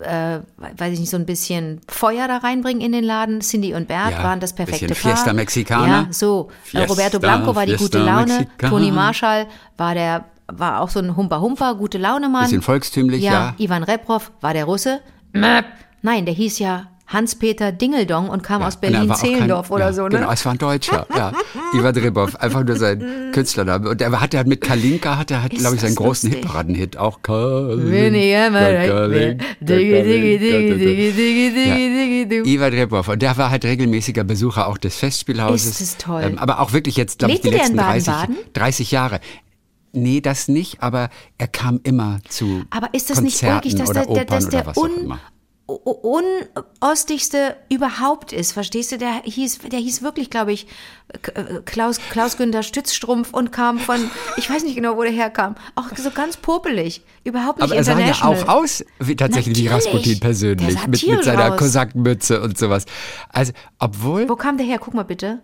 äh, 0.00 0.38
weiß 0.58 0.94
ich 0.94 1.00
nicht, 1.00 1.10
so 1.10 1.18
ein 1.18 1.26
bisschen 1.26 1.80
Feuer 1.88 2.26
da 2.26 2.38
reinbringen 2.38 2.80
in 2.82 2.92
den 2.92 3.04
Laden. 3.04 3.40
Cindy 3.42 3.74
und 3.74 3.86
Bert 3.88 4.12
Ja, 4.12 4.24
waren 4.24 4.40
das 4.40 4.54
perfekte 4.54 4.86
bisschen 4.88 5.02
Paar. 5.02 5.12
Fiesta 5.16 5.32
Mexicana. 5.34 5.86
Ja, 5.86 6.06
so. 6.10 6.48
Fiesta, 6.62 6.88
Roberto 6.90 7.18
Blanco 7.20 7.54
war 7.54 7.66
die 7.66 7.72
gute 7.76 7.98
Fiesta 7.98 8.04
Laune. 8.04 8.38
Mexicana. 8.38 8.70
Toni 8.70 8.90
Marshall 8.90 9.46
war 9.76 9.94
der, 9.94 10.24
war 10.48 10.80
auch 10.80 10.88
so 10.88 11.00
ein 11.00 11.16
Humper-Humper, 11.16 11.74
gute 11.74 11.98
Laune-Mann. 11.98 12.44
Bisschen 12.44 12.62
volkstümlich, 12.62 13.22
ja. 13.22 13.54
Ivan 13.58 13.82
Reprov 13.82 14.32
war 14.40 14.54
der 14.54 14.64
Russe. 14.64 15.00
Möp. 15.32 15.66
Nein, 16.02 16.24
der 16.24 16.34
hieß 16.34 16.58
ja 16.60 16.86
Hans-Peter 17.12 17.72
Dingeldong 17.72 18.28
und 18.28 18.42
kam 18.42 18.62
aus 18.62 18.76
er 18.80 18.92
war 18.92 19.00
auch 19.00 19.20
Berlin-Zehlendorf 19.20 19.70
oder 19.72 19.86
ja, 19.86 19.92
so, 19.92 20.04
ne? 20.04 20.10
Genau, 20.10 20.30
es 20.30 20.44
war 20.44 20.52
ein 20.52 20.58
Deutscher, 20.58 21.06
ja. 21.14 21.32
Ivan 21.74 21.94
Rebov, 21.96 22.36
einfach 22.36 22.64
nur 22.64 22.76
sein 22.76 23.32
Künstlername. 23.32 23.90
Und 23.90 24.00
er 24.00 24.20
hat 24.20 24.32
ja 24.32 24.44
mit 24.44 24.60
Kalinka, 24.60 25.18
hat 25.18 25.32
er, 25.32 25.42
hat, 25.42 25.50
glaube 25.50 25.74
ich, 25.74 25.80
seinen 25.80 25.96
das 25.96 26.04
großen? 26.04 26.30
Hitparadenhit, 26.30 26.96
auch 26.96 27.18
Ja. 31.66 32.44
Ivan 32.44 32.72
Rebov. 32.72 33.08
Und 33.08 33.22
der 33.22 33.36
war 33.36 33.50
halt 33.50 33.64
regelmäßiger 33.64 34.22
Besucher 34.22 34.68
auch 34.68 34.78
des 34.78 34.96
Festspielhauses. 34.96 35.66
Ist 35.66 35.80
es 35.80 35.96
toll. 35.96 36.22
Ähm, 36.24 36.38
aber 36.38 36.60
auch 36.60 36.72
wirklich 36.72 36.96
jetzt, 36.96 37.18
glaube 37.18 37.34
ich, 37.34 37.40
die 37.40 37.50
letzten 37.50 37.76
30, 37.76 38.06
Baden-Baden? 38.06 38.36
30 38.52 38.90
Jahre. 38.92 39.20
Nee, 39.92 40.20
das 40.20 40.46
nicht, 40.46 40.80
aber 40.80 41.10
er 41.38 41.48
kam 41.48 41.80
immer 41.82 42.20
zu 42.28 42.62
Aber 42.70 42.94
ist 42.94 43.10
das 43.10 43.20
nicht 43.20 43.40
Konzerten 43.40 43.66
ulkig, 43.66 43.74
dass 43.74 43.88
oder 43.90 44.06
der, 44.06 44.14
der, 44.14 44.24
dass 44.24 44.48
der 44.48 44.76
un, 44.76 45.18
unostigste 45.70 47.56
überhaupt 47.68 48.32
ist? 48.32 48.52
Verstehst 48.52 48.92
du? 48.92 48.98
Der 48.98 49.22
hieß, 49.24 49.58
der 49.70 49.78
hieß 49.78 50.02
wirklich, 50.02 50.30
glaube 50.30 50.52
ich, 50.52 50.66
äh, 51.34 51.60
Klaus, 51.64 51.98
Klaus 52.10 52.36
Günther 52.36 52.62
Stützstrumpf 52.62 53.32
und 53.32 53.52
kam 53.52 53.78
von, 53.78 54.10
ich 54.36 54.50
weiß 54.50 54.64
nicht 54.64 54.74
genau, 54.74 54.96
wo 54.96 55.02
der 55.02 55.12
herkam. 55.12 55.54
Auch 55.74 55.88
so 55.96 56.10
ganz 56.10 56.36
popelig. 56.36 57.02
Überhaupt 57.24 57.58
nicht 57.58 57.64
Aber 57.64 57.76
er 57.76 57.84
sah 57.84 57.98
ja 57.98 58.14
auch 58.22 58.48
aus 58.48 58.84
wie 58.98 59.16
tatsächlich 59.16 59.58
wie. 59.58 59.68
Rasputin 59.68 60.20
persönlich, 60.20 60.86
mit, 60.86 61.06
mit 61.06 61.24
seiner 61.24 61.52
aus. 61.52 61.58
Kosakenmütze 61.58 62.40
und 62.40 62.58
sowas. 62.58 62.84
Also, 63.28 63.52
obwohl, 63.78 64.28
Wo 64.28 64.36
kam 64.36 64.56
der 64.56 64.66
her? 64.66 64.78
Guck 64.78 64.94
mal 64.94 65.04
bitte. 65.04 65.40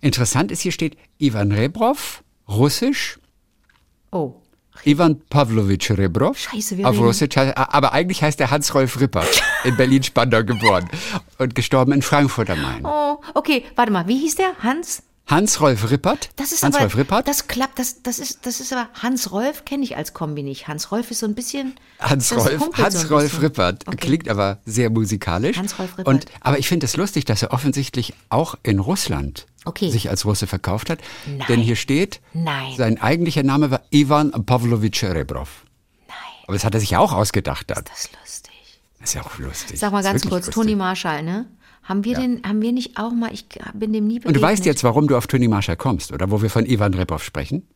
interessant 0.00 0.52
ist, 0.52 0.60
hier 0.60 0.72
steht 0.72 0.96
Ivan 1.18 1.52
Rebrov, 1.52 2.22
russisch, 2.48 3.18
Oh. 4.12 4.41
Ivan 4.84 5.20
Pavlovich 5.28 5.90
Rebrov. 5.90 6.38
Scheiße, 6.38 6.78
wir 6.78 6.86
Russisch, 6.86 7.36
aber 7.36 7.92
eigentlich 7.92 8.22
heißt 8.22 8.40
er 8.40 8.50
Hans-Rolf 8.50 9.00
Rippert, 9.00 9.42
in 9.64 9.76
Berlin-Spandau 9.76 10.44
geboren 10.44 10.88
und 11.38 11.54
gestorben 11.54 11.92
in 11.92 12.02
Frankfurt 12.02 12.50
am 12.50 12.60
Main. 12.62 12.84
Oh, 12.84 13.20
okay, 13.34 13.64
warte 13.76 13.92
mal, 13.92 14.08
wie 14.08 14.18
hieß 14.18 14.36
der? 14.36 14.52
Hans? 14.60 15.02
Hans-Rolf 15.28 15.90
Rippert? 15.90 16.30
Das 16.36 16.52
ist 16.52 16.62
Hans-Rolf 16.62 16.92
aber, 16.92 17.00
Rippert? 17.00 17.28
das 17.28 17.46
klappt, 17.46 17.78
das, 17.78 18.02
das 18.02 18.18
ist, 18.18 18.44
das 18.44 18.60
ist 18.60 18.72
aber, 18.72 18.88
Hans 19.00 19.30
Rolf 19.30 19.64
kenne 19.64 19.84
ich 19.84 19.96
als 19.96 20.12
Kombi 20.14 20.42
nicht. 20.42 20.68
Hans 20.68 20.90
Rolf 20.90 21.10
ist 21.10 21.20
so 21.20 21.26
ein 21.26 21.34
bisschen, 21.34 21.74
Hans-Rolf 22.00 22.60
humpelt 22.60 22.76
so 22.76 22.82
Hans-Rolf 22.82 23.22
bisschen. 23.24 23.40
Rippert. 23.40 23.86
Okay. 23.86 23.96
Klingt 23.96 24.28
aber 24.28 24.58
sehr 24.66 24.90
musikalisch. 24.90 25.56
Hans-Rolf 25.56 25.98
Rippert. 25.98 26.08
Und, 26.08 26.26
aber 26.40 26.58
ich 26.58 26.68
finde 26.68 26.86
es 26.86 26.96
lustig, 26.96 27.24
dass 27.24 27.42
er 27.42 27.52
offensichtlich 27.52 28.14
auch 28.30 28.56
in 28.62 28.78
Russland 28.78 29.46
Okay. 29.64 29.90
sich 29.90 30.10
als 30.10 30.24
Russe 30.24 30.46
verkauft 30.46 30.90
hat. 30.90 30.98
Nein. 31.26 31.46
Denn 31.48 31.60
hier 31.60 31.76
steht, 31.76 32.20
Nein. 32.32 32.74
sein 32.76 33.00
eigentlicher 33.00 33.42
Name 33.42 33.70
war 33.70 33.82
Ivan 33.90 34.30
Pavlovich 34.44 35.04
Rebrov. 35.04 35.64
Nein, 36.08 36.16
Aber 36.44 36.54
das 36.54 36.64
hat 36.64 36.74
er 36.74 36.80
sich 36.80 36.90
ja 36.90 36.98
auch 36.98 37.12
ausgedacht. 37.12 37.70
Dann. 37.70 37.84
das 37.84 38.06
ist 38.06 38.10
lustig. 38.20 38.80
Das 38.98 39.10
ist 39.10 39.14
ja 39.14 39.22
auch 39.22 39.38
lustig. 39.38 39.78
Sag 39.78 39.92
mal 39.92 40.02
Das 40.02 40.10
ganz 40.12 40.22
kurz, 40.22 40.46
lustig. 40.46 40.54
Toni 40.54 40.74
Marshall, 40.76 41.22
ne? 41.22 41.46
Haben 41.84 42.04
wir, 42.04 42.16
den, 42.16 42.42
haben 42.44 42.62
wir 42.62 42.70
nicht 42.72 42.96
auch 42.96 43.10
mal, 43.12 43.32
ich 43.32 43.46
bin 43.74 43.92
dem 43.92 44.06
nie 44.06 44.20
begegnet. 44.20 44.26
Und 44.26 44.34
du 44.36 44.42
weißt 44.42 44.64
jetzt, 44.66 44.84
warum 44.84 45.08
du 45.08 45.16
auf 45.16 45.26
Toni 45.26 45.48
Marshall 45.48 45.76
kommst, 45.76 46.12
oder 46.12 46.30
wo 46.30 46.40
wir 46.40 46.48
von 46.48 46.64
Ivan 46.64 46.94
Repov 46.94 47.24
sprechen? 47.24 47.66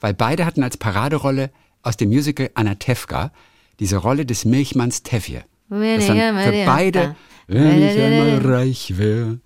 Weil 0.00 0.12
beide 0.12 0.44
hatten 0.44 0.62
als 0.62 0.76
Paraderolle 0.76 1.50
aus 1.82 1.96
dem 1.96 2.10
Musical 2.10 2.50
Anatevka 2.54 3.32
diese 3.80 3.96
Rolle 3.96 4.26
des 4.26 4.44
Milchmanns 4.44 5.02
Tevje. 5.02 5.44
Das 5.70 5.78
waren 6.08 6.38
für 6.38 6.64
beide, 6.66 7.16
wenn 7.52 7.82
ich 7.82 8.00
einmal 8.00 8.54
reich 8.54 8.98
wäre. 8.98 9.38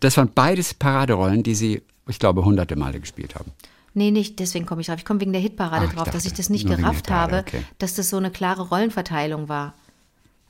Das 0.00 0.16
waren 0.16 0.30
beides 0.34 0.74
Paraderollen, 0.74 1.42
die 1.42 1.54
sie, 1.54 1.82
ich 2.08 2.18
glaube, 2.18 2.44
hunderte 2.44 2.76
Male 2.76 3.00
gespielt 3.00 3.34
haben. 3.34 3.52
Nee, 3.92 4.10
nicht 4.10 4.38
deswegen 4.38 4.66
komme 4.66 4.82
ich 4.82 4.86
drauf. 4.86 4.98
Ich 4.98 5.04
komme 5.04 5.20
wegen 5.20 5.32
der 5.32 5.40
Hitparade 5.40 5.86
Ach, 5.88 5.94
drauf, 5.94 6.04
dass 6.04 6.14
dachte, 6.14 6.28
ich 6.28 6.34
das 6.34 6.48
nicht 6.48 6.66
gerafft 6.66 7.06
Hitparade, 7.06 7.36
habe, 7.36 7.48
okay. 7.48 7.62
dass 7.78 7.94
das 7.94 8.10
so 8.10 8.16
eine 8.16 8.30
klare 8.30 8.68
Rollenverteilung 8.68 9.48
war. 9.48 9.74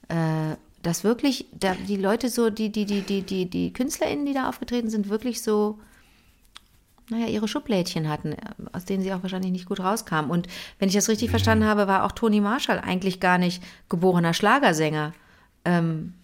Äh, 0.08 0.56
dass 0.82 1.04
wirklich 1.04 1.46
da, 1.58 1.74
die 1.74 1.96
Leute 1.96 2.28
so, 2.28 2.50
die, 2.50 2.70
die, 2.70 2.84
die, 2.84 3.02
die, 3.02 3.22
die, 3.22 3.46
die 3.46 3.72
KünstlerInnen, 3.72 4.26
die 4.26 4.32
da 4.32 4.48
aufgetreten 4.48 4.90
sind, 4.90 5.08
wirklich 5.08 5.42
so, 5.42 5.78
naja, 7.10 7.26
ihre 7.26 7.48
Schublädchen 7.48 8.08
hatten, 8.08 8.36
aus 8.72 8.84
denen 8.84 9.02
sie 9.02 9.12
auch 9.12 9.22
wahrscheinlich 9.22 9.52
nicht 9.52 9.66
gut 9.66 9.80
rauskamen. 9.80 10.30
Und 10.30 10.46
wenn 10.78 10.88
ich 10.88 10.94
das 10.94 11.08
richtig 11.08 11.30
verstanden 11.30 11.64
habe, 11.64 11.86
war 11.86 12.04
auch 12.04 12.12
Toni 12.12 12.40
Marshall 12.40 12.78
eigentlich 12.78 13.20
gar 13.20 13.36
nicht 13.36 13.62
geborener 13.88 14.32
Schlagersänger. 14.32 15.12
Ähm, 15.64 16.14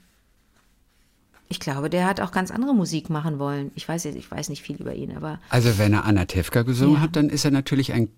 ich 1.49 1.61
glaube, 1.61 1.89
der 1.91 2.07
hat 2.07 2.21
auch 2.21 2.33
ganz 2.33 2.51
andere 2.51 2.75
Musik 2.75 3.09
machen 3.11 3.39
wollen. 3.39 3.71
Ich 3.75 3.89
weiß 3.89 4.05
jetzt, 4.05 4.17
ich 4.17 4.31
weiß 4.31 4.49
nicht 4.49 4.63
viel 4.63 4.77
über 4.77 4.95
ihn, 4.95 5.17
aber 5.17 5.39
Also 5.51 5.79
wenn 5.79 5.93
er 5.93 6.05
Anatevka 6.05 6.63
gesungen 6.63 6.97
Ja. 6.97 7.01
hat, 7.03 7.17
dann 7.17 7.29
ist 7.31 7.45
er 7.45 7.51
natürlich 7.53 7.93
ein 7.93 8.09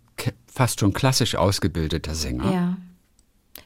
fast 0.52 0.80
schon 0.80 0.92
klassisch 0.92 1.34
ausgebildeter 1.36 2.14
Sänger. 2.14 2.52
ja. 2.52 2.76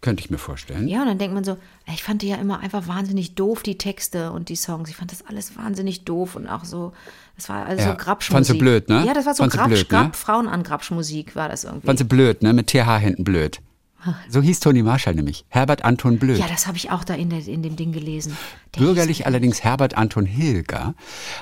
Könnte 0.00 0.20
ich 0.20 0.30
mir 0.30 0.38
vorstellen. 0.38 0.88
Ja, 0.88 1.02
und 1.02 1.06
dann 1.06 1.18
denkt 1.18 1.32
man 1.34 1.44
so, 1.44 1.56
ich 1.86 2.02
fand 2.02 2.22
die 2.22 2.28
ja 2.28 2.34
immer 2.36 2.58
einfach 2.58 2.88
wahnsinnig 2.88 3.36
doof, 3.36 3.62
die 3.62 3.78
Texte 3.78 4.32
und 4.32 4.48
die 4.48 4.56
Songs. 4.56 4.90
Ich 4.90 4.96
fand 4.96 5.12
das 5.12 5.24
alles 5.24 5.56
wahnsinnig 5.56 6.04
doof 6.04 6.34
und 6.34 6.48
auch 6.48 6.64
so, 6.64 6.92
das 7.36 7.48
war 7.48 7.66
also 7.66 7.84
Ja, 7.84 7.90
so 7.92 7.96
Grabschmusik. 7.98 8.32
fandst 8.34 8.50
du 8.50 8.58
blöd, 8.58 8.88
ne? 8.88 9.04
Ja, 9.06 9.14
das 9.14 9.26
war 9.26 9.34
so 9.34 9.46
Grabsch, 9.46 9.68
blöd, 9.68 9.92
ne? 9.92 9.98
Grab, 9.98 10.16
Frauenangrabschmusik 10.16 11.36
war 11.36 11.48
das 11.48 11.62
irgendwie. 11.62 11.86
Fand 11.86 11.98
sie 12.00 12.04
blöd, 12.04 12.42
ne? 12.42 12.52
Mit 12.52 12.66
TH 12.68 12.98
hinten 12.98 13.22
blöd. 13.22 13.60
So 14.28 14.40
hieß 14.42 14.60
Toni 14.60 14.82
Marshall 14.82 15.14
nämlich. 15.14 15.44
Herbert 15.48 15.84
Anton 15.84 16.18
Blöd. 16.18 16.38
ja, 16.38 16.46
das 16.48 16.66
habe 16.66 16.76
ich 16.76 16.90
auch 16.90 17.04
da 17.04 17.14
in, 17.14 17.30
der, 17.30 17.46
in 17.46 17.62
dem 17.62 17.76
Ding 17.76 17.92
gelesen. 17.92 18.36
Der 18.74 18.80
Bürgerlich 18.80 19.26
allerdings 19.26 19.62
Herbert 19.62 19.96
Anton 19.96 20.26
Hilger, 20.26 20.94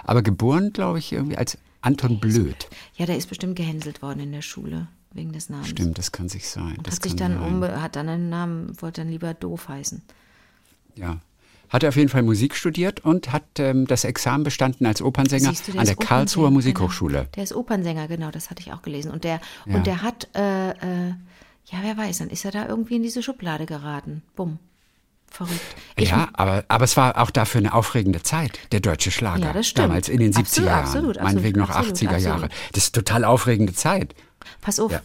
aber 0.05 0.23
geboren, 0.23 0.73
glaube 0.73 0.99
ich, 0.99 1.13
irgendwie 1.13 1.37
als 1.39 1.59
Anton 1.81 2.21
Blöd. 2.21 2.69
Ja, 2.97 3.07
der 3.07 3.17
ist 3.17 3.29
bestimmt 3.29 3.57
gehänselt 3.57 4.03
worden 4.03 4.21
in 4.21 4.33
der 4.33 4.43
Schule 4.43 4.89
wegen 5.13 5.33
des 5.33 5.49
Namens. 5.49 5.69
Stimmt, 5.69 5.99
das 5.99 6.13
kann 6.13 6.29
sich 6.29 6.49
sein. 6.49 6.77
Das 6.83 6.97
Hat 6.97 7.03
sich 7.05 7.17
dann 7.17 7.39
sein. 7.39 7.43
umbe 7.49 7.81
hat 7.83 7.97
dann 7.97 8.09
einen 8.09 8.29
Namen, 8.29 8.81
wollte 8.81 9.01
dann 9.01 9.11
lieber 9.11 9.33
doof 9.35 9.69
heißen. 9.69 10.03
Ja. 10.97 11.19
Hat 11.69 11.85
er 11.85 11.91
auf 11.91 11.97
jeden 11.97 12.09
Fall 12.09 12.23
Musik 12.25 12.57
studiert 12.57 13.01
und 13.05 13.33
hat 13.33 13.45
ähm, 13.59 13.87
das 13.87 14.03
Examen 14.05 14.43
bestanden 14.43 14.87
als 14.87 15.01
Opernsänger 15.01 15.53
du, 15.53 15.73
der 15.73 15.81
an 15.81 15.87
der 15.87 15.95
Karlsruher 15.95 16.47
Opernsänger, 16.49 16.51
Musikhochschule. 16.51 17.19
Genau. 17.19 17.31
Der 17.37 17.45
ist 17.45 17.55
Opernsänger, 17.55 18.09
genau, 18.09 18.31
das 18.33 18.51
hatte 18.51 18.61
ich 18.61 18.73
auch 18.73 18.83
gelesen. 18.83 19.13
Und 19.13 19.23
der, 19.23 19.41
Ja. 19.67 19.77
und 19.77 19.87
der 19.87 20.03
hat, 20.03 20.29
äh, 20.35 20.71
äh, 20.71 21.13
ja, 21.73 21.79
wer 21.83 21.97
weiß, 21.97 22.19
dann 22.19 22.31
ist 22.31 22.45
er 22.45 22.51
da 22.51 22.67
irgendwie 22.67 22.97
in 22.97 23.03
diese 23.03 23.23
Schublade 23.23 23.67
geraten. 23.67 24.23
Bumm. 24.37 24.59
Verrückt. 25.31 25.61
Ich, 25.95 26.11
ja, 26.11 26.29
aber, 26.33 26.65
aber 26.67 26.85
es 26.85 26.97
war 26.97 27.17
auch 27.23 27.31
dafür 27.31 27.61
eine 27.61 27.73
aufregende 27.73 28.21
Zeit, 28.23 28.59
der 28.73 28.81
deutsche 28.81 29.13
Schlager. 29.13 29.45
Ja, 29.47 29.53
das 29.53 29.69
stimmt. 29.69 29.89
Damals 29.89 30.09
in 30.09 30.19
den 30.19 30.33
70er 30.33 30.39
Absolut, 30.41 30.67
Jahren, 30.69 30.85
absolut, 30.85 31.23
meinetwegen 31.23 31.61
noch 31.61 31.71
absolut, 31.71 32.13
80er 32.13 32.17
Jahre. 32.19 32.49
Das 32.73 32.85
ist 32.85 32.95
total 32.97 33.25
aufregende 33.25 33.73
Zeit. 33.73 34.17
Pass 34.61 34.81
auf, 34.81 34.91
Ja. 34.91 35.03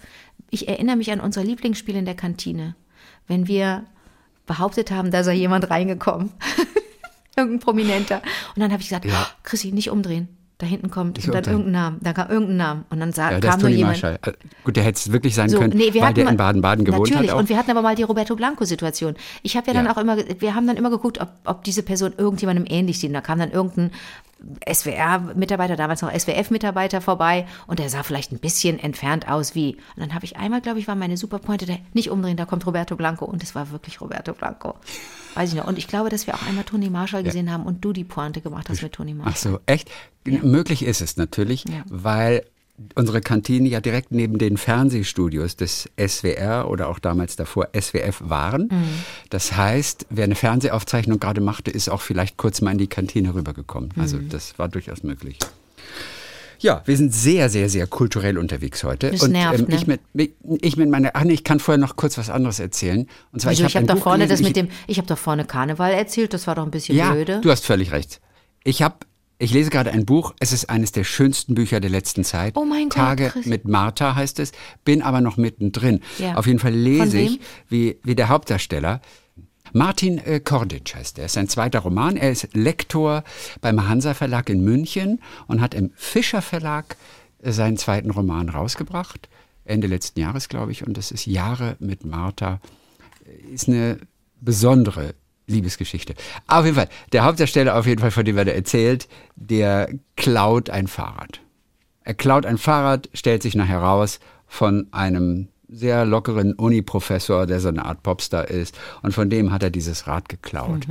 ich 0.49 0.67
erinnere 0.67 0.95
mich 0.95 1.12
an 1.12 1.19
unser 1.19 1.43
Lieblingsspiel 1.43 1.95
in 1.95 2.06
der 2.06 2.15
Kantine, 2.15 2.75
wenn 3.28 3.47
wir 3.47 3.86
behauptet 4.47 4.89
haben, 4.89 5.12
da 5.12 5.23
sei 5.23 5.34
jemand 5.36 5.69
reingekommen. 5.69 6.32
Irgendein 7.38 7.60
Prominenter. 7.60 8.21
Und 8.56 8.62
dann 8.62 8.71
habe 8.71 8.82
ich 8.82 8.88
gesagt, 8.89 9.06
Ja. 9.06 9.28
oh, 9.30 9.34
Chrissy, 9.43 9.71
nicht 9.71 9.91
umdrehen. 9.91 10.28
Da 10.58 10.65
hinten 10.65 10.89
kommt 10.89 11.18
Nicht 11.18 11.28
und 11.28 11.36
dann 11.36 11.44
irgendein 11.44 11.72
Name. 11.74 11.98
Da 12.02 12.13
kam 12.13 12.30
irgendein 12.30 12.56
Name. 12.58 12.86
Und 12.89 13.02
dann 13.02 13.12
sa 13.12 13.30
Ja, 13.32 13.39
kam 13.41 13.58
ist 13.58 13.62
nur 13.62 13.70
jemand. 13.70 14.02
Marshall. 14.02 14.20
Äh, 14.26 14.32
Gut, 14.63 14.78
der 14.78 14.84
hätte 14.86 14.98
es 15.00 15.12
wirklich 15.12 15.36
sein 15.36 15.50
So, 15.50 15.60
können, 15.60 15.76
nee, 15.76 15.94
wir 15.94 16.02
weil 16.02 16.13
der 16.13 16.24
mal- 16.24 16.32
in 16.32 16.38
Baden-Baden 16.38 16.86
gewohnt 16.86 17.10
Natürlich, 17.10 17.30
hat. 17.32 17.36
Auch. 17.36 17.39
und 17.41 17.50
wir 17.50 17.58
hatten 17.58 17.72
aber 17.72 17.82
mal 17.82 17.96
die 17.96 18.04
Roberto 18.04 18.38
Blanco-Situation. 18.38 19.15
Ich 19.44 19.58
habe 19.58 19.68
ja 19.68 19.74
dann 19.74 19.86
Ja. 19.86 19.91
auch 19.94 19.98
immer, 19.98 20.15
wir 20.18 20.56
haben 20.56 20.65
dann 20.65 20.78
immer 20.78 20.89
geguckt, 20.91 21.20
ob, 21.20 21.30
ob 21.44 21.65
diese 21.65 21.84
Person 21.84 22.13
irgendjemandem 22.18 22.65
ähnlich 22.70 23.00
sieht. 23.00 23.10
Und 23.10 23.15
da 23.15 23.22
kam 23.22 23.38
dann 23.39 23.52
irgendein 23.52 23.91
SWR-Mitarbeiter, 24.71 25.76
damals 25.76 26.02
noch 26.02 26.12
SWF-Mitarbeiter 26.12 27.02
vorbei 27.02 27.48
und 27.67 27.80
der 27.80 27.89
sah 27.89 28.04
vielleicht 28.04 28.32
ein 28.32 28.39
bisschen 28.39 28.80
entfernt 28.80 29.28
aus 29.28 29.56
wie. 29.56 29.76
Und 29.95 30.02
dann 30.02 30.13
habe 30.13 30.26
ich 30.26 30.38
einmal, 30.38 30.62
glaube 30.62 30.80
ich, 30.80 30.88
war 30.88 30.95
meine 30.95 31.17
Superpointe, 31.17 31.65
der 31.65 31.80
nicht 31.93 32.10
umdrehen, 32.12 32.38
da 32.38 32.45
kommt 32.45 32.65
Roberto 32.65 32.95
Blanco 32.95 33.26
und 33.26 33.41
es 33.43 33.56
war 33.56 33.71
wirklich 33.71 34.02
Roberto 34.02 34.34
Blanco. 34.34 34.76
Weiß 35.36 35.50
ich 35.50 35.56
noch. 35.56 35.67
Und 35.67 35.78
ich 35.78 35.88
glaube, 35.88 36.10
dass 36.10 36.28
wir 36.28 36.36
auch 36.36 36.48
einmal 36.48 36.63
Toni 36.63 36.89
Marshall 36.89 37.24
gesehen 37.24 37.52
haben 37.52 37.63
und 37.65 37.84
du 37.84 37.91
die 37.93 38.04
Pointe 38.04 38.41
gemacht 38.41 38.69
hast 38.69 38.82
mit 38.82 38.93
Toni 38.93 39.13
Marshall. 39.13 39.34
Ach 39.34 39.38
so, 39.38 39.60
echt? 39.65 39.89
Möglich 40.24 40.84
ist 40.86 41.02
es 41.02 41.17
natürlich, 41.17 41.65
Ja. 41.65 41.84
weil 41.89 42.45
unsere 42.96 43.22
Kantine 43.22 43.70
ja 43.70 43.80
direkt 43.80 44.12
neben 44.12 44.38
den 44.38 44.58
Fernsehstudios 44.58 45.56
des 45.56 45.90
SWR 45.98 46.70
oder 46.70 46.90
auch 46.90 47.00
damals 47.00 47.36
davor 47.36 47.70
SWF 47.80 48.22
waren. 48.26 48.64
Mhm. 48.64 48.84
Das 49.30 49.56
heißt, 49.56 50.08
wer 50.10 50.26
eine 50.26 50.36
Fernsehaufzeichnung 50.36 51.20
gerade 51.20 51.42
machte, 51.42 51.72
ist 51.72 51.90
auch 51.90 52.02
vielleicht 52.02 52.38
kurz 52.38 52.62
mal 52.62 52.72
in 52.72 52.78
die 52.78 52.88
Kantine 52.88 53.34
rübergekommen. 53.34 53.92
Also 53.98 54.18
Mhm. 54.18 54.30
das 54.30 54.60
war 54.60 54.68
durchaus 54.68 55.04
möglich. 55.04 55.40
Ja, 56.60 56.82
wir 56.86 56.96
sind 56.98 57.14
sehr, 57.14 57.50
sehr, 57.50 57.70
sehr 57.70 57.86
kulturell 57.86 58.38
unterwegs 58.38 58.84
heute. 58.84 59.12
Das 59.12 59.28
nervt, 59.28 59.60
ähm, 59.60 59.66
ne? 59.68 59.76
ich, 59.76 59.88
mit, 59.88 60.02
ich 60.62 60.78
mit 60.78 60.90
meiner, 60.90 61.12
ach 61.14 61.24
nee, 61.24 61.34
ich 61.34 61.44
kann 61.44 61.60
vorher 61.60 61.80
noch 61.80 61.96
kurz 61.96 62.18
was 62.18 62.30
anderes 62.30 62.60
erzählen. 62.60 63.08
Und 63.32 63.42
zwar, 63.42 63.50
Also 63.50 63.66
ich, 63.66 63.76
hab 63.76 63.82
habe 63.82 63.88
doch 63.88 63.96
Buch 63.96 64.04
vorne 64.04 64.28
das 64.28 64.40
gelesen, 64.40 64.46
mit 64.64 64.72
dem, 64.72 64.78
ich 64.88 64.98
habe 64.98 65.08
doch 65.08 65.18
vorne 65.18 65.46
Karneval 65.46 65.92
erzählt, 65.94 66.34
das 66.34 66.48
war 66.48 66.56
doch 66.56 66.64
ein 66.64 66.72
bisschen 66.72 66.98
ja, 66.98 67.12
blöde. 67.12 67.42
du 67.42 67.52
hast 67.52 67.66
völlig 67.66 67.92
recht. 67.92 68.22
Ich 68.64 68.82
habe, 68.82 68.96
ich 69.38 69.54
lese 69.54 69.69
gerade 69.69 69.91
ein 69.91 70.06
Buch. 70.06 70.34
Es 70.39 70.52
ist 70.52 70.69
eines 70.69 70.91
der 70.91 71.04
schönsten 71.04 71.56
Bücher 71.56 71.80
der 71.80 71.89
letzten 71.89 72.24
Zeit. 72.24 72.56
Oh 72.56 72.65
mein 72.65 72.89
Gott, 72.89 72.98
Tage 72.98 73.30
Chris. 73.30 73.45
mit 73.45 73.67
Martha 73.67 74.15
heißt 74.15 74.39
es. 74.39 74.52
Bin 74.84 75.02
aber 75.02 75.21
noch 75.21 75.38
mittendrin. 75.38 76.02
Ja. 76.19 76.36
Auf 76.36 76.48
jeden 76.48 76.60
Fall 76.60 76.74
lese 76.74 77.19
ich, 77.19 77.39
wie, 77.69 77.98
wie 78.04 78.15
der 78.15 78.30
Hauptdarsteller. 78.30 79.02
Martin 79.74 80.19
äh, 80.19 80.39
Kordic 80.39 80.95
heißt 80.95 81.19
er. 81.19 81.26
ist 81.26 81.34
sein 81.34 81.50
zweiter 81.50 81.80
Roman. 81.80 82.15
Er 82.15 82.32
ist 82.32 82.54
Lektor 82.54 83.24
beim 83.62 83.88
Hansa 83.88 84.13
Verlag 84.13 84.50
in 84.50 84.63
München 84.63 85.21
und 85.48 85.60
hat 85.60 85.74
im 85.74 85.91
Fischer 85.95 86.41
Verlag 86.41 86.95
äh, 87.41 87.52
seinen 87.52 87.78
zweiten 87.78 88.12
Roman 88.12 88.50
rausgebracht. 88.50 89.28
Ende 89.65 89.88
letzten 89.88 90.19
Jahres, 90.19 90.48
glaube 90.48 90.71
ich. 90.71 90.86
Und 90.88 90.95
das 90.95 91.12
ist 91.12 91.26
Jahre 91.26 91.76
mit 91.80 92.06
Martha 92.06 92.60
ist 93.52 93.67
eine 93.67 93.98
besondere 94.41 95.15
Liebesgeschichte. 95.48 96.16
Auf 96.48 96.66
jeden 96.66 96.76
Fall, 96.76 96.90
der 97.12 97.24
Hauptdarsteller, 97.24 97.76
auf 97.76 97.86
jeden 97.86 98.02
Fall, 98.02 98.12
von 98.12 98.26
dem 98.26 98.38
er 98.38 98.46
da 98.46 98.52
erzählt, 98.52 99.08
der 99.36 99.90
klaut 100.16 100.70
ein 100.70 100.88
Fahrrad. 100.88 101.42
Er 102.04 102.14
klaut 102.14 102.46
ein 102.46 102.58
Fahrrad, 102.58 103.10
stellt 103.14 103.44
sich 103.44 103.56
nachher 103.56 103.80
raus 103.80 104.20
von 104.48 104.88
einem 104.92 105.50
sehr 105.68 106.06
lockeren 106.06 106.54
Uni-Professor, 106.54 107.46
der 107.48 107.60
so 107.60 107.68
eine 107.70 107.86
Art 107.86 108.04
Popstar 108.04 108.48
ist. 108.48 108.78
Und 109.02 109.14
von 109.14 109.30
dem 109.30 109.52
hat 109.52 109.64
er 109.64 109.72
dieses 109.72 110.08
Rad 110.08 110.30
geklaut. 110.30 110.88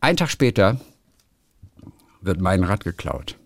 Ein 0.00 0.16
Tag 0.16 0.30
später 0.30 0.80
wird 2.20 2.40
mein 2.40 2.64
Rad 2.64 2.84
geklaut. 2.84 3.36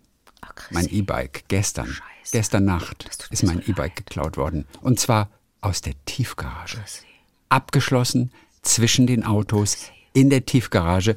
Ach, 0.40 0.54
Chrissy. 0.54 0.74
Mein 0.74 0.88
E-Bike 0.88 1.44
gestern. 1.48 1.88
Scheiße. 1.88 2.32
Gestern 2.32 2.64
Nacht 2.64 3.04
ist 3.30 3.42
mein 3.42 3.62
so 3.62 3.70
E-Bike 3.70 3.96
geklaut 3.96 4.36
worden. 4.36 4.66
Und 4.80 5.00
zwar 5.00 5.28
aus 5.60 5.80
der 5.80 5.94
Tiefgarage. 6.06 6.78
Abgeschlossen 7.48 8.30
zwischen 8.62 9.06
den 9.06 9.24
Autos 9.24 9.90
in 10.12 10.30
der 10.30 10.46
Tiefgarage. 10.46 11.16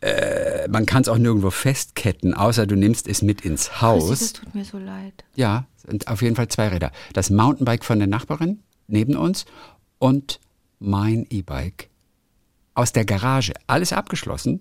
Äh, 0.00 0.68
man 0.68 0.84
kann 0.86 1.02
es 1.02 1.08
auch 1.08 1.18
nirgendwo 1.18 1.50
festketten, 1.50 2.34
außer 2.34 2.66
du 2.66 2.74
nimmst 2.74 3.06
es 3.06 3.22
mit 3.22 3.42
ins 3.42 3.80
Haus. 3.80 4.08
das 4.08 4.32
tut 4.32 4.54
mir 4.54 4.64
so 4.64 4.78
leid. 4.78 5.24
Ja, 5.36 5.66
sind 5.76 6.08
auf 6.08 6.22
jeden 6.22 6.34
Fall 6.34 6.48
zwei 6.48 6.68
Räder. 6.68 6.90
Das 7.12 7.30
Mountainbike 7.30 7.84
von 7.84 7.98
der 7.98 8.08
Nachbarin 8.08 8.60
neben 8.88 9.16
uns 9.16 9.44
und 9.98 10.40
mein 10.80 11.26
E-Bike 11.30 11.88
aus 12.74 12.92
der 12.92 13.04
Garage. 13.04 13.52
Alles 13.66 13.92
abgeschlossen. 13.92 14.60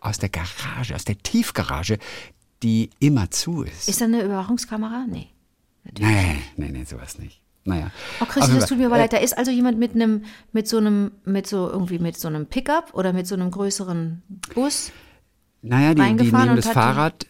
Aus 0.00 0.18
der 0.18 0.30
Garage, 0.30 0.96
aus 0.96 1.04
der 1.04 1.16
Tiefgarage, 1.16 1.98
die 2.62 2.90
immer 2.98 3.30
zu 3.30 3.62
ist. 3.62 3.88
Ist 3.88 4.00
da 4.00 4.06
eine 4.06 4.22
Überwachungskamera? 4.22 5.06
Nee. 5.08 5.28
Natürlich. 5.84 6.12
nee, 6.12 6.36
nee, 6.56 6.68
nee, 6.70 6.84
sowas 6.84 7.18
nicht. 7.18 7.41
Naja. 7.64 7.90
Oh 8.20 8.24
Auf 8.24 8.28
Christi, 8.28 8.48
jeden 8.50 8.60
das 8.60 8.68
tut 8.68 8.78
mir 8.78 8.86
aber 8.86 8.96
Äh, 8.96 9.00
leid. 9.00 9.12
Da 9.12 9.18
ist 9.18 9.36
also 9.38 9.50
jemand 9.50 9.78
mit 9.78 9.94
einem, 9.94 10.24
mit 10.52 10.66
so 10.68 10.78
einem, 10.78 11.12
mit 11.24 11.46
so 11.46 11.68
irgendwie 11.70 11.98
mit 11.98 12.18
so 12.18 12.28
einem 12.28 12.46
Pickup 12.46 12.92
oder 12.94 13.12
mit 13.12 13.26
so 13.26 13.34
einem 13.34 13.50
größeren 13.50 14.22
Bus. 14.54 14.90
Naja, 15.62 15.94
die, 15.94 16.02
die 16.16 16.32
nehmen 16.32 16.56
das 16.56 16.68
Fahrrad, 16.68 17.26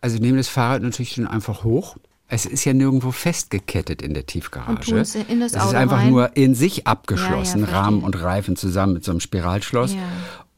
also 0.00 0.18
nehmen 0.18 0.36
das 0.38 0.48
Fahrrad 0.48 0.82
natürlich 0.82 1.12
schon 1.12 1.26
einfach 1.28 1.62
hoch. 1.62 1.96
Es 2.28 2.44
ist 2.44 2.64
ja 2.64 2.74
nirgendwo 2.74 3.12
festgekettet 3.12 4.02
in 4.02 4.12
der 4.12 4.26
Tiefgarage. 4.26 4.96
Es 4.96 5.14
ist 5.14 5.74
einfach 5.74 5.98
rein. 5.98 6.10
nur 6.10 6.36
in 6.36 6.56
sich 6.56 6.88
abgeschlossen, 6.88 7.60
Ja, 7.60 7.66
ja, 7.68 7.80
Rahmen 7.80 8.02
und 8.02 8.20
Reifen 8.20 8.56
zusammen 8.56 8.94
mit 8.94 9.04
so 9.04 9.12
einem 9.12 9.20
Spiralschloss. 9.20 9.94
Ja. 9.94 10.00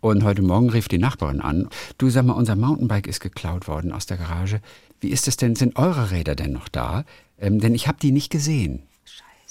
Und 0.00 0.24
heute 0.24 0.40
Morgen 0.40 0.70
rief 0.70 0.88
die 0.88 0.96
Nachbarin 0.96 1.42
an. 1.42 1.68
Du 1.98 2.08
sag 2.08 2.24
mal, 2.24 2.32
unser 2.32 2.56
Mountainbike 2.56 3.06
ist 3.06 3.20
geklaut 3.20 3.68
worden 3.68 3.92
aus 3.92 4.06
der 4.06 4.16
Garage. 4.16 4.60
Wie 5.00 5.10
ist 5.10 5.28
es 5.28 5.36
denn? 5.36 5.56
Sind 5.56 5.76
eure 5.76 6.10
Räder 6.10 6.34
denn 6.34 6.52
noch 6.52 6.68
da? 6.68 7.04
Ähm, 7.38 7.60
denn 7.60 7.74
ich 7.74 7.86
habe 7.86 7.98
die 8.00 8.12
nicht 8.12 8.30
gesehen. 8.30 8.84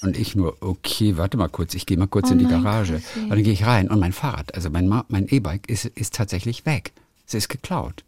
Und 0.01 0.15
ich 0.17 0.35
nur, 0.35 0.57
okay, 0.61 1.17
warte 1.17 1.37
mal 1.37 1.47
kurz, 1.49 1.73
ich 1.73 1.85
gehe 1.87 1.97
mal 1.97 2.07
kurz 2.07 2.29
Oh 2.29 2.33
in 2.33 2.39
die 2.39 2.45
nein, 2.45 2.61
Garage. 2.63 2.93
Chrissy. 2.99 3.19
Und 3.21 3.29
dann 3.31 3.43
gehe 3.43 3.53
ich 3.53 3.65
rein 3.65 3.89
und 3.89 3.99
mein 3.99 4.13
Fahrrad, 4.13 4.53
also 4.53 4.69
mein, 4.69 4.87
mein 5.07 5.27
E-Bike 5.27 5.67
ist, 5.69 5.85
ist 5.85 6.13
tatsächlich 6.13 6.65
weg. 6.65 6.91
Sie 7.25 7.37
ist 7.37 7.49
geklaut. 7.49 8.03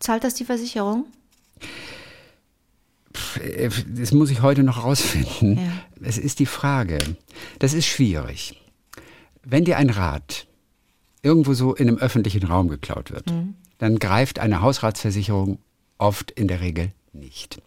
Zahlt 0.00 0.24
das 0.24 0.34
die 0.34 0.44
Versicherung? 0.44 1.06
Das 3.96 4.12
muss 4.12 4.30
ich 4.30 4.40
heute 4.42 4.62
noch 4.62 4.84
rausfinden. 4.84 5.56
Ja. 5.58 5.72
Es 6.02 6.16
ist 6.18 6.38
die 6.38 6.46
Frage. 6.46 6.98
Das 7.58 7.72
ist 7.74 7.86
schwierig. 7.86 8.60
Wenn 9.42 9.64
dir 9.64 9.76
ein 9.78 9.90
Rad 9.90 10.46
irgendwo 11.22 11.54
so 11.54 11.74
in 11.74 11.88
einem 11.88 11.98
öffentlichen 11.98 12.44
Raum 12.44 12.68
geklaut 12.68 13.10
wird, 13.10 13.30
Mhm. 13.30 13.54
dann 13.78 13.98
greift 13.98 14.38
eine 14.38 14.62
Hausratsversicherung 14.62 15.58
oft 15.98 16.30
in 16.30 16.48
der 16.48 16.60
Regel 16.60 16.92
nicht. 17.12 17.60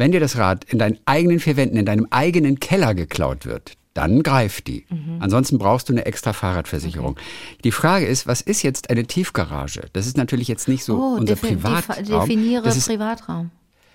Wenn 0.00 0.12
dir 0.12 0.20
das 0.20 0.38
Rad 0.38 0.64
in 0.64 0.78
deinen 0.78 0.96
eigenen 1.04 1.40
vier 1.40 1.56
Wänden, 1.58 1.76
in 1.76 1.84
deinem 1.84 2.06
eigenen 2.08 2.58
Keller 2.58 2.94
geklaut 2.94 3.44
wird, 3.44 3.76
dann 3.92 4.22
greift 4.22 4.66
die. 4.66 4.86
Mhm. 4.88 5.16
Ansonsten 5.20 5.58
brauchst 5.58 5.90
du 5.90 5.92
eine 5.92 6.06
extra 6.06 6.32
Fahrradversicherung. 6.32 7.16
Die 7.64 7.70
Frage 7.70 8.06
ist, 8.06 8.26
was 8.26 8.40
ist 8.40 8.62
jetzt 8.62 8.88
eine 8.88 9.04
Tiefgarage? 9.04 9.82
Das 9.92 10.06
ist 10.06 10.16
natürlich 10.16 10.48
jetzt 10.48 10.68
nicht 10.68 10.84
so 10.84 10.96
Oh, 10.96 11.16
unser 11.18 11.36
Privatraum. 11.36 11.96
defi- 12.04 12.20
definiere 12.20 12.62
das 12.62 12.78
ist 12.78 12.86
Privatraum. 12.88 13.50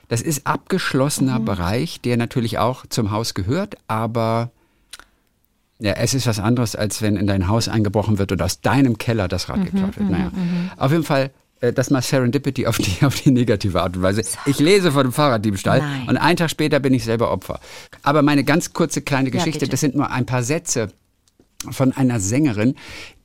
das 0.07 0.21
ist 0.21 0.45
abgeschlossener 0.45 1.39
Bereich, 1.39 2.01
der 2.01 2.17
natürlich 2.17 2.59
auch 2.59 2.85
zum 2.87 3.09
Haus 3.09 3.33
gehört, 3.33 3.77
aber 3.87 4.51
ja, 5.79 5.93
es 5.93 6.13
ist 6.13 6.27
was 6.27 6.39
anderes, 6.39 6.75
als 6.75 7.01
wenn 7.01 7.17
in 7.17 7.25
dein 7.27 7.47
Haus 7.47 7.67
eingebrochen 7.67 8.17
wird 8.19 8.31
und 8.31 8.41
aus 8.43 8.61
deinem 8.61 8.97
Keller 8.99 9.27
das 9.27 9.49
Rad 9.49 9.65
geklaut 9.65 9.97
wird. 9.97 10.09
Naja, 10.09 10.31
auf 10.77 10.91
jeden 10.91 11.03
Fall, 11.03 11.31
das 11.73 11.89
mal 11.89 12.01
Serendipity 12.01 12.67
auf 12.67 12.77
die, 12.77 13.05
auf 13.05 13.19
die 13.21 13.31
negative 13.31 13.81
Art 13.81 13.95
und 13.97 14.03
Weise. 14.03 14.23
Ich 14.45 14.59
lese 14.59 14.91
von 14.91 15.03
dem 15.03 15.11
Fahrraddiebstahl 15.11 15.79
Nein. 15.79 16.09
und 16.09 16.17
einen 16.17 16.37
Tag 16.37 16.49
später 16.49 16.79
bin 16.79 16.93
ich 16.93 17.03
selber 17.03 17.31
Opfer. 17.31 17.59
Aber 18.03 18.21
meine 18.21 18.43
ganz 18.43 18.73
kurze 18.73 19.01
kleine 19.01 19.29
Ja, 19.29 19.35
Geschichte, 19.35 19.59
bitte. 19.61 19.71
das 19.71 19.79
sind 19.81 19.95
nur 19.95 20.09
ein 20.11 20.25
paar 20.25 20.43
Sätze 20.43 20.89
von 21.69 21.91
einer 21.93 22.19
Sängerin, 22.19 22.75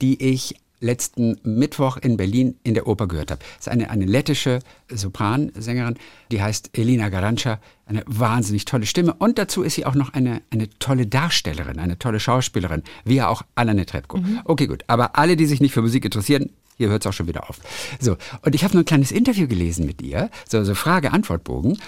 die 0.01 0.23
ich 0.23 0.55
letzten 0.83 1.37
Mittwoch 1.43 1.99
in 1.99 2.17
Berlin 2.17 2.57
in 2.63 2.73
der 2.73 2.87
Oper 2.87 3.07
gehört 3.07 3.31
habe. 3.31 3.41
Das 3.59 3.67
ist 3.67 3.69
eine, 3.69 3.91
eine 3.91 4.07
lettische 4.07 4.61
Sopransängerin, 4.89 5.97
die 6.31 6.43
heißt 6.43 6.71
Elina 6.73 7.11
Garanca, 7.11 7.61
eine 7.85 8.03
wahnsinnig 8.07 8.65
tolle 8.65 8.87
Stimme. 8.87 9.15
Und 9.15 9.37
dazu 9.39 9.63
ist 9.63 9.75
sie 9.75 9.85
auch 9.85 9.95
noch 9.95 10.15
eine, 10.15 10.41
eine 10.51 10.71
tolle 10.79 11.07
Darstellerin, 11.07 11.79
eine 11.79 11.99
tolle 11.99 12.19
Schauspielerin, 12.19 12.83
wie 13.05 13.17
ja 13.17 13.29
auch 13.29 13.43
Anna 13.55 13.75
Netrebko. 13.75 14.21
Okay, 14.45 14.67
gut. 14.67 14.85
Aber 14.87 15.19
alle, 15.19 15.37
die 15.37 15.47
sich 15.47 15.61
nicht 15.61 15.75
für 15.75 15.83
Musik 15.83 16.05
interessieren, 16.07 16.51
hier 16.81 16.89
hört 16.89 17.05
es 17.05 17.11
auch 17.11 17.13
schon 17.13 17.29
wieder 17.29 17.51
auf. 17.51 17.61
So, 18.01 18.17
und 18.41 18.55
ich 18.55 18.65
habe 18.65 18.73
nur 18.73 18.85
ein 18.85 18.87
kleines 18.87 19.13
Interview 19.13 19.47
gelesen 19.47 19.85
mit 19.85 20.01
ihr, 20.01 20.31
so, 20.49 20.65
so 20.65 20.75
Frage-Antwort-Bogen. 20.75 21.79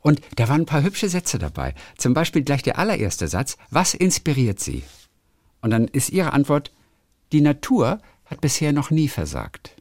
Und 0.00 0.22
da 0.36 0.48
waren 0.48 0.62
ein 0.62 0.66
paar 0.66 0.82
hübsche 0.82 1.10
Sätze 1.10 1.38
dabei. 1.38 1.74
Zum 1.98 2.14
Beispiel 2.14 2.42
gleich 2.42 2.62
der 2.62 2.78
allererste 2.78 3.28
Satz. 3.28 3.58
Was 3.68 3.92
inspiriert 3.92 4.58
Sie? 4.58 4.82
Und 5.60 5.72
dann 5.72 5.88
ist 5.88 6.08
ihre 6.08 6.32
Antwort, 6.32 6.72
die 7.32 7.42
Natur 7.42 8.00
hat 8.24 8.40
bisher 8.40 8.72
noch 8.72 8.90
nie 8.90 9.08
versagt. 9.08 9.76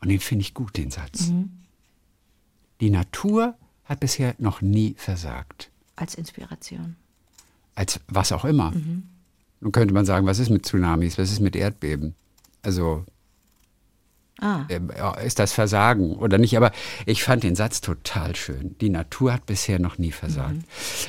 Und 0.00 0.08
den 0.08 0.20
finde 0.20 0.40
ich 0.40 0.54
gut, 0.54 0.78
den 0.78 0.90
Satz. 0.90 1.30
Die 2.80 2.88
Natur 2.88 3.58
hat 3.84 4.00
bisher 4.00 4.34
noch 4.38 4.62
nie 4.62 4.94
versagt. 4.96 5.70
Als 5.96 6.14
Inspiration. 6.14 6.96
Als 7.74 8.00
was 8.08 8.32
auch 8.32 8.46
immer. 8.46 8.72
Nun 9.60 9.72
könnte 9.72 9.92
man 9.92 10.06
sagen, 10.06 10.26
was 10.26 10.38
ist 10.38 10.48
mit 10.48 10.64
Tsunamis, 10.64 11.18
was 11.18 11.30
ist 11.30 11.40
mit 11.40 11.56
Erdbeben? 11.56 12.14
Also 12.62 13.04
Ah, 14.40 14.64
ähm, 14.68 14.90
ist 15.24 15.38
das 15.38 15.52
Versagen 15.52 16.16
oder 16.16 16.38
nicht? 16.38 16.56
Aber 16.56 16.72
ich 17.06 17.22
fand 17.22 17.44
den 17.44 17.54
Satz 17.54 17.80
total 17.80 18.34
schön. 18.34 18.76
Die 18.80 18.90
Natur 18.90 19.32
hat 19.32 19.46
bisher 19.46 19.78
noch 19.78 19.98
nie 19.98 20.10
versagt. 20.10 20.56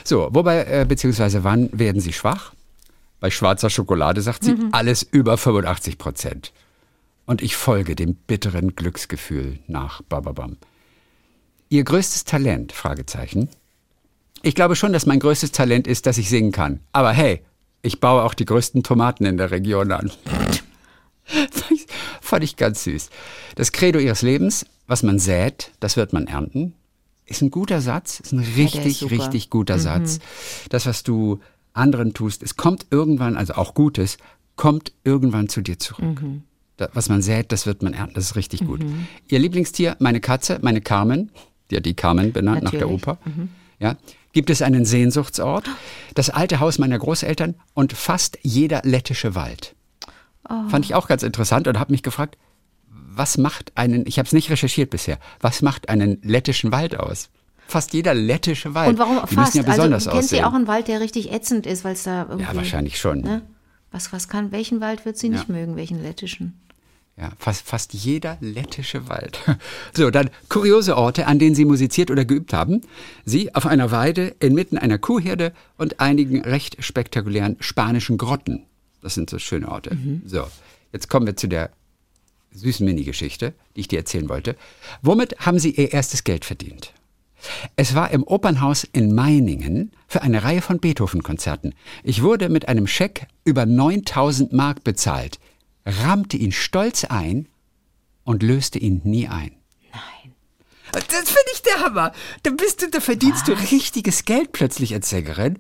So, 0.04 0.30
wobei, 0.32 0.64
äh, 0.66 0.86
beziehungsweise 0.88 1.44
wann 1.44 1.70
werden 1.74 2.02
sie 2.02 2.14
schwach? 2.14 2.54
Bei 3.20 3.32
schwarzer 3.32 3.70
Schokolade 3.72 4.22
sagt 4.22 4.44
sie, 4.44 4.56
alles 4.72 5.02
über 5.02 5.38
85 5.38 5.98
Prozent. 5.98 6.54
Und 7.26 7.42
ich 7.42 7.56
folge 7.56 7.96
dem 7.96 8.14
bitteren 8.14 8.76
Glücksgefühl 8.76 9.58
nach. 9.68 10.04
Bababam. 10.04 10.58
Ihr 11.70 11.84
größtes 11.84 12.26
Talent? 12.26 12.72
Fragezeichen. 12.72 13.50
Ich 14.44 14.54
glaube 14.54 14.76
schon, 14.76 14.94
dass 14.94 15.08
mein 15.08 15.20
größtes 15.20 15.52
Talent 15.52 15.88
ist, 15.88 16.06
dass 16.06 16.20
ich 16.20 16.30
singen 16.30 16.52
kann. 16.52 16.82
Aber 16.92 17.12
hey, 17.12 17.42
ich 17.82 18.00
baue 18.00 18.22
auch 18.22 18.36
die 18.36 18.46
größten 18.46 18.84
Tomaten 18.84 19.26
in 19.26 19.38
der 19.38 19.50
Region 19.50 19.92
an. 19.92 20.12
Fand 22.26 22.44
ich- 22.44 22.56
ganz 22.58 22.84
süß. 22.84 23.10
Das 23.56 23.72
Credo 23.72 24.00
ihres 24.00 24.22
Lebens, 24.22 24.66
was 24.88 25.04
man 25.04 25.20
sät, 25.20 25.72
das 25.80 25.96
wird 25.98 26.12
man 26.14 26.28
ernten, 26.28 26.74
ist 27.26 27.42
ein 27.42 27.52
guter 27.52 27.82
Satz, 27.82 28.20
ist 28.20 28.34
ein 28.34 28.40
der 28.40 28.48
ist 28.48 28.58
richtig, 28.58 29.12
richtig 29.12 29.50
guter 29.50 29.80
Satz. 29.80 30.20
Das, 30.70 30.86
was 30.86 31.04
du 31.04 31.40
anderen 31.74 32.14
tust, 32.14 32.44
es 32.44 32.56
kommt 32.56 32.86
irgendwann, 32.92 33.36
also 33.38 33.54
auch 33.56 33.74
Gutes, 33.74 34.18
kommt 34.56 34.92
irgendwann 35.04 35.50
zu 35.50 35.62
dir 35.62 35.78
zurück. 35.80 36.22
Da, 36.78 36.90
was 36.94 37.10
man 37.10 37.22
sät, 37.22 37.52
das 37.52 37.66
wird 37.66 37.82
man 37.84 37.94
ernten, 37.94 38.16
das 38.16 38.26
ist 38.26 38.36
richtig 38.36 38.66
gut. 38.66 38.82
Ihr 39.28 39.40
Lieblingstier, 39.40 39.96
meine 40.00 40.20
Katze, 40.20 40.60
meine 40.62 40.82
Carmen, 40.82 41.32
die 41.72 41.78
hat 41.78 41.86
die 41.86 41.94
Carmen 41.96 42.32
benannt 42.32 42.64
nach 42.64 42.72
der 42.72 42.82
Natürlich. 42.82 43.04
Oper. 43.08 43.18
Ja, 43.80 43.98
gibt 44.34 44.50
es 44.50 44.62
einen 44.62 44.86
Sehnsuchtsort, 44.86 45.70
das 46.14 46.30
alte 46.30 46.60
Haus 46.60 46.78
meiner 46.80 46.98
Großeltern 47.00 47.56
und 47.74 47.94
fast 47.94 48.38
jeder 48.44 48.82
lettische 48.84 49.36
Wald. 49.36 49.76
Fand 50.48 50.86
ich 50.86 50.94
auch 50.96 51.08
ganz 51.08 51.24
interessant 51.24 51.68
und 51.68 51.80
habe 51.80 51.92
mich 51.92 52.04
gefragt, 52.04 52.38
was 52.88 53.38
macht 53.38 53.72
einen, 53.76 54.06
ich 54.06 54.20
habe 54.20 54.28
es 54.28 54.34
nicht 54.34 54.50
recherchiert 54.50 54.90
bisher, 54.90 55.18
was 55.40 55.62
macht 55.62 55.90
einen 55.90 56.20
lettischen 56.22 56.72
Wald 56.72 56.98
aus? 57.00 57.30
Fast 57.68 57.94
jeder 57.94 58.14
lettische 58.14 58.76
Wald. 58.76 58.90
und 58.90 59.00
warum 59.00 59.20
Die 59.30 59.36
fast? 59.36 59.56
ja 59.56 59.64
besonders 59.64 60.06
also 60.08 60.12
kennt 60.18 60.30
sie 60.30 60.36
aussehen. 60.36 60.46
auch 60.46 60.54
einen 60.54 60.68
Wald, 60.68 60.88
der 60.88 61.00
richtig 61.00 61.32
ätzend 61.32 61.66
ist, 61.66 61.84
weil 61.84 61.94
es 61.94 62.04
da 62.04 62.24
irgendwie... 62.24 62.44
ja, 62.44 62.56
wahrscheinlich 62.56 63.00
schon. 63.00 63.22
Ne? 63.22 63.42
Was, 63.92 64.14
was 64.14 64.28
kann, 64.28 64.52
welchen 64.52 64.82
Wald 64.82 65.06
wird 65.06 65.18
sie 65.18 65.30
nicht 65.30 65.48
Ja. 65.48 65.56
mögen, 65.56 65.76
welchen 65.76 66.02
lettischen? 66.04 66.60
Ja, 67.18 67.32
fast, 67.40 67.66
fast 67.66 67.94
jeder 67.94 68.38
lettische 68.42 69.08
Wald. 69.08 69.40
So, 69.94 70.12
dann 70.12 70.30
kuriose 70.50 70.98
Orte, 70.98 71.26
an 71.28 71.40
denen 71.40 71.56
Sie 71.56 71.64
musiziert 71.64 72.12
oder 72.12 72.26
geübt 72.26 72.52
haben. 72.54 72.82
Sie 73.24 73.56
auf 73.56 73.66
einer 73.66 73.90
Weide 73.90 74.36
inmitten 74.42 74.78
einer 74.78 74.98
Kuhherde 74.98 75.54
und 75.78 76.02
einigen 76.02 76.42
recht 76.44 76.84
spektakulären 76.84 77.56
spanischen 77.62 78.18
Grotten. 78.18 78.66
Das 79.06 79.14
sind 79.14 79.30
so 79.30 79.38
schöne 79.38 79.70
Orte. 79.70 79.96
So, 80.26 80.48
jetzt 80.92 81.10
kommen 81.10 81.28
wir 81.28 81.36
zu 81.36 81.48
der 81.48 81.70
süßen 82.54 82.84
Mini-Geschichte, 82.84 83.54
die 83.76 83.82
ich 83.82 83.88
dir 83.88 84.00
erzählen 84.00 84.30
wollte. 84.30 84.56
Womit 85.04 85.46
haben 85.46 85.60
Sie 85.60 85.70
Ihr 85.70 85.94
erstes 85.94 86.24
Geld 86.24 86.44
verdient? 86.44 86.92
Es 87.76 87.94
war 87.94 88.10
im 88.10 88.24
Opernhaus 88.24 88.84
in 88.84 89.14
Meiningen 89.14 89.92
für 90.08 90.24
eine 90.24 90.44
Reihe 90.44 90.64
von 90.64 90.80
Beethoven-Konzerten. 90.80 91.76
Ich 92.04 92.24
wurde 92.24 92.50
mit 92.50 92.68
einem 92.68 92.88
Scheck 92.88 93.28
über 93.44 93.68
9000 93.68 94.54
Mark 94.54 94.84
bezahlt, 94.84 95.40
rammte 95.86 96.38
ihn 96.38 96.52
stolz 96.52 97.04
ein 97.04 97.48
und 98.24 98.42
löste 98.42 98.80
ihn 98.80 99.02
nie 99.04 99.28
ein. 99.28 99.52
Nein. 99.94 100.34
Das 100.92 101.04
finde 101.04 101.52
ich 101.54 101.62
der 101.62 101.80
Hammer. 101.82 102.12
Da 102.42 102.50
bist 102.50 102.82
du, 102.82 102.90
da 102.90 103.00
verdienst 103.00 103.48
du 103.48 103.52
richtiges 103.52 104.26
Geld 104.26 104.52
plötzlich 104.52 104.96
als 104.96 105.12
Sängerin 105.12 105.60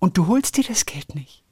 und 0.00 0.18
du 0.18 0.26
holst 0.26 0.58
dir 0.58 0.64
das 0.64 0.84
Geld 0.84 1.14
nicht. 1.14 1.43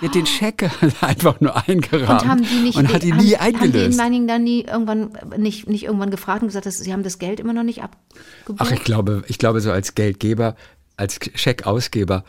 Die 0.00 0.06
hat 0.06 0.14
den 0.14 0.26
Scheck 0.26 0.70
einfach 1.00 1.40
nur 1.40 1.56
eingerahmt 1.56 2.22
Und 2.22 2.28
haben 2.28 2.42
die 2.42 2.60
nicht, 2.60 2.76
und 2.76 2.92
hat 2.92 3.02
ihn 3.02 3.14
haben, 3.14 3.24
nie 3.24 3.34
haben 3.36 3.52
die 3.52 3.56
in 3.58 3.60
eingelöst. 3.62 3.98
Dann 3.98 4.44
nie 4.44 4.62
irgendwann, 4.62 5.10
nicht, 5.36 5.68
nicht 5.68 5.84
irgendwann 5.84 6.10
gefragt 6.10 6.42
und 6.42 6.48
gesagt, 6.48 6.66
dass 6.66 6.78
sie 6.78 6.92
haben 6.92 7.02
das 7.02 7.18
Geld 7.18 7.40
immer 7.40 7.52
noch 7.52 7.64
nicht 7.64 7.82
abgebucht? 7.82 8.58
Ach, 8.58 8.70
ich 8.70 8.84
glaube, 8.84 9.24
ich 9.26 9.38
glaube, 9.38 9.60
so 9.60 9.72
als 9.72 9.94
Geldgeber, 9.94 10.54
als 10.96 11.18
Scheckausgeber 11.34 12.24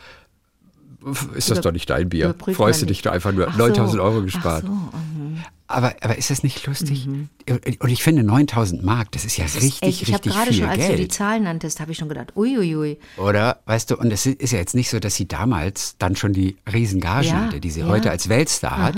ist 1.34 1.50
das 1.50 1.58
Über- 1.58 1.60
doch 1.68 1.72
nicht 1.72 1.88
dein 1.90 2.08
Bier. 2.08 2.34
Freust 2.52 2.82
du 2.82 2.86
dich 2.86 3.02
da 3.02 3.10
einfach 3.12 3.32
nur 3.32 3.48
Ach 3.48 3.56
9000 3.56 3.96
so. 3.98 4.02
Euro 4.02 4.22
gespart. 4.22 4.64
So, 4.64 4.68
mhm. 4.72 5.38
aber, 5.66 5.94
aber 6.00 6.18
ist 6.18 6.30
das 6.30 6.42
nicht 6.42 6.66
lustig? 6.66 7.08
Und 7.08 7.88
ich 7.90 8.02
finde 8.02 8.22
9000 8.22 8.82
Mark, 8.84 9.12
das 9.12 9.24
ist 9.24 9.36
ja 9.36 9.44
Das 9.44 9.54
ist 9.56 9.62
richtig, 9.62 9.88
echt, 9.88 10.02
ich 10.02 10.12
habe 10.14 10.24
richtig 10.24 10.32
gerade 10.34 10.50
viel 10.52 10.60
schon, 10.60 10.68
als 10.68 10.78
du 10.86 10.92
die 10.92 10.96
Geld. 10.98 11.12
Zahlen 11.12 11.44
nanntest, 11.44 11.80
habe 11.80 11.92
ich 11.92 11.98
schon 11.98 12.08
gedacht, 12.08 12.36
uiuiui. 12.36 12.98
Oder, 13.16 13.60
weißt 13.66 13.90
du, 13.90 13.96
und 13.96 14.12
es 14.12 14.26
ist 14.26 14.52
ja 14.52 14.58
jetzt 14.58 14.74
nicht 14.74 14.90
so, 14.90 14.98
dass 14.98 15.14
sie 15.14 15.26
damals 15.26 15.96
dann 15.98 16.16
schon 16.16 16.32
die 16.32 16.56
Riesengagen 16.72 17.28
Ja, 17.28 17.44
hatte, 17.46 17.60
die 17.60 17.70
sie 17.70 17.80
ja. 17.80 17.86
heute 17.86 18.10
als 18.10 18.28
Weltstar 18.28 18.78
hat. 18.78 18.96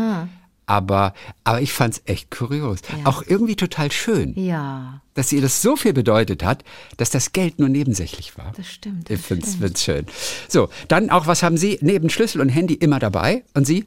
Aber, 0.72 1.12
aber 1.44 1.60
ich 1.60 1.72
fand's 1.72 2.00
echt 2.06 2.30
kurios. 2.30 2.78
Ja. 2.98 3.04
Auch 3.06 3.22
irgendwie 3.26 3.56
total 3.56 3.92
schön, 3.92 4.32
Ja, 4.38 5.02
dass 5.14 5.30
ihr 5.32 5.42
das 5.42 5.60
so 5.60 5.76
viel 5.76 5.92
bedeutet 5.92 6.42
hat, 6.42 6.64
dass 6.96 7.10
das 7.10 7.32
Geld 7.32 7.58
nur 7.58 7.68
nebensächlich 7.68 8.38
war. 8.38 8.52
das 8.56 8.68
stimmt. 8.68 9.10
Ich 9.10 9.18
Das 9.18 9.26
finde 9.26 9.46
stimmt. 9.46 9.76
es 9.76 9.84
schön. 9.84 10.06
So, 10.48 10.70
dann 10.88 11.10
auch, 11.10 11.26
was 11.26 11.42
haben 11.42 11.58
Sie 11.58 11.78
neben 11.82 12.08
Schlüssel 12.08 12.40
und 12.40 12.48
Handy 12.48 12.72
immer 12.74 12.98
dabei? 12.98 13.44
Und 13.52 13.66
Sie? 13.66 13.84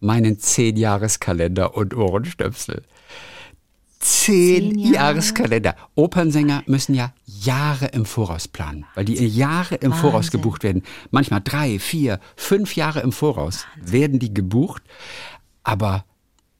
Meinen 0.00 0.38
Zehn-Jahres-Kalender 0.38 1.76
und 1.76 1.94
Ohrenstöpsel. 1.94 2.82
Zehn 4.00 4.70
Zehn 4.72 4.78
Jahre? 4.78 4.94
Jahreskalender. 4.94 5.76
Opernsänger 5.94 6.62
müssen 6.66 6.94
ja 6.94 7.12
Jahre 7.24 7.86
im 7.86 8.04
Voraus 8.04 8.48
planen, 8.48 8.84
weil 8.94 9.04
die 9.04 9.14
Jahre 9.14 9.76
im 9.76 9.92
Voraus 9.92 10.14
Wahnsinn. 10.26 10.30
gebucht 10.40 10.64
werden. 10.64 10.82
Manchmal 11.12 11.40
drei, 11.44 11.78
vier, 11.78 12.18
fünf 12.34 12.74
Jahre 12.74 13.00
im 13.00 13.12
Voraus 13.12 13.66
werden 13.76 14.18
die 14.18 14.34
gebucht. 14.34 14.82
Aber 15.62 16.04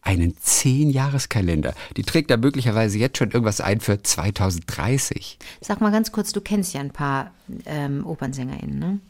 einen 0.02 0.36
Zehn-Jahreskalender, 0.36 1.74
die 1.96 2.02
trägt 2.02 2.30
da 2.30 2.36
möglicherweise 2.36 2.98
jetzt 2.98 3.18
schon 3.18 3.30
irgendwas 3.30 3.60
ein 3.60 3.80
für 3.80 4.02
2030. 4.02 5.38
Sag 5.60 5.80
mal 5.80 5.92
ganz 5.92 6.12
kurz, 6.12 6.32
du 6.32 6.40
kennst 6.40 6.74
ja 6.74 6.80
ein 6.80 6.90
paar 6.90 7.30
ähm, 7.66 8.04
Opernsänger*innen, 8.04 8.78
ne? 8.78 9.00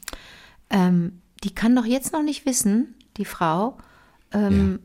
Ähm, 0.71 1.21
die 1.45 1.55
kann 1.55 1.75
doch 1.75 1.87
jetzt 1.87 2.13
noch 2.13 2.23
nicht 2.23 2.47
wissen, 2.47 2.95
die 3.17 3.25
Frau, 3.25 3.77
ähm, 4.33 4.79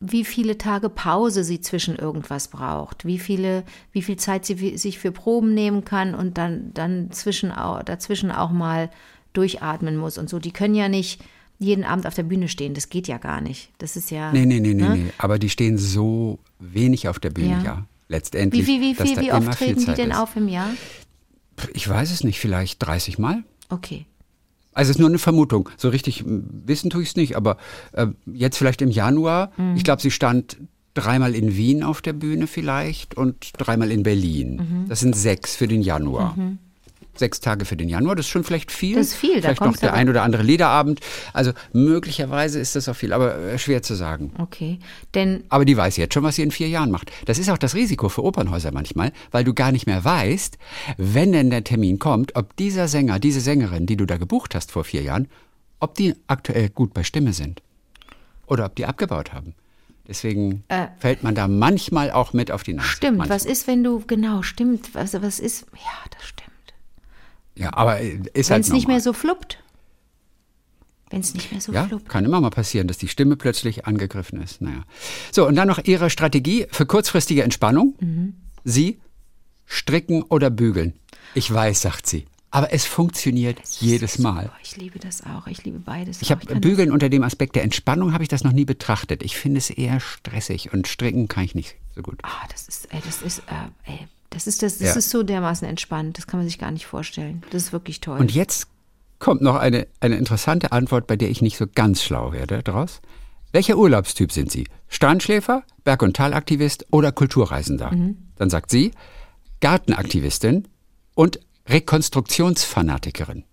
wie 0.00 0.24
viele 0.24 0.58
Tage 0.58 0.88
Pause 0.88 1.44
sie 1.44 1.60
zwischen 1.60 1.96
irgendwas 1.96 2.48
braucht, 2.48 3.04
wie 3.04 3.18
viele, 3.18 3.64
wie 3.92 4.02
viel 4.02 4.16
Zeit 4.16 4.44
sie 4.44 4.76
sich 4.76 4.98
für 4.98 5.12
Proben 5.12 5.54
nehmen 5.54 5.84
kann 5.84 6.14
und 6.14 6.38
dann, 6.38 6.74
dann 6.74 7.10
zwischen, 7.12 7.50
dazwischen 7.50 8.32
auch 8.32 8.50
mal 8.50 8.90
durchatmen 9.32 9.96
muss 9.96 10.18
und 10.18 10.28
so. 10.28 10.38
Die 10.38 10.52
können 10.52 10.74
ja 10.74 10.88
nicht 10.88 11.22
jeden 11.62 11.84
Abend 11.84 12.06
auf 12.06 12.14
der 12.14 12.22
Bühne 12.22 12.48
stehen. 12.48 12.74
Das 12.74 12.88
geht 12.88 13.08
ja 13.08 13.18
gar 13.18 13.40
nicht. 13.40 13.70
Das 13.78 13.96
ist 13.96 14.10
ja. 14.10 14.32
Nee, 14.32 14.46
nee, 14.46 14.60
nee, 14.60 14.74
ne? 14.74 14.90
nee, 14.90 15.02
nee. 15.04 15.12
Aber 15.18 15.38
die 15.38 15.48
stehen 15.48 15.78
so 15.78 16.38
wenig 16.58 17.08
auf 17.08 17.18
der 17.18 17.30
Bühne, 17.30 17.58
ja. 17.58 17.62
ja. 17.62 17.86
Letztendlich. 18.08 18.66
Wie, 18.66 18.80
wie, 18.80 18.98
wie, 18.98 19.04
wie, 19.04 19.20
wie 19.20 19.32
oft 19.32 19.52
treten 19.52 19.86
die 19.86 19.94
denn 19.94 20.10
ist. 20.10 20.16
auf 20.18 20.36
im 20.36 20.48
Jahr? 20.48 20.68
Ich 21.72 21.88
weiß 21.88 22.10
es 22.10 22.24
nicht, 22.24 22.40
vielleicht 22.40 22.84
30 22.84 23.18
Mal. 23.18 23.42
Okay. 23.70 24.06
Also 24.74 24.90
es 24.90 24.96
ist 24.96 25.00
nur 25.00 25.08
eine 25.08 25.18
Vermutung. 25.18 25.68
So 25.76 25.88
richtig 25.88 26.24
wissen 26.26 26.90
tue 26.90 27.02
ich 27.02 27.10
es 27.10 27.16
nicht, 27.16 27.36
aber 27.36 27.56
äh, 27.92 28.08
jetzt 28.26 28.58
vielleicht 28.58 28.82
im 28.82 28.90
Januar. 28.90 29.52
Mhm. 29.56 29.76
Ich 29.76 29.84
glaube, 29.84 30.02
sie 30.02 30.10
stand 30.10 30.56
dreimal 30.94 31.34
in 31.34 31.56
Wien 31.56 31.82
auf 31.82 32.02
der 32.02 32.12
Bühne 32.12 32.46
vielleicht 32.46 33.16
und 33.16 33.52
dreimal 33.56 33.90
in 33.90 34.02
Berlin. 34.02 34.56
Mhm. 34.56 34.88
Das 34.88 35.00
sind 35.00 35.16
sechs 35.16 35.56
für 35.56 35.68
den 35.68 35.82
Januar. 35.82 36.34
Mhm 36.36 36.58
sechs 37.14 37.40
Tage 37.40 37.64
für 37.64 37.76
den 37.76 37.88
Januar. 37.88 38.16
Das 38.16 38.26
ist 38.26 38.30
schon 38.30 38.44
vielleicht 38.44 38.72
viel. 38.72 38.96
Das 38.96 39.08
ist 39.08 39.14
viel. 39.14 39.40
Vielleicht 39.40 39.60
noch 39.60 39.76
der 39.76 39.94
ein 39.94 40.08
oder 40.08 40.22
andere 40.22 40.42
Liederabend. 40.42 41.00
Also 41.32 41.52
möglicherweise 41.72 42.58
ist 42.58 42.74
das 42.76 42.88
auch 42.88 42.96
viel, 42.96 43.12
aber 43.12 43.36
äh, 43.36 43.58
schwer 43.58 43.82
zu 43.82 43.94
sagen. 43.94 44.32
Okay, 44.38 44.78
denn 45.14 45.44
aber 45.48 45.64
die 45.64 45.76
weiß 45.76 45.96
jetzt 45.96 46.14
schon, 46.14 46.22
was 46.22 46.36
sie 46.36 46.42
in 46.42 46.50
vier 46.50 46.68
Jahren 46.68 46.90
macht. 46.90 47.10
Das 47.26 47.38
ist 47.38 47.50
auch 47.50 47.58
das 47.58 47.74
Risiko 47.74 48.08
für 48.08 48.24
Opernhäuser 48.24 48.72
manchmal, 48.72 49.12
weil 49.30 49.44
du 49.44 49.54
gar 49.54 49.72
nicht 49.72 49.86
mehr 49.86 50.04
weißt, 50.04 50.58
wenn 50.96 51.32
denn 51.32 51.50
der 51.50 51.64
Termin 51.64 51.98
kommt, 51.98 52.36
ob 52.36 52.56
dieser 52.56 52.88
Sänger, 52.88 53.18
diese 53.18 53.40
Sängerin, 53.40 53.86
die 53.86 53.96
du 53.96 54.06
da 54.06 54.16
gebucht 54.16 54.54
hast 54.54 54.72
vor 54.72 54.84
vier 54.84 55.02
Jahren, 55.02 55.28
ob 55.80 55.94
die 55.94 56.14
aktuell 56.28 56.68
gut 56.68 56.94
bei 56.94 57.04
Stimme 57.04 57.32
sind 57.32 57.62
oder 58.46 58.66
ob 58.66 58.76
die 58.76 58.86
abgebaut 58.86 59.32
haben. 59.32 59.54
Deswegen 60.08 60.64
äh, 60.68 60.88
fällt 60.98 61.22
man 61.22 61.34
da 61.34 61.46
manchmal 61.46 62.10
auch 62.10 62.32
mit 62.32 62.50
auf 62.50 62.62
die 62.62 62.74
Nase. 62.74 62.88
Stimmt, 62.88 63.18
manchmal. 63.18 63.36
was 63.36 63.44
ist, 63.44 63.66
wenn 63.66 63.84
du, 63.84 64.02
genau, 64.06 64.42
stimmt, 64.42 64.94
was, 64.94 65.14
was 65.14 65.38
ist, 65.38 65.66
ja, 65.74 66.10
das 66.10 66.26
stimmt. 66.28 66.51
Ja, 67.54 67.74
aber 67.74 68.00
ist 68.00 68.34
Wenn 68.34 68.54
halt 68.54 68.64
es 68.64 68.72
nicht 68.72 68.88
mehr 68.88 69.00
so 69.00 69.12
fluppt. 69.12 69.58
Wenn 71.10 71.20
es 71.20 71.34
nicht 71.34 71.52
mehr 71.52 71.60
so 71.60 71.72
ja, 71.72 71.86
fluppt. 71.86 72.08
Kann 72.08 72.24
immer 72.24 72.40
mal 72.40 72.50
passieren, 72.50 72.88
dass 72.88 72.96
die 72.98 73.08
Stimme 73.08 73.36
plötzlich 73.36 73.86
angegriffen 73.86 74.40
ist. 74.40 74.62
Naja. 74.62 74.84
So, 75.30 75.46
und 75.46 75.56
dann 75.56 75.68
noch 75.68 75.84
Ihre 75.84 76.08
Strategie 76.08 76.66
für 76.70 76.86
kurzfristige 76.86 77.42
Entspannung. 77.42 77.94
Mhm. 78.00 78.34
Sie 78.64 78.98
stricken 79.66 80.22
oder 80.22 80.50
bügeln. 80.50 80.94
Ich 81.34 81.52
weiß, 81.52 81.82
sagt 81.82 82.06
sie. 82.06 82.26
Aber 82.50 82.72
es 82.72 82.84
funktioniert 82.84 83.58
jedes 83.80 84.18
Mal. 84.18 84.44
Super. 84.44 84.56
Ich 84.62 84.76
liebe 84.76 84.98
das 84.98 85.24
auch. 85.24 85.46
Ich 85.46 85.64
liebe 85.64 85.78
beides. 85.78 86.20
Ich 86.20 86.30
habe 86.30 86.60
Bügeln 86.60 86.92
unter 86.92 87.08
dem 87.08 87.22
Aspekt 87.22 87.56
der 87.56 87.62
Entspannung 87.62 88.12
habe 88.12 88.22
ich 88.22 88.28
das 88.28 88.44
noch 88.44 88.52
nie 88.52 88.66
betrachtet. 88.66 89.22
Ich 89.22 89.36
finde 89.36 89.56
es 89.56 89.70
eher 89.70 90.00
stressig 90.00 90.70
und 90.70 90.86
stricken 90.86 91.28
kann 91.28 91.44
ich 91.44 91.54
nicht 91.54 91.76
so 91.94 92.02
gut. 92.02 92.18
Ah, 92.22 92.46
das 92.50 92.68
ist, 92.68 92.92
ey, 92.92 93.00
das 93.04 93.22
ist, 93.22 93.38
äh, 93.40 93.90
ey, 93.90 94.06
das 94.32 94.46
ist, 94.46 94.62
das, 94.62 94.78
das 94.78 94.88
ja. 94.88 94.94
ist 94.94 95.10
so 95.10 95.22
dermaßen 95.22 95.68
entspannt. 95.68 96.18
Das 96.18 96.26
kann 96.26 96.40
man 96.40 96.46
sich 96.46 96.58
gar 96.58 96.70
nicht 96.70 96.86
vorstellen. 96.86 97.42
Das 97.50 97.64
ist 97.64 97.72
wirklich 97.72 98.00
toll. 98.00 98.18
Und 98.18 98.32
jetzt 98.32 98.68
kommt 99.18 99.42
noch 99.42 99.56
eine, 99.56 99.86
eine 100.00 100.16
interessante 100.16 100.72
Antwort, 100.72 101.06
bei 101.06 101.16
der 101.16 101.30
ich 101.30 101.42
nicht 101.42 101.56
so 101.56 101.66
ganz 101.72 102.02
schlau 102.02 102.32
werde 102.32 102.62
daraus. 102.62 103.00
Welcher 103.52 103.76
Urlaubstyp 103.76 104.32
sind 104.32 104.50
Sie? 104.50 104.66
Strandschläfer, 104.88 105.62
Berg- 105.84 106.02
und 106.02 106.16
Talaktivist 106.16 106.86
oder 106.90 107.12
Kulturreisender? 107.12 107.92
Mhm. 107.92 108.16
Dann 108.36 108.50
sagt 108.50 108.70
sie 108.70 108.92
Gartenaktivistin 109.60 110.66
und 111.14 111.38
Rekonstruktionsfanatikerin. 111.68 113.44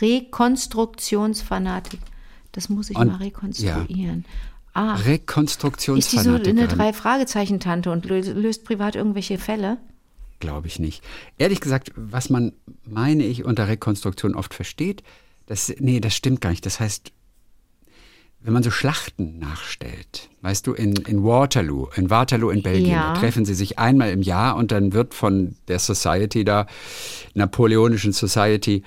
Rekonstruktionsfanatik. 0.00 2.00
Das 2.52 2.68
muss 2.68 2.90
ich 2.90 2.96
und, 2.96 3.08
mal 3.08 3.16
rekonstruieren. 3.16 4.24
Ja. 4.26 4.32
Ah, 4.72 4.94
Rekonstruktionsfanatikerin. 4.94 5.98
Ist 5.98 6.12
die 6.12 6.20
so 6.20 6.62
eine 6.62 6.68
Drei-Fragezeichen-Tante 6.68 7.90
und 7.90 8.04
löst, 8.04 8.28
löst 8.28 8.64
privat 8.64 8.94
irgendwelche 8.94 9.38
Fälle? 9.38 9.78
Glaube 10.40 10.66
ich 10.66 10.78
nicht. 10.78 11.04
Ehrlich 11.38 11.60
gesagt, 11.60 11.92
was 11.94 12.30
man, 12.30 12.52
meine 12.84 13.24
ich, 13.24 13.44
unter 13.44 13.68
Rekonstruktion 13.68 14.34
oft 14.34 14.54
versteht, 14.54 15.02
das, 15.46 15.72
nee, 15.78 16.00
das 16.00 16.14
stimmt 16.14 16.40
gar 16.40 16.50
nicht. 16.50 16.66
Das 16.66 16.80
heißt, 16.80 17.12
wenn 18.42 18.52
man 18.52 18.62
so 18.62 18.70
Schlachten 18.70 19.38
nachstellt, 19.38 20.30
weißt 20.40 20.66
du, 20.66 20.72
in, 20.72 20.96
in 20.96 21.22
Waterloo, 21.22 21.88
in 21.94 22.08
Waterloo 22.08 22.50
in 22.50 22.62
Belgien, 22.62 22.92
ja. 22.92 23.14
treffen 23.14 23.44
sie 23.44 23.54
sich 23.54 23.78
einmal 23.78 24.10
im 24.10 24.22
Jahr 24.22 24.56
und 24.56 24.72
dann 24.72 24.92
wird 24.92 25.14
von 25.14 25.56
der 25.68 25.78
Society 25.78 26.44
da, 26.44 26.66
Napoleonischen 27.34 28.12
Society, 28.12 28.82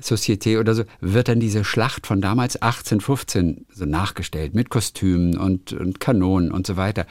Société 0.00 0.60
oder 0.60 0.74
so, 0.74 0.84
wird 1.00 1.28
dann 1.28 1.40
diese 1.40 1.64
Schlacht 1.64 2.06
von 2.06 2.20
damals 2.20 2.56
1815 2.56 3.66
so 3.72 3.84
nachgestellt 3.84 4.54
mit 4.54 4.70
Kostümen 4.70 5.38
und, 5.38 5.72
und 5.72 6.00
Kanonen 6.00 6.52
und 6.52 6.66
so 6.66 6.76
weiter. 6.76 7.06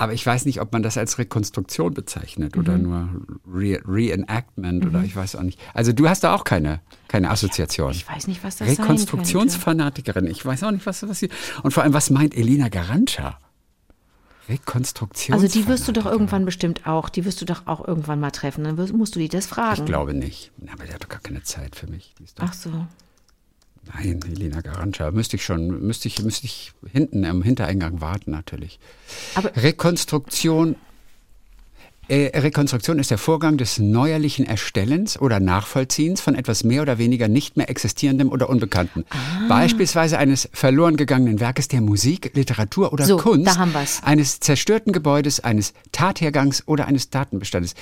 Aber 0.00 0.12
ich 0.12 0.24
weiß 0.24 0.44
nicht, 0.46 0.60
ob 0.60 0.72
man 0.72 0.84
das 0.84 0.96
als 0.96 1.18
Rekonstruktion 1.18 1.92
bezeichnet 1.92 2.54
mhm. 2.54 2.62
oder 2.62 2.78
nur 2.78 3.08
Re 3.52 3.80
Reenactment 3.84 4.84
mhm. 4.84 4.90
oder 4.90 5.02
ich 5.02 5.14
weiß 5.14 5.34
auch 5.34 5.42
nicht. 5.42 5.60
Also 5.74 5.92
du 5.92 6.08
hast 6.08 6.22
da 6.22 6.34
auch 6.34 6.44
keine, 6.44 6.80
keine 7.08 7.30
Assoziation. 7.30 7.90
Ich, 7.90 8.08
weiß 8.08 8.28
nicht, 8.28 8.44
was 8.44 8.56
das 8.56 8.68
Rekonstruktionsfanatikerin. 8.68 10.28
Ich 10.28 10.46
weiß 10.46 10.62
auch 10.62 10.70
nicht, 10.70 10.86
was 10.86 11.00
das 11.00 11.22
ist. 11.22 11.32
Und 11.64 11.72
vor 11.72 11.82
allem, 11.82 11.94
was 11.94 12.10
meint 12.10 12.36
Elina 12.36 12.68
Garancha? 12.68 13.38
Rekonstruktion. 14.48 15.34
Also 15.34 15.48
die 15.48 15.66
wirst 15.66 15.88
du 15.88 15.92
doch 15.92 16.06
irgendwann 16.06 16.44
bestimmt 16.44 16.86
auch, 16.86 17.08
die 17.08 17.24
wirst 17.24 17.40
du 17.40 17.44
doch 17.44 17.66
auch 17.66 17.86
irgendwann 17.86 18.20
mal 18.20 18.30
treffen. 18.30 18.62
Dann 18.64 18.76
musst 18.96 19.16
du 19.16 19.18
die 19.18 19.28
das 19.28 19.48
fragen. 19.48 19.80
Ich 19.80 19.84
glaube 19.84 20.14
nicht. 20.14 20.52
Aber 20.72 20.84
die 20.84 20.94
hat 20.94 21.02
doch 21.02 21.08
gar 21.08 21.20
keine 21.20 21.42
Zeit 21.42 21.74
für 21.74 21.88
mich. 21.88 22.14
Ach 22.38 22.52
so. 22.52 22.86
Nein, 23.94 24.20
Helena 24.26 24.60
Garancha. 24.60 25.10
Müsste 25.10 25.36
ich 25.36 25.44
schon, 25.44 25.86
müsste 25.86 26.08
ich, 26.08 26.22
müsste 26.22 26.46
ich 26.46 26.72
hinten 26.90 27.24
im 27.24 27.42
Hintereingang 27.42 28.00
warten, 28.00 28.30
natürlich. 28.30 28.78
Aber 29.34 29.54
Rekonstruktion 29.56 30.76
äh, 32.08 32.38
Rekonstruktion 32.38 32.98
ist 32.98 33.10
der 33.10 33.18
Vorgang 33.18 33.58
des 33.58 33.78
neuerlichen 33.78 34.46
Erstellens 34.46 35.20
oder 35.20 35.40
Nachvollziehens 35.40 36.20
von 36.20 36.34
etwas 36.34 36.64
mehr 36.64 36.82
oder 36.82 36.98
weniger 36.98 37.28
nicht 37.28 37.56
mehr 37.56 37.68
existierendem 37.68 38.30
oder 38.30 38.48
Unbekannten. 38.48 39.04
Ah. 39.10 39.16
Beispielsweise 39.48 40.18
eines 40.18 40.48
verloren 40.52 40.96
gegangenen 40.96 41.40
Werkes 41.40 41.68
der 41.68 41.80
Musik, 41.80 42.32
Literatur 42.34 42.92
oder 42.92 43.04
so, 43.04 43.18
Kunst, 43.18 43.46
da 43.46 43.68
eines 44.02 44.40
zerstörten 44.40 44.92
Gebäudes, 44.92 45.40
eines 45.40 45.74
Tathergangs 45.92 46.66
oder 46.66 46.86
eines 46.86 47.10
Datenbestandes. 47.10 47.74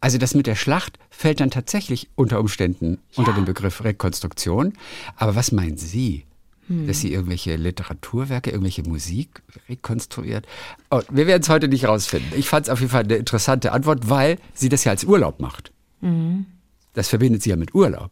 Also 0.00 0.18
das 0.18 0.34
mit 0.34 0.46
der 0.46 0.54
Schlacht 0.54 0.98
fällt 1.10 1.40
dann 1.40 1.50
tatsächlich 1.50 2.08
unter 2.14 2.40
Umständen 2.40 2.98
ja. 3.12 3.18
unter 3.18 3.32
den 3.32 3.44
Begriff 3.44 3.82
Rekonstruktion. 3.82 4.74
Aber 5.16 5.34
was 5.34 5.52
meinen 5.52 5.76
Sie? 5.76 6.24
Hm. 6.68 6.86
dass 6.86 7.00
sie 7.00 7.12
irgendwelche 7.12 7.56
Literaturwerke, 7.56 8.50
irgendwelche 8.50 8.82
Musik 8.82 9.42
rekonstruiert. 9.68 10.46
Oh, 10.90 11.00
wir 11.10 11.26
werden 11.26 11.42
es 11.42 11.48
heute 11.48 11.68
nicht 11.68 11.86
rausfinden. 11.86 12.32
Ich 12.36 12.48
fand 12.48 12.66
es 12.66 12.70
auf 12.70 12.80
jeden 12.80 12.90
Fall 12.90 13.04
eine 13.04 13.16
interessante 13.16 13.72
Antwort, 13.72 14.08
weil 14.08 14.38
sie 14.54 14.68
das 14.68 14.84
ja 14.84 14.92
als 14.92 15.04
Urlaub 15.04 15.40
macht. 15.40 15.72
Mhm. 16.00 16.46
Das 16.94 17.08
verbindet 17.08 17.42
sie 17.42 17.50
ja 17.50 17.56
mit 17.56 17.74
Urlaub. 17.74 18.10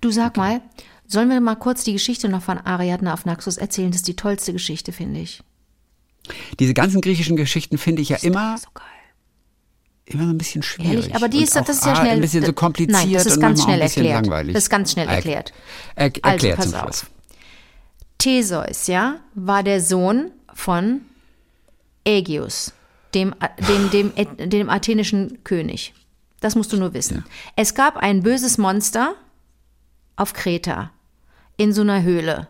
Du 0.00 0.10
sag 0.10 0.30
okay. 0.30 0.40
mal, 0.40 0.62
sollen 1.06 1.30
wir 1.30 1.40
mal 1.40 1.56
kurz 1.56 1.84
die 1.84 1.92
Geschichte 1.92 2.28
noch 2.28 2.42
von 2.42 2.58
Ariadne 2.58 3.12
auf 3.12 3.24
Naxos 3.24 3.56
erzählen? 3.56 3.90
Das 3.90 3.98
ist 3.98 4.08
die 4.08 4.16
tollste 4.16 4.52
Geschichte, 4.52 4.92
finde 4.92 5.20
ich. 5.20 5.42
Diese 6.58 6.74
ganzen 6.74 7.00
griechischen 7.00 7.36
Geschichten 7.36 7.78
finde 7.78 8.02
ich 8.02 8.10
ja 8.10 8.18
immer. 8.18 8.58
So 8.58 8.68
geil 8.74 8.84
immer 10.08 10.24
ein 10.24 10.38
bisschen 10.38 10.62
schwierig. 10.62 10.92
Ehrlich? 10.92 11.14
Aber 11.14 11.28
die 11.28 11.42
ist, 11.42 11.54
das 11.54 11.68
ist 11.68 11.84
ja 11.84 11.94
schnell. 11.96 12.12
Ein 12.12 12.20
bisschen 12.20 12.44
so 12.44 12.52
kompliziert 12.52 12.98
Nein, 12.98 13.12
das 13.12 13.26
ist 13.26 13.40
ganz 13.40 13.62
schnell 13.62 13.80
erklärt. 13.80 14.24
Langweilig. 14.24 14.54
Das 14.54 14.64
ist 14.64 14.70
ganz 14.70 14.92
schnell 14.92 15.08
erklärt. 15.08 15.52
Er, 15.94 16.06
er, 16.06 16.24
erklärt 16.24 16.58
also, 16.58 16.72
pass 16.72 16.74
auf. 16.74 16.96
Schluss. 16.96 17.17
Theseus, 18.18 18.88
ja, 18.88 19.20
war 19.34 19.62
der 19.62 19.80
Sohn 19.80 20.32
von 20.52 21.02
Aegeus, 22.06 22.72
dem, 23.14 23.34
dem, 23.68 23.90
dem, 23.90 24.50
dem 24.50 24.68
athenischen 24.68 25.44
König. 25.44 25.94
Das 26.40 26.54
musst 26.54 26.72
du 26.72 26.76
nur 26.76 26.94
wissen. 26.94 27.18
Ja. 27.18 27.32
Es 27.56 27.74
gab 27.74 27.96
ein 27.96 28.22
böses 28.22 28.58
Monster 28.58 29.14
auf 30.16 30.32
Kreta, 30.32 30.90
in 31.56 31.72
so 31.72 31.82
einer 31.82 32.02
Höhle, 32.02 32.48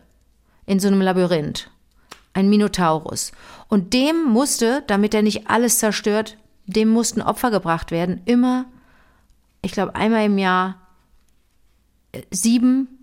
in 0.65 0.79
so 0.79 0.87
einem 0.87 1.01
Labyrinth. 1.01 1.69
Ein 2.33 2.49
Minotaurus. 2.49 3.31
Und 3.67 3.93
dem 3.93 4.23
musste, 4.23 4.83
damit 4.87 5.13
er 5.13 5.23
nicht 5.23 5.49
alles 5.49 5.79
zerstört, 5.79 6.37
dem 6.67 6.89
mussten 6.89 7.21
Opfer 7.21 7.49
gebracht 7.49 7.89
werden. 7.89 8.21
Immer, 8.25 8.65
ich 9.63 9.71
glaube, 9.71 9.95
einmal 9.95 10.25
im 10.25 10.37
Jahr 10.37 10.79
äh, 12.11 12.21
sieben 12.29 12.98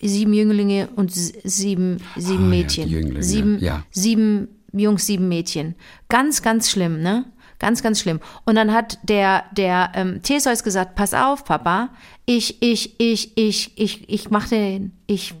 sieben 0.00 0.32
Jünglinge 0.32 0.88
und 0.96 1.12
sieben, 1.12 1.98
sieben 2.16 2.44
ah, 2.44 2.48
Mädchen. 2.48 2.88
Ja, 2.88 3.22
sieben, 3.22 3.58
ja. 3.58 3.84
sieben 3.90 4.48
Jungs, 4.72 5.06
sieben 5.06 5.28
Mädchen. 5.28 5.74
Ganz, 6.08 6.42
ganz 6.42 6.70
schlimm, 6.70 7.02
ne? 7.02 7.26
Ganz, 7.58 7.82
ganz 7.82 8.00
schlimm. 8.00 8.20
Und 8.46 8.54
dann 8.54 8.72
hat 8.72 8.98
der, 9.02 9.44
der 9.52 9.92
ähm, 9.94 10.22
Theseus 10.22 10.62
gesagt, 10.62 10.94
pass 10.94 11.12
auf, 11.12 11.44
Papa, 11.44 11.90
ich, 12.24 12.62
ich, 12.62 12.98
ich, 12.98 13.36
ich, 13.36 13.78
ich, 13.78 14.08
ich 14.08 14.30
mache 14.30 14.48
den, 14.48 14.92
ich, 15.06 15.34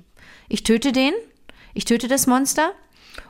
ich 0.48 0.62
töte 0.62 0.92
den, 0.92 1.14
ich 1.72 1.86
töte 1.86 2.08
das 2.08 2.26
Monster. 2.26 2.72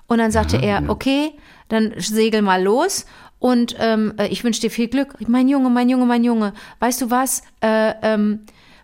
Und 0.08 0.18
dann 0.18 0.32
sagte 0.32 0.56
ja, 0.56 0.62
er, 0.62 0.82
ja. 0.82 0.88
okay, 0.88 1.30
dann 1.68 1.94
segel 1.98 2.42
mal 2.42 2.60
los 2.60 3.06
und 3.38 3.74
ähm, 3.78 4.12
äh, 4.18 4.26
ich 4.28 4.44
wünsche 4.44 4.60
dir 4.60 4.70
viel 4.70 4.88
Glück. 4.88 5.14
Mein 5.26 5.48
Junge, 5.48 5.70
mein 5.70 5.88
Junge, 5.88 6.04
mein 6.04 6.24
Junge, 6.24 6.52
weißt 6.80 7.00
du 7.00 7.10
was? 7.10 7.42
Äh, 7.60 7.94
ähm, 8.02 8.40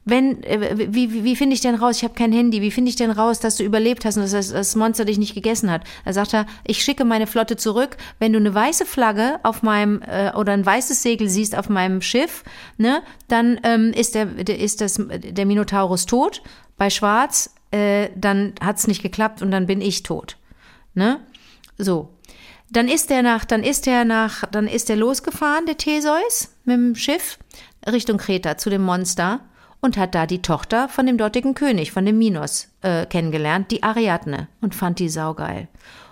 wenn, 0.08 0.42
äh, 0.44 0.88
wie, 0.94 1.12
wie, 1.12 1.24
wie 1.24 1.36
finde 1.36 1.54
ich 1.54 1.60
denn 1.60 1.74
raus, 1.74 1.96
ich 1.96 2.04
habe 2.04 2.14
kein 2.14 2.32
Handy, 2.32 2.62
wie 2.62 2.70
finde 2.70 2.88
ich 2.88 2.96
denn 2.96 3.10
raus, 3.10 3.40
dass 3.40 3.56
du 3.56 3.64
überlebt 3.64 4.04
hast 4.04 4.16
und 4.16 4.22
dass 4.22 4.30
das, 4.30 4.50
das 4.50 4.76
Monster 4.76 5.04
dich 5.04 5.18
nicht 5.18 5.34
gegessen 5.34 5.68
hat? 5.68 5.82
Da 6.04 6.12
sagt 6.12 6.32
er, 6.32 6.46
ich 6.64 6.82
schicke 6.82 7.04
meine 7.04 7.26
Flotte 7.26 7.56
zurück, 7.56 7.96
wenn 8.20 8.32
du 8.32 8.38
eine 8.38 8.54
weiße 8.54 8.86
Flagge 8.86 9.40
auf 9.42 9.64
meinem, 9.64 10.00
äh, 10.02 10.32
oder 10.34 10.52
ein 10.52 10.64
weißes 10.64 11.02
Segel 11.02 11.28
siehst 11.28 11.58
auf 11.58 11.68
meinem 11.68 12.02
Schiff, 12.02 12.44
ne, 12.78 13.02
dann 13.26 13.58
ähm, 13.64 13.92
ist, 13.92 14.14
der, 14.14 14.48
ist 14.48 14.80
das, 14.80 14.94
der 14.96 15.44
Minotaurus 15.44 16.06
tot, 16.06 16.40
bei 16.76 16.88
Schwarz, 16.88 17.52
äh, 17.72 18.10
dann 18.14 18.54
hat's 18.62 18.86
nicht 18.86 19.02
geklappt 19.02 19.42
und 19.42 19.50
dann 19.50 19.66
bin 19.66 19.80
ich 19.80 20.04
tot. 20.04 20.36
Ne? 20.94 21.18
So. 21.78 22.10
Dann 22.70 22.86
ist 22.86 23.10
der 23.10 23.22
nach, 23.22 23.44
dann 23.44 23.64
ist 23.64 23.86
der 23.86 24.04
nach, 24.04 24.44
dann 24.52 24.68
ist 24.68 24.88
der 24.88 24.96
losgefahren, 24.96 25.66
der 25.66 25.78
Theseus, 25.78 26.50
mit 26.64 26.76
dem 26.76 26.94
Schiff, 26.94 27.38
Richtung 27.90 28.18
Kreta 28.18 28.56
zu 28.56 28.70
dem 28.70 28.82
Monster 28.82 29.40
und 29.80 29.96
hat 29.96 30.14
da 30.14 30.26
die 30.26 30.42
Tochter 30.42 30.88
von 30.88 31.06
dem 31.06 31.18
dortigen 31.18 31.54
König, 31.54 31.92
von 31.92 32.04
dem 32.04 32.18
Minos, 32.18 32.68
äh, 32.82 33.06
kennengelernt, 33.06 33.70
die 33.70 33.82
Ariadne, 33.82 34.48
und 34.60 34.74
fand 34.74 34.98
die 34.98 35.08
saugeil. 35.08 35.68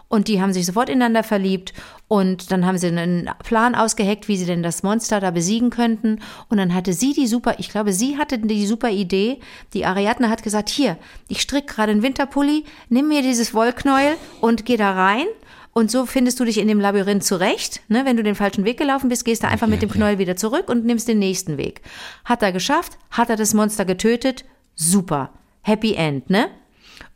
Und 0.08 0.28
die 0.28 0.40
haben 0.40 0.52
sich 0.52 0.66
sofort 0.66 0.88
ineinander 0.88 1.24
verliebt 1.24 1.72
und 2.06 2.52
dann 2.52 2.66
haben 2.66 2.78
sie 2.78 2.86
einen 2.86 3.28
Plan 3.42 3.74
ausgeheckt, 3.74 4.28
wie 4.28 4.36
sie 4.36 4.46
denn 4.46 4.62
das 4.62 4.82
Monster 4.82 5.18
da 5.18 5.32
besiegen 5.32 5.70
könnten. 5.70 6.20
Und 6.48 6.58
dann 6.58 6.72
hatte 6.72 6.92
sie 6.92 7.14
die 7.14 7.26
super, 7.26 7.56
ich 7.58 7.68
glaube, 7.68 7.92
sie 7.92 8.16
hatte 8.16 8.38
die 8.38 8.66
super 8.66 8.90
Idee. 8.90 9.40
Die 9.72 9.84
Ariadne 9.84 10.28
hat 10.30 10.42
gesagt, 10.44 10.68
hier, 10.68 10.98
ich 11.26 11.40
stricke 11.40 11.74
gerade 11.74 11.90
einen 11.90 12.02
Winterpulli, 12.02 12.64
nimm 12.90 13.08
mir 13.08 13.22
dieses 13.22 13.54
Wollknäuel 13.54 14.14
und 14.40 14.64
geh 14.64 14.76
da 14.76 14.92
rein 14.92 15.26
und 15.74 15.90
so 15.90 16.06
findest 16.06 16.38
du 16.38 16.44
dich 16.44 16.58
in 16.58 16.68
dem 16.68 16.78
Labyrinth 16.78 17.24
zurecht. 17.24 17.80
Ne? 17.88 18.04
Wenn 18.04 18.16
du 18.16 18.22
den 18.22 18.36
falschen 18.36 18.64
Weg 18.64 18.78
gelaufen 18.78 19.08
bist, 19.08 19.24
gehst 19.24 19.42
du 19.42 19.48
einfach 19.48 19.66
okay, 19.66 19.72
mit 19.72 19.82
dem 19.82 19.90
okay. 19.90 19.98
Knäuel 19.98 20.18
wieder 20.18 20.36
zurück 20.36 20.68
und 20.68 20.86
nimmst 20.86 21.08
den 21.08 21.18
nächsten 21.18 21.58
Weg. 21.58 21.82
Hat 22.24 22.42
er 22.42 22.52
geschafft? 22.52 22.96
Hat 23.10 23.28
er 23.28 23.36
das 23.36 23.54
Monster 23.54 23.84
getötet? 23.84 24.44
Super. 24.76 25.30
Happy 25.62 25.94
End, 25.94 26.30
ne? 26.30 26.48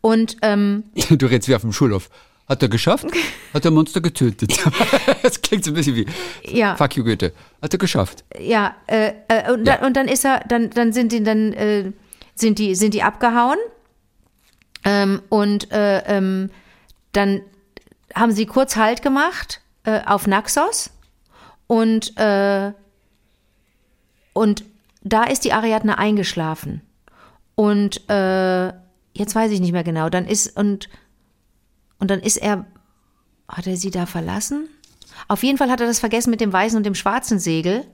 Und 0.00 0.36
ähm, 0.42 0.84
du 1.10 1.26
redest 1.26 1.48
wie 1.48 1.54
auf 1.54 1.62
dem 1.62 1.72
Schulhof. 1.72 2.10
Hat 2.48 2.60
er 2.62 2.68
geschafft? 2.68 3.06
Hat 3.54 3.64
er 3.64 3.70
Monster 3.70 4.00
getötet? 4.00 4.58
das 5.22 5.40
klingt 5.40 5.64
so 5.64 5.70
ein 5.70 5.74
bisschen 5.74 5.94
wie 5.94 6.06
ja. 6.42 6.74
Fuck 6.74 6.96
you 6.96 7.04
Goethe. 7.04 7.32
Hat 7.62 7.72
er 7.72 7.78
geschafft? 7.78 8.24
Ja, 8.40 8.74
äh, 8.88 9.12
äh, 9.28 9.52
und, 9.52 9.66
ja. 9.66 9.76
Dann, 9.76 9.86
und 9.86 9.96
dann 9.96 10.08
ist 10.08 10.24
er, 10.24 10.40
dann, 10.48 10.70
dann 10.70 10.92
sind 10.92 11.12
die, 11.12 11.22
dann 11.22 11.52
äh, 11.52 11.92
sind 12.34 12.58
die, 12.58 12.74
sind 12.74 12.94
die 12.94 13.04
abgehauen. 13.04 13.58
Ähm, 14.84 15.22
und 15.28 15.70
äh, 15.70 15.98
ähm, 16.06 16.50
dann 17.12 17.42
haben 18.14 18.32
sie 18.32 18.46
kurz 18.46 18.76
Halt 18.76 19.02
gemacht 19.02 19.60
äh, 19.84 20.00
auf 20.04 20.26
Naxos 20.26 20.90
und, 21.66 22.16
äh, 22.16 22.72
und 24.32 24.64
da 25.02 25.24
ist 25.24 25.44
die 25.44 25.52
Ariadne 25.52 25.98
eingeschlafen. 25.98 26.82
Und 27.54 28.08
äh, 28.08 28.68
jetzt 29.12 29.34
weiß 29.34 29.50
ich 29.50 29.60
nicht 29.60 29.72
mehr 29.72 29.84
genau. 29.84 30.08
Dann 30.08 30.26
ist 30.26 30.56
und 30.56 30.88
und 31.98 32.10
dann 32.10 32.20
ist 32.20 32.36
er, 32.36 32.66
hat 33.48 33.66
er 33.66 33.76
sie 33.76 33.90
da 33.90 34.06
verlassen? 34.06 34.68
Auf 35.26 35.42
jeden 35.42 35.58
Fall 35.58 35.70
hat 35.70 35.80
er 35.80 35.86
das 35.86 35.98
vergessen 35.98 36.30
mit 36.30 36.40
dem 36.40 36.52
weißen 36.52 36.76
und 36.76 36.86
dem 36.86 36.94
schwarzen 36.94 37.38
Segel. 37.38 37.84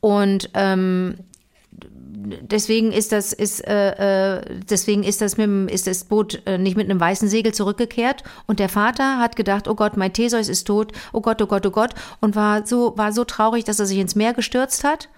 Und 0.00 0.50
ähm, 0.54 1.18
deswegen 2.22 2.92
ist 2.92 3.12
das 3.12 3.32
ist 3.32 3.66
äh, 3.66 4.38
äh, 4.38 4.60
deswegen 4.68 5.02
ist 5.02 5.20
das 5.20 5.36
mit 5.36 5.44
dem, 5.44 5.68
ist 5.68 5.86
das 5.86 6.04
Boot 6.04 6.42
äh, 6.46 6.58
nicht 6.58 6.76
mit 6.76 6.88
einem 6.88 7.00
weißen 7.00 7.28
Segel 7.28 7.52
zurückgekehrt. 7.52 8.22
Und 8.46 8.60
der 8.60 8.68
Vater 8.68 9.18
hat 9.18 9.36
gedacht 9.36 9.68
oh 9.68 9.74
Gott 9.74 9.96
mein 9.96 10.12
Theseus 10.12 10.48
ist 10.48 10.64
tot. 10.64 10.92
Oh 11.12 11.20
Gott 11.20 11.40
oh 11.42 11.46
Gott 11.46 11.66
oh 11.66 11.70
Gott. 11.70 11.94
Und 12.20 12.36
war 12.36 12.66
so 12.66 12.96
war 12.96 13.12
so 13.12 13.24
traurig 13.24 13.64
dass 13.64 13.80
er 13.80 13.86
sich 13.86 13.98
ins 13.98 14.14
Meer 14.14 14.34
gestürzt 14.34 14.84
hat. 14.84 15.08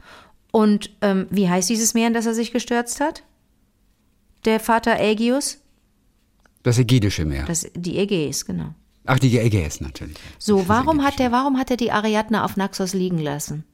Und 0.51 0.91
ähm, 1.01 1.27
wie 1.31 1.49
heißt 1.49 1.69
dieses 1.69 1.95
Meer 1.95 2.09
in 2.09 2.15
das 2.15 2.27
er 2.27 2.35
sich 2.35 2.53
gestürzt 2.53 3.01
hat? 3.01 3.23
Der 4.45 4.61
Vater 4.61 4.95
Aegeus? 4.95 5.59
Das 6.63 6.79
Ägidische 6.79 7.25
Meer. 7.25 7.45
Das 7.45 7.67
die 7.75 7.99
Ägäis 7.99 8.47
genau. 8.47 8.75
Ach 9.07 9.19
die 9.19 9.39
Ägäis 9.39 9.81
natürlich. 9.81 10.17
So 10.39 10.69
warum 10.69 11.03
hat 11.03 11.19
der 11.19 11.33
warum 11.33 11.59
hat 11.59 11.71
er 11.71 11.77
die 11.77 11.93
Ariadne 11.93 12.45
auf 12.45 12.57
Naxos 12.57 12.95
liegen 12.95 13.19
lassen? 13.19 13.65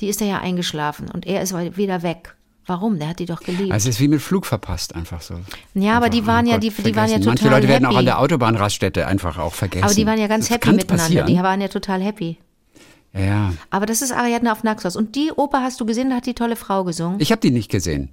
Die 0.00 0.08
ist 0.08 0.20
er 0.20 0.26
ja 0.26 0.40
eingeschlafen 0.40 1.08
und 1.10 1.24
er 1.26 1.40
ist 1.40 1.54
wieder 1.54 2.02
weg 2.02 2.34
Warum? 2.66 2.98
Der 2.98 3.08
hat 3.08 3.18
die 3.18 3.26
doch 3.26 3.40
geliebt. 3.40 3.72
Also 3.72 3.88
es 3.88 3.96
ist 3.96 4.00
wie 4.00 4.08
mit 4.08 4.22
Flug 4.22 4.46
verpasst, 4.46 4.94
einfach 4.94 5.20
so. 5.20 5.34
Ja, 5.74 5.96
aber 5.96 6.08
die 6.08 6.26
waren 6.26 6.46
oh 6.46 6.50
ja, 6.50 6.58
die, 6.58 6.70
die 6.70 6.96
waren 6.96 7.10
ja 7.10 7.18
total 7.18 7.34
Manche 7.34 7.48
Leute 7.50 7.68
werden 7.68 7.86
auch 7.86 7.96
an 7.96 8.04
der 8.06 8.18
Autobahnraststätte 8.18 9.06
einfach 9.06 9.38
auch 9.38 9.54
vergessen. 9.54 9.84
Aber 9.84 9.94
die 9.94 10.06
waren 10.06 10.18
ja 10.18 10.26
ganz 10.26 10.48
das 10.48 10.56
happy 10.56 10.72
miteinander. 10.72 11.02
Passieren. 11.02 11.26
Die 11.26 11.36
waren 11.36 11.60
ja 11.60 11.68
total 11.68 12.02
happy. 12.02 12.38
Ja. 13.12 13.52
Aber 13.70 13.86
das 13.86 14.02
ist 14.02 14.12
Ariadne 14.12 14.50
auf 14.50 14.64
Naxos. 14.64 14.96
Und 14.96 15.14
die 15.14 15.30
Oper 15.30 15.62
hast 15.62 15.80
du 15.80 15.86
gesehen, 15.86 16.10
da 16.10 16.16
hat 16.16 16.26
die 16.26 16.34
tolle 16.34 16.56
Frau 16.56 16.84
gesungen. 16.84 17.20
Ich 17.20 17.30
habe 17.30 17.40
die 17.40 17.50
nicht 17.50 17.70
gesehen. 17.70 18.10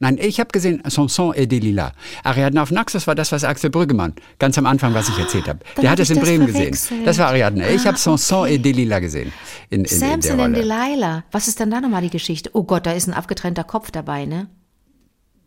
Nein, 0.00 0.18
ich 0.20 0.40
habe 0.40 0.50
gesehen 0.50 0.82
Sanson 0.86 1.32
et 1.34 1.50
des 1.50 1.60
Lilas. 1.60 1.92
Ariadne 2.24 2.60
auf 2.60 2.70
Naxos 2.70 3.06
war 3.06 3.14
das, 3.14 3.30
was 3.32 3.44
Axel 3.44 3.70
Brüggemann 3.70 4.14
ganz 4.38 4.58
am 4.58 4.66
Anfang, 4.66 4.92
was 4.92 5.08
ich 5.08 5.18
erzählt 5.18 5.48
habe. 5.48 5.60
Der 5.80 5.90
hat 5.90 6.00
es 6.00 6.10
in 6.10 6.20
Bremen 6.20 6.46
gesehen. 6.46 6.76
Das 7.04 7.18
war 7.18 7.28
Ariadne. 7.28 7.70
Ich 7.70 7.82
ah, 7.82 7.86
habe 7.86 7.98
Sanson 7.98 8.42
okay. 8.42 8.56
et 8.56 8.64
des 8.64 8.74
Lilas 8.74 9.00
gesehen. 9.00 9.32
In, 9.70 9.80
in, 9.80 9.86
Samson 9.86 10.38
in, 10.40 10.46
in 10.46 10.54
Delilah. 10.54 11.24
Was 11.30 11.48
ist 11.48 11.60
denn 11.60 11.70
da 11.70 11.80
nochmal 11.80 12.02
die 12.02 12.10
Geschichte? 12.10 12.50
Oh 12.52 12.64
Gott, 12.64 12.86
da 12.86 12.92
ist 12.92 13.06
ein 13.06 13.14
abgetrennter 13.14 13.64
Kopf 13.64 13.90
dabei, 13.90 14.26
ne? 14.26 14.48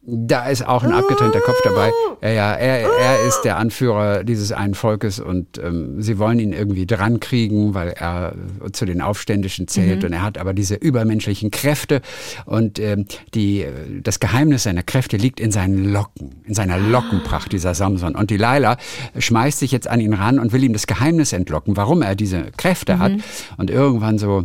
Da 0.09 0.47
ist 0.47 0.65
auch 0.65 0.83
ein 0.83 0.93
abgetrennter 0.93 1.41
Kopf 1.41 1.59
dabei. 1.65 1.91
Ja, 2.21 2.29
ja, 2.29 2.53
er, 2.53 2.89
er 2.97 3.27
ist 3.27 3.41
der 3.41 3.57
Anführer 3.57 4.23
dieses 4.23 4.53
einen 4.53 4.73
Volkes 4.73 5.19
und 5.19 5.57
ähm, 5.57 6.01
sie 6.01 6.17
wollen 6.17 6.39
ihn 6.39 6.53
irgendwie 6.53 6.85
dran 6.85 7.19
kriegen, 7.19 7.73
weil 7.73 7.89
er 7.89 8.33
zu 8.71 8.85
den 8.85 9.01
Aufständischen 9.01 9.67
zählt 9.67 9.99
mhm. 9.99 10.05
und 10.05 10.13
er 10.13 10.21
hat 10.21 10.37
aber 10.37 10.53
diese 10.53 10.75
übermenschlichen 10.75 11.51
Kräfte 11.51 12.01
und 12.45 12.79
ähm, 12.79 13.05
die, 13.33 13.65
das 14.01 14.21
Geheimnis 14.21 14.63
seiner 14.63 14.83
Kräfte 14.83 15.17
liegt 15.17 15.41
in 15.41 15.51
seinen 15.51 15.91
Locken, 15.91 16.41
in 16.45 16.53
seiner 16.53 16.77
Lockenpracht, 16.77 17.51
dieser 17.51 17.73
Samson. 17.73 18.15
Und 18.15 18.29
die 18.29 18.37
Laila 18.37 18.77
schmeißt 19.17 19.59
sich 19.59 19.73
jetzt 19.73 19.89
an 19.89 19.99
ihn 19.99 20.13
ran 20.13 20.39
und 20.39 20.53
will 20.53 20.63
ihm 20.63 20.71
das 20.71 20.87
Geheimnis 20.87 21.33
entlocken, 21.33 21.75
warum 21.75 22.01
er 22.01 22.15
diese 22.15 22.45
Kräfte 22.55 22.95
mhm. 22.95 22.99
hat. 22.99 23.11
Und 23.57 23.69
irgendwann 23.69 24.19
so 24.19 24.43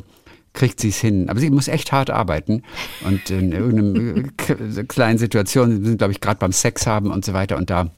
kriegt 0.53 0.80
sie 0.80 0.88
es 0.88 0.98
hin. 0.98 1.28
Aber 1.28 1.40
sie 1.40 1.50
muss 1.50 1.68
echt 1.68 1.92
hart 1.92 2.11
arbeiten 2.11 2.62
und 3.05 3.30
in 3.30 3.53
irgendeiner 3.53 4.84
kleinen 4.84 5.18
Situation, 5.18 5.84
sind 5.84 5.98
glaube 5.98 6.12
ich 6.12 6.20
gerade 6.20 6.38
beim 6.38 6.53
Sex 6.53 6.86
haben 6.86 7.11
und 7.11 7.24
so 7.24 7.32
weiter 7.32 7.57
und 7.57 7.70
da 7.70 7.90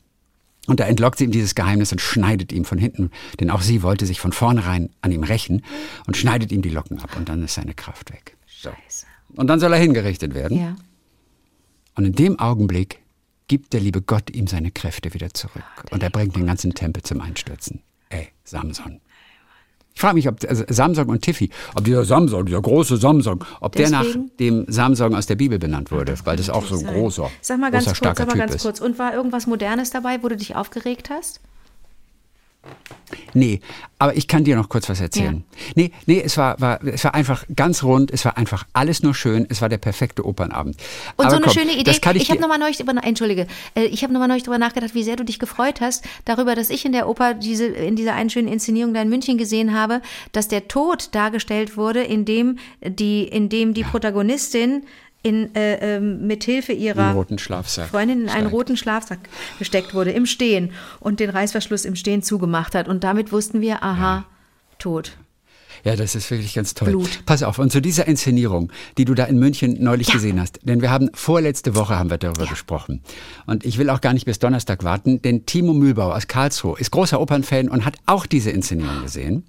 und 0.67 0.81
da 0.81 0.87
entlockt 0.87 1.19
sie 1.19 1.25
ihm 1.25 1.31
dieses 1.31 1.55
Geheimnis 1.55 1.93
und 1.93 2.01
schneidet 2.01 2.51
ihm 2.53 2.65
von 2.65 2.79
hinten, 2.79 3.11
denn 3.39 3.51
auch 3.51 3.61
sie 3.61 3.83
wollte 3.83 4.07
sich 4.07 4.19
von 4.21 4.33
vornherein 4.33 4.91
an 5.03 5.13
ihm 5.13 5.23
rächen 5.23 5.63
und 6.07 6.17
schneidet 6.17 6.53
ihm 6.53 6.63
die 6.63 6.71
Locken 6.71 6.99
ab 7.01 7.17
und 7.17 7.29
dann 7.29 7.43
ist 7.43 7.55
seine 7.55 7.75
Kraft 7.75 8.13
weg. 8.13 8.37
So. 8.47 8.71
Und 9.35 9.49
dann 9.49 9.61
soll 9.61 9.73
er 9.73 9.79
hingerichtet 9.79 10.35
werden. 10.35 10.59
Ja. 10.59 10.77
Und 11.97 12.07
in 12.07 12.13
dem 12.15 12.39
Augenblick 12.39 13.01
gibt 13.47 13.73
der 13.75 13.81
liebe 13.81 14.01
Gott 14.01 14.31
ihm 14.31 14.47
seine 14.47 14.71
Kräfte 14.71 15.13
wieder 15.13 15.35
zurück. 15.35 15.65
und 15.91 16.03
er 16.03 16.11
bringt 16.11 16.35
den 16.35 16.47
ganzen 16.47 16.75
Tempel 16.75 17.03
zum 17.03 17.21
Einstürzen. 17.21 17.83
Ey, 18.09 18.29
Samson. 18.45 19.01
Ich 19.95 20.01
frage 20.01 20.15
mich, 20.17 20.29
ob 20.29 20.43
also 20.49 20.65
Samsung 20.69 21.09
und 21.09 21.23
Tiffy, 21.23 21.51
ob 21.77 21.85
dieser 21.85 22.05
Samsung, 22.05 22.45
dieser 22.47 22.61
große 22.61 22.97
Samsung, 22.97 23.45
ob 23.61 23.77
Deswegen? 23.77 23.91
der 23.93 24.01
nach 24.01 24.29
dem 24.41 24.65
Samsung 24.69 25.15
aus 25.15 25.27
der 25.27 25.37
Bibel 25.37 25.59
benannt 25.59 25.93
wurde, 25.93 26.17
weil 26.25 26.37
das 26.37 26.51
auch 26.51 26.67
so 26.67 26.77
ein 26.77 26.85
großer, 26.85 27.31
sag 27.41 27.61
mal 27.61 27.71
ganz 27.71 27.85
großer, 27.85 28.01
kurz, 28.01 28.19
sag 28.19 28.27
mal 28.27 28.37
ganz 28.37 28.63
kurz. 28.63 28.81
Und 28.81 28.99
war 28.99 29.15
irgendwas 29.15 29.47
Modernes 29.47 29.91
dabei, 29.91 30.23
wo 30.23 30.29
du 30.29 30.37
dich 30.37 30.57
aufgeregt 30.57 31.11
hast? 31.11 31.41
Nee, 33.33 33.61
aber 33.99 34.17
ich 34.17 34.29
kann 34.29 34.45
dir 34.45 34.57
noch 34.57 34.69
kurz 34.69 34.89
was 34.89 35.01
erzählen. 35.01 35.45
Ja. 35.51 35.73
Nee, 35.75 35.93
nee, 36.07 36.23
es 36.25 36.37
war, 36.37 36.61
war, 36.61 36.83
es 36.85 37.05
war 37.05 37.15
einfach 37.15 37.45
ganz 37.55 37.83
rund, 37.83 38.11
es 38.13 38.25
war 38.25 38.37
einfach 38.37 38.65
alles 38.73 39.03
nur 39.03 39.15
schön, 39.15 39.47
es 39.49 39.61
war 39.61 39.69
der 39.69 39.79
perfekte 39.79 40.25
Opernabend. 40.25 40.77
Und 41.17 41.27
aber 41.27 41.31
so 41.31 41.37
eine 41.37 41.47
komm, 41.47 41.55
schöne 41.55 41.73
Idee, 41.73 41.91
ich, 41.91 42.05
ich 42.05 42.31
habe 42.31 42.41
nochmal 42.41 42.59
neulich 42.59 42.81
über, 42.81 42.93
entschuldige, 43.03 43.47
äh, 43.75 43.85
ich 43.85 44.03
habe 44.03 44.13
nochmal 44.13 44.29
neulich 44.29 44.45
darüber 44.45 44.59
nachgedacht, 44.59 44.95
wie 44.95 45.03
sehr 45.03 45.17
du 45.17 45.25
dich 45.25 45.39
gefreut 45.39 45.81
hast, 45.81 46.05
darüber, 46.25 46.55
dass 46.55 46.71
ich 46.71 46.85
in 46.85 46.93
der 46.93 47.09
Oper 47.09 47.35
diese, 47.35 47.67
in 47.67 47.97
dieser 47.97 48.15
einen 48.15 48.31
schönen 48.31 48.49
Inszenierung 48.49 48.95
da 48.95 49.03
in 49.03 49.09
München 49.09 49.37
gesehen 49.37 49.75
habe, 49.75 50.01
dass 50.33 50.49
der 50.49 50.69
Tod 50.69 51.15
dargestellt 51.15 51.77
wurde, 51.77 52.03
indem 52.03 52.59
die, 52.83 53.25
indem 53.25 53.75
die 53.75 53.83
ja. 53.83 53.89
Protagonistin 53.89 54.85
in, 55.25 55.55
äh, 55.57 55.97
äh, 55.97 56.01
mit 56.01 56.45
Hilfe 56.45 56.73
ihrer 56.73 57.13
Freundin 57.91 58.23
in 58.23 58.29
einen 58.29 58.47
roten 58.47 58.77
Schlafsack 58.77 59.21
gesteckt 59.59 59.95
wurde, 59.95 60.13
im 60.13 60.27
Stehen 60.27 60.71
und 61.01 61.19
den 61.19 61.31
Reißverschluss 61.31 61.87
im 61.87 61.97
Stehen 61.97 62.23
zugemacht 62.23 62.75
hat. 62.75 62.89
Und 62.89 63.03
damit 63.03 63.33
wussten 63.33 63.61
wir, 63.61 63.83
aha, 63.83 64.17
ja. 64.17 64.25
tot. 64.79 65.17
Ja, 65.83 65.97
das 65.97 66.15
ist 66.15 66.31
wirklich 66.31 66.55
ganz 66.55 66.75
toll. 66.75 66.89
Blut. 66.89 67.25
Pass 67.27 67.43
auf, 67.43 67.59
und 67.59 67.73
zu 67.73 67.81
dieser 67.81 68.07
Inszenierung, 68.07 68.71
die 68.97 69.05
du 69.05 69.15
da 69.15 69.25
in 69.25 69.39
München 69.39 69.83
neulich 69.83 70.09
ja. 70.09 70.15
gesehen 70.15 70.41
hast, 70.41 70.61
denn 70.63 70.81
wir 70.81 70.91
haben 70.91 71.11
vorletzte 71.15 71.75
Woche 71.75 71.99
haben 71.99 72.11
wir 72.11 72.19
darüber 72.19 72.45
ja. 72.45 72.51
gesprochen. 72.51 73.03
Und 73.47 73.65
ich 73.65 73.77
will 73.77 73.91
auch 73.91 74.01
gar 74.01 74.13
nicht 74.13 74.25
bis 74.25 74.39
Donnerstag 74.39 74.85
warten, 74.85 75.21
denn 75.23 75.47
Timo 75.47 75.73
Mühlbau 75.73 76.13
aus 76.13 76.27
Karlsruhe 76.27 76.79
ist 76.79 76.91
großer 76.91 77.21
Opernfan 77.21 77.69
und 77.69 77.85
hat 77.85 77.97
auch 78.07 78.27
diese 78.27 78.51
Inszenierung 78.51 79.03
gesehen. 79.03 79.45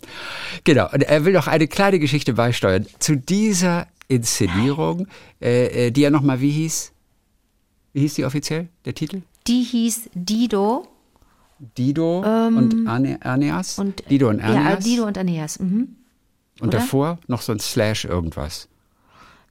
Genau, 0.64 0.90
und 0.92 1.04
er 1.04 1.26
will 1.26 1.34
doch 1.34 1.48
eine 1.48 1.68
kleine 1.68 2.00
Geschichte 2.00 2.34
beisteuern 2.34 2.86
zu 3.00 3.16
dieser 3.16 3.88
Inszenierung, 4.08 5.08
äh, 5.42 5.88
äh, 5.88 5.92
die 5.92 6.02
ja 6.02 6.10
nochmal, 6.10 6.42
wie 6.42 6.52
hieß? 6.52 6.92
Wie 7.94 8.02
hieß 8.02 8.16
die 8.16 8.26
offiziell, 8.26 8.68
der 8.84 8.94
Titel? 8.94 9.22
Die 9.48 9.64
hieß 9.64 10.10
Dido. 10.14 10.88
Dido 11.78 12.24
ähm, 12.26 12.58
und 12.58 12.88
Aeneas? 12.88 13.80
Und, 13.80 14.04
Dido 14.10 14.30
und 14.30 14.42
Aeneas? 14.42 14.86
Ja, 14.86 14.92
Dido 14.92 15.06
und 15.06 15.18
Aeneas. 15.18 15.60
Mhm. 15.60 15.96
Und 16.60 16.68
Oder? 16.70 16.80
davor 16.80 17.20
noch 17.28 17.42
so 17.42 17.52
ein 17.52 17.60
Slash 17.60 18.06
irgendwas. 18.06 18.68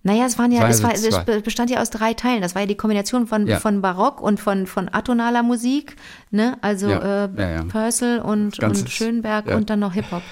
Naja, 0.07 0.27
es 0.27 0.39
waren 0.39 0.53
ja, 0.53 0.69
es, 0.69 0.83
war, 0.83 0.93
es 0.93 1.43
bestand 1.43 1.71
ja 1.71 1.81
aus 1.81 1.89
drei 1.89 2.13
Teilen. 2.13 2.43
Das 2.43 2.55
war 2.55 2.61
ja 2.63 2.67
die 2.67 2.75
Kombination 2.75 3.27
von, 3.27 3.47
Ja. 3.47 3.59
von 3.59 3.81
Barock 3.81 4.21
und 4.21 4.39
von, 4.39 4.67
von 4.67 4.91
atonaler 4.93 5.43
Musik, 5.43 5.97
ne? 6.31 6.59
Also 6.61 6.91
Ja, 6.91 7.25
äh, 7.25 7.55
ja. 7.55 7.65
Purcell 7.65 8.21
und, 8.21 8.63
und 8.63 8.91
Schönberg 8.91 9.47
und 9.47 9.71
dann 9.71 9.81
noch 9.81 9.95
Hip-Hop. 9.95 10.23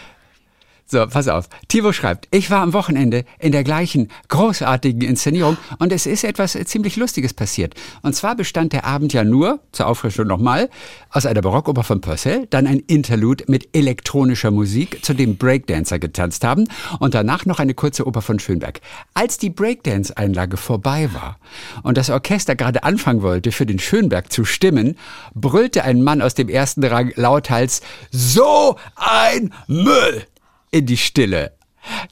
So, 0.92 1.06
pass 1.06 1.26
auf. 1.26 1.48
Tivo 1.68 1.94
schreibt, 1.94 2.28
ich 2.32 2.50
war 2.50 2.60
am 2.60 2.74
Wochenende 2.74 3.24
in 3.38 3.50
der 3.52 3.64
gleichen 3.64 4.08
großartigen 4.28 5.00
Inszenierung 5.00 5.56
und 5.78 5.90
es 5.90 6.04
ist 6.04 6.22
etwas 6.22 6.54
äh, 6.54 6.66
ziemlich 6.66 6.96
Lustiges 6.96 7.32
passiert. 7.32 7.72
Und 8.02 8.14
zwar 8.14 8.36
bestand 8.36 8.74
der 8.74 8.84
Abend 8.84 9.14
ja 9.14 9.24
nur, 9.24 9.60
zur 9.72 9.86
Auffrischung 9.86 10.26
nochmal, 10.26 10.68
aus 11.08 11.24
einer 11.24 11.40
Barockoper 11.40 11.82
von 11.82 12.02
Purcell, 12.02 12.46
dann 12.50 12.66
ein 12.66 12.80
Interlude 12.80 13.44
mit 13.48 13.74
elektronischer 13.74 14.50
Musik, 14.50 15.02
zu 15.02 15.14
dem 15.14 15.38
Breakdancer 15.38 15.98
getanzt 15.98 16.44
haben 16.44 16.68
und 16.98 17.14
danach 17.14 17.46
noch 17.46 17.58
eine 17.58 17.72
kurze 17.72 18.06
Oper 18.06 18.20
von 18.20 18.38
Schönberg. 18.38 18.82
Als 19.14 19.38
die 19.38 19.48
Breakdance-Einlage 19.48 20.58
vorbei 20.58 21.08
war 21.14 21.38
und 21.82 21.96
das 21.96 22.10
Orchester 22.10 22.54
gerade 22.54 22.84
anfangen 22.84 23.22
wollte, 23.22 23.50
für 23.50 23.64
den 23.64 23.78
Schönberg 23.78 24.30
zu 24.30 24.44
stimmen, 24.44 24.98
brüllte 25.34 25.84
ein 25.84 26.02
Mann 26.02 26.20
aus 26.20 26.34
dem 26.34 26.50
ersten 26.50 26.84
Rang 26.84 27.12
lauthals, 27.16 27.80
so 28.10 28.76
ein 28.94 29.54
Müll! 29.68 30.26
In 30.72 30.86
die 30.86 30.96
Stille. 30.96 31.52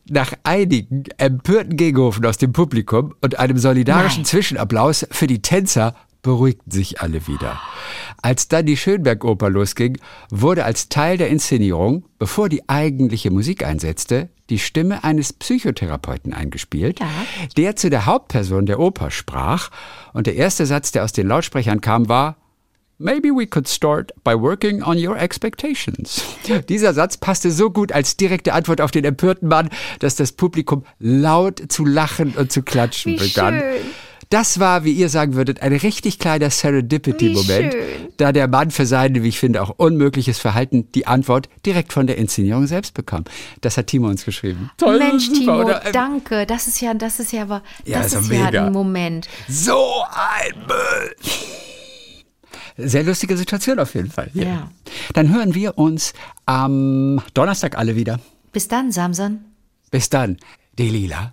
Nach 0.09 0.33
einigen 0.45 1.05
empörten 1.17 1.77
Gegenrufen 1.77 2.25
aus 2.27 2.39
dem 2.39 2.53
Publikum 2.53 3.15
und 3.21 3.39
einem 3.39 3.59
solidarischen 3.59 4.23
Nein. 4.23 4.27
Zwischenapplaus 4.27 5.07
für 5.11 5.27
die 5.27 5.43
Tänzer 5.43 5.95
beruhigten 6.23 6.71
sich 6.71 7.01
alle 7.01 7.27
wieder. 7.27 7.59
Als 8.21 8.49
dann 8.49 8.67
die 8.67 8.77
Schönberg-Oper 8.77 9.49
losging, 9.49 9.97
wurde 10.31 10.65
als 10.67 10.91
Teil 10.91 11.17
der 11.17 11.29
Inszenierung, 11.29 12.05
bevor 12.19 12.51
die 12.51 12.69
eigentliche 12.69 13.31
Musik 13.31 13.65
einsetzte, 13.65 14.29
die 14.51 14.59
Stimme 14.59 15.03
eines 15.05 15.33
Psychotherapeuten 15.33 16.35
eingespielt, 16.35 17.01
Ja. 17.01 17.07
der 17.57 17.77
zu 17.77 17.89
der 17.89 18.05
Hauptperson 18.05 18.67
der 18.67 18.81
Oper 18.81 19.11
sprach. 19.11 19.71
Und 20.13 20.27
der 20.27 20.35
erste 20.37 20.67
Satz, 20.67 20.93
der 20.93 21.05
aus 21.05 21.13
den 21.13 21.27
Lautsprechern 21.29 21.81
kam, 21.81 22.09
war, 22.09 22.37
Maybe 23.03 23.31
we 23.31 23.47
could 23.47 23.67
start 23.67 24.13
by 24.25 24.35
working 24.35 24.83
on 24.83 24.99
your 25.03 25.17
expectations. 25.17 26.23
Dieser 26.69 26.93
Satz 26.93 27.17
passte 27.17 27.51
so 27.51 27.71
gut 27.71 27.93
als 27.93 28.19
direkte 28.19 28.53
Antwort 28.53 28.83
auf 28.83 28.91
den 28.91 29.07
empörten 29.07 29.49
Mann, 29.49 29.71
dass 30.01 30.17
das 30.17 30.33
Publikum 30.33 30.85
laut 30.99 31.63
zu 31.73 31.87
lachen 31.87 32.35
und 32.37 32.53
zu 32.53 32.61
klatschen 32.63 33.15
Wie 33.15 33.17
begann. 33.29 33.59
schön. 33.59 33.81
Das 34.29 34.61
war, 34.61 34.85
wie 34.85 34.93
ihr 34.93 35.09
sagen 35.09 35.35
würdet, 35.35 35.63
ein 35.63 35.73
richtig 35.73 36.19
kleiner 36.19 36.51
Serendipity-Moment, 36.51 37.75
da 38.19 38.33
der 38.33 38.49
Mann 38.49 38.71
für 38.71 38.85
sein, 38.85 39.21
wie 39.23 39.29
ich 39.29 39.41
finde, 39.41 39.63
auch 39.63 39.71
unmögliches 39.79 40.39
Verhalten 40.39 40.93
die 40.93 41.07
Antwort 41.07 41.49
direkt 41.67 41.93
von 41.95 42.07
der 42.07 42.19
Inszenierung 42.19 42.67
selbst 42.67 42.93
bekam. 42.95 43.25
Das 43.63 43.77
hat 43.79 43.87
Timo 43.87 44.09
uns 44.09 44.27
geschrieben. 44.27 44.71
Toll, 44.77 44.99
Mensch, 44.99 45.25
super, 45.25 45.39
Timo, 45.39 45.61
oder? 45.63 45.81
Danke. 45.93 46.45
Das 46.47 46.69
ist 46.69 46.81
ja, 46.83 46.93
das 46.95 47.19
ist 47.19 47.33
ja 47.33 47.43
aber, 47.43 47.63
Ja, 47.87 48.03
das 48.03 48.13
ist 48.13 48.31
ja 48.31 48.45
mega. 48.45 48.67
ein 48.67 48.73
Moment. 48.73 49.27
So 49.49 50.05
ein 50.13 50.59
Müll. 50.67 51.15
Sehr 52.77 53.03
lustige 53.03 53.37
Situation 53.37 53.79
auf 53.79 53.95
jeden 53.95 54.11
Fall. 54.11 54.31
hier. 54.33 54.45
Ja. 54.45 54.71
Dann 55.15 55.33
hören 55.33 55.55
wir 55.55 55.79
uns 55.79 56.13
am 56.47 57.21
Donnerstag 57.35 57.77
alle 57.79 57.97
wieder. 57.97 58.21
Bis 58.53 58.69
dann, 58.69 58.93
Samson. 58.93 59.45
Bis 59.91 60.09
dann, 60.09 60.37
Delila. 60.79 61.33